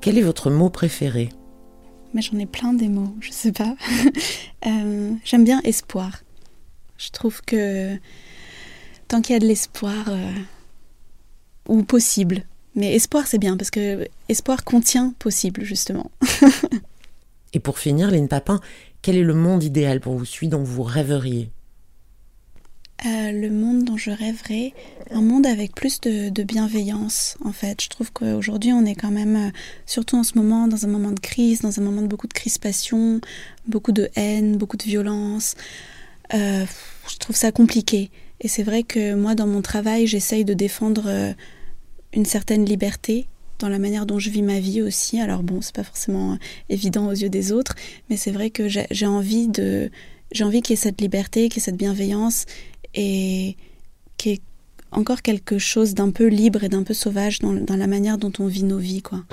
Quel 0.02 0.18
est 0.18 0.22
votre 0.22 0.50
mot 0.50 0.68
préféré? 0.68 1.28
Mais 2.12 2.22
j'en 2.22 2.36
ai 2.36 2.46
plein 2.46 2.74
des 2.74 2.88
mots, 2.88 3.14
je 3.20 3.30
sais 3.30 3.52
pas. 3.52 3.76
Euh, 4.64 5.14
j'aime 5.24 5.42
bien 5.42 5.60
espoir. 5.64 6.22
Je 6.96 7.10
trouve 7.10 7.42
que 7.42 7.96
tant 9.08 9.20
qu'il 9.20 9.32
y 9.32 9.36
a 9.36 9.40
de 9.40 9.46
l'espoir, 9.46 10.04
euh, 10.06 10.30
ou 11.68 11.82
possible, 11.82 12.44
mais 12.76 12.94
espoir 12.94 13.26
c'est 13.26 13.38
bien 13.38 13.56
parce 13.56 13.72
que 13.72 14.06
espoir 14.28 14.62
contient 14.62 15.14
possible 15.18 15.64
justement. 15.64 16.12
Et 17.54 17.58
pour 17.58 17.80
finir, 17.80 18.12
Lynn 18.12 18.28
Papin, 18.28 18.60
quel 19.02 19.16
est 19.16 19.24
le 19.24 19.34
monde 19.34 19.64
idéal 19.64 20.00
pour 20.00 20.16
vous, 20.16 20.24
celui 20.24 20.46
dont 20.46 20.62
vous 20.62 20.84
rêveriez? 20.84 21.50
Euh, 23.04 23.32
le 23.32 23.50
monde 23.50 23.82
dont 23.82 23.96
je 23.96 24.12
rêverais, 24.12 24.74
un 25.10 25.22
monde 25.22 25.44
avec 25.44 25.74
plus 25.74 26.00
de, 26.00 26.42
bienveillance 26.44 27.36
en 27.44 27.50
fait. 27.50 27.82
Je 27.82 27.88
trouve 27.88 28.12
qu'aujourd'hui 28.12 28.72
on 28.72 28.84
est 28.84 28.94
quand 28.94 29.10
même, 29.10 29.36
euh, 29.36 29.50
surtout 29.86 30.16
en 30.16 30.22
ce 30.22 30.38
moment, 30.38 30.68
dans 30.68 30.84
un 30.84 30.88
moment 30.88 31.10
de 31.10 31.18
crise, 31.18 31.62
dans 31.62 31.80
un 31.80 31.82
moment 31.82 32.02
de 32.02 32.06
beaucoup 32.06 32.28
de 32.28 32.32
crispation, 32.32 33.20
beaucoup 33.66 33.90
de 33.90 34.08
haine, 34.14 34.56
beaucoup 34.56 34.76
de 34.76 34.84
violence. 34.84 35.56
Euh, 36.32 36.64
je 37.10 37.16
trouve 37.18 37.34
ça 37.34 37.50
compliqué. 37.50 38.10
Et 38.40 38.46
c'est 38.46 38.62
vrai 38.62 38.84
que 38.84 39.14
moi 39.14 39.34
dans 39.34 39.48
mon 39.48 39.62
travail 39.62 40.06
j'essaye 40.06 40.44
de 40.44 40.54
défendre 40.54 41.34
une 42.12 42.24
certaine 42.24 42.64
liberté 42.64 43.26
dans 43.58 43.68
la 43.68 43.80
manière 43.80 44.06
dont 44.06 44.20
je 44.20 44.30
vis 44.30 44.42
ma 44.42 44.60
vie 44.60 44.80
aussi. 44.80 45.20
Alors 45.20 45.42
bon, 45.42 45.60
c'est 45.60 45.74
pas 45.74 45.84
forcément 45.84 46.38
évident 46.68 47.08
aux 47.08 47.12
yeux 47.12 47.30
des 47.30 47.50
autres, 47.50 47.74
mais 48.10 48.16
c'est 48.16 48.30
vrai 48.30 48.50
que 48.50 48.68
j'ai 48.68 49.06
envie 49.06 49.48
j'ai 50.32 50.44
envie 50.44 50.62
qu'il 50.62 50.74
y 50.74 50.78
ait 50.78 50.82
cette 50.82 51.00
liberté, 51.00 51.48
qu'il 51.48 51.60
y 51.60 51.62
ait 51.62 51.64
cette 51.64 51.76
bienveillance 51.76 52.46
et 52.94 53.56
qui 54.16 54.30
est 54.30 54.42
encore 54.90 55.22
quelque 55.22 55.58
chose 55.58 55.94
d'un 55.94 56.10
peu 56.10 56.26
libre 56.26 56.64
et 56.64 56.68
d'un 56.68 56.82
peu 56.82 56.94
sauvage 56.94 57.38
dans, 57.40 57.76
la 57.76 57.86
manière 57.86 58.18
dont 58.18 58.32
on 58.38 58.46
vit 58.46 58.64
nos 58.64 58.78
vies, 58.78 59.02
quoi. 59.02 59.24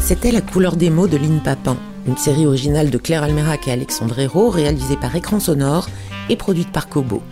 C'était 0.00 0.30
La 0.30 0.40
couleur 0.40 0.76
des 0.76 0.88
mots 0.88 1.08
de 1.08 1.16
Lynn 1.16 1.40
Papin, 1.42 1.76
une 2.06 2.16
série 2.16 2.46
originale 2.46 2.90
de 2.90 2.98
Claire 2.98 3.24
Almerac 3.24 3.66
et 3.66 3.72
Alexandre 3.72 4.16
Hérault, 4.20 4.50
réalisée 4.50 4.96
par 4.96 5.16
Écran 5.16 5.40
Sonore 5.40 5.88
et 6.28 6.36
produite 6.36 6.70
par 6.70 6.88
Kobo. 6.88 7.22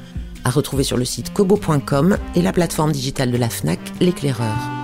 À 0.42 0.50
retrouver 0.50 0.82
sur 0.82 0.96
le 0.96 1.04
site 1.04 1.32
kobo.com 1.32 2.18
et 2.34 2.42
la 2.42 2.52
plateforme 2.52 2.90
digitale 2.90 3.30
de 3.30 3.36
la 3.36 3.48
FNAC, 3.48 3.78
L'éclaireur. 4.00 4.83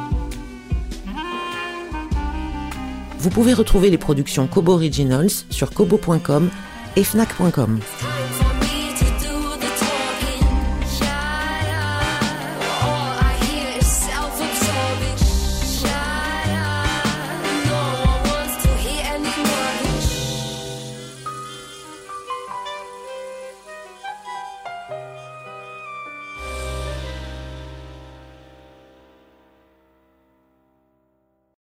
Vous 3.20 3.28
pouvez 3.28 3.52
retrouver 3.52 3.90
les 3.90 3.98
productions 3.98 4.46
Kobo 4.46 4.72
Originals 4.72 5.28
sur 5.50 5.72
kobo.com 5.72 6.48
et 6.96 7.04
fnac.com. 7.04 7.80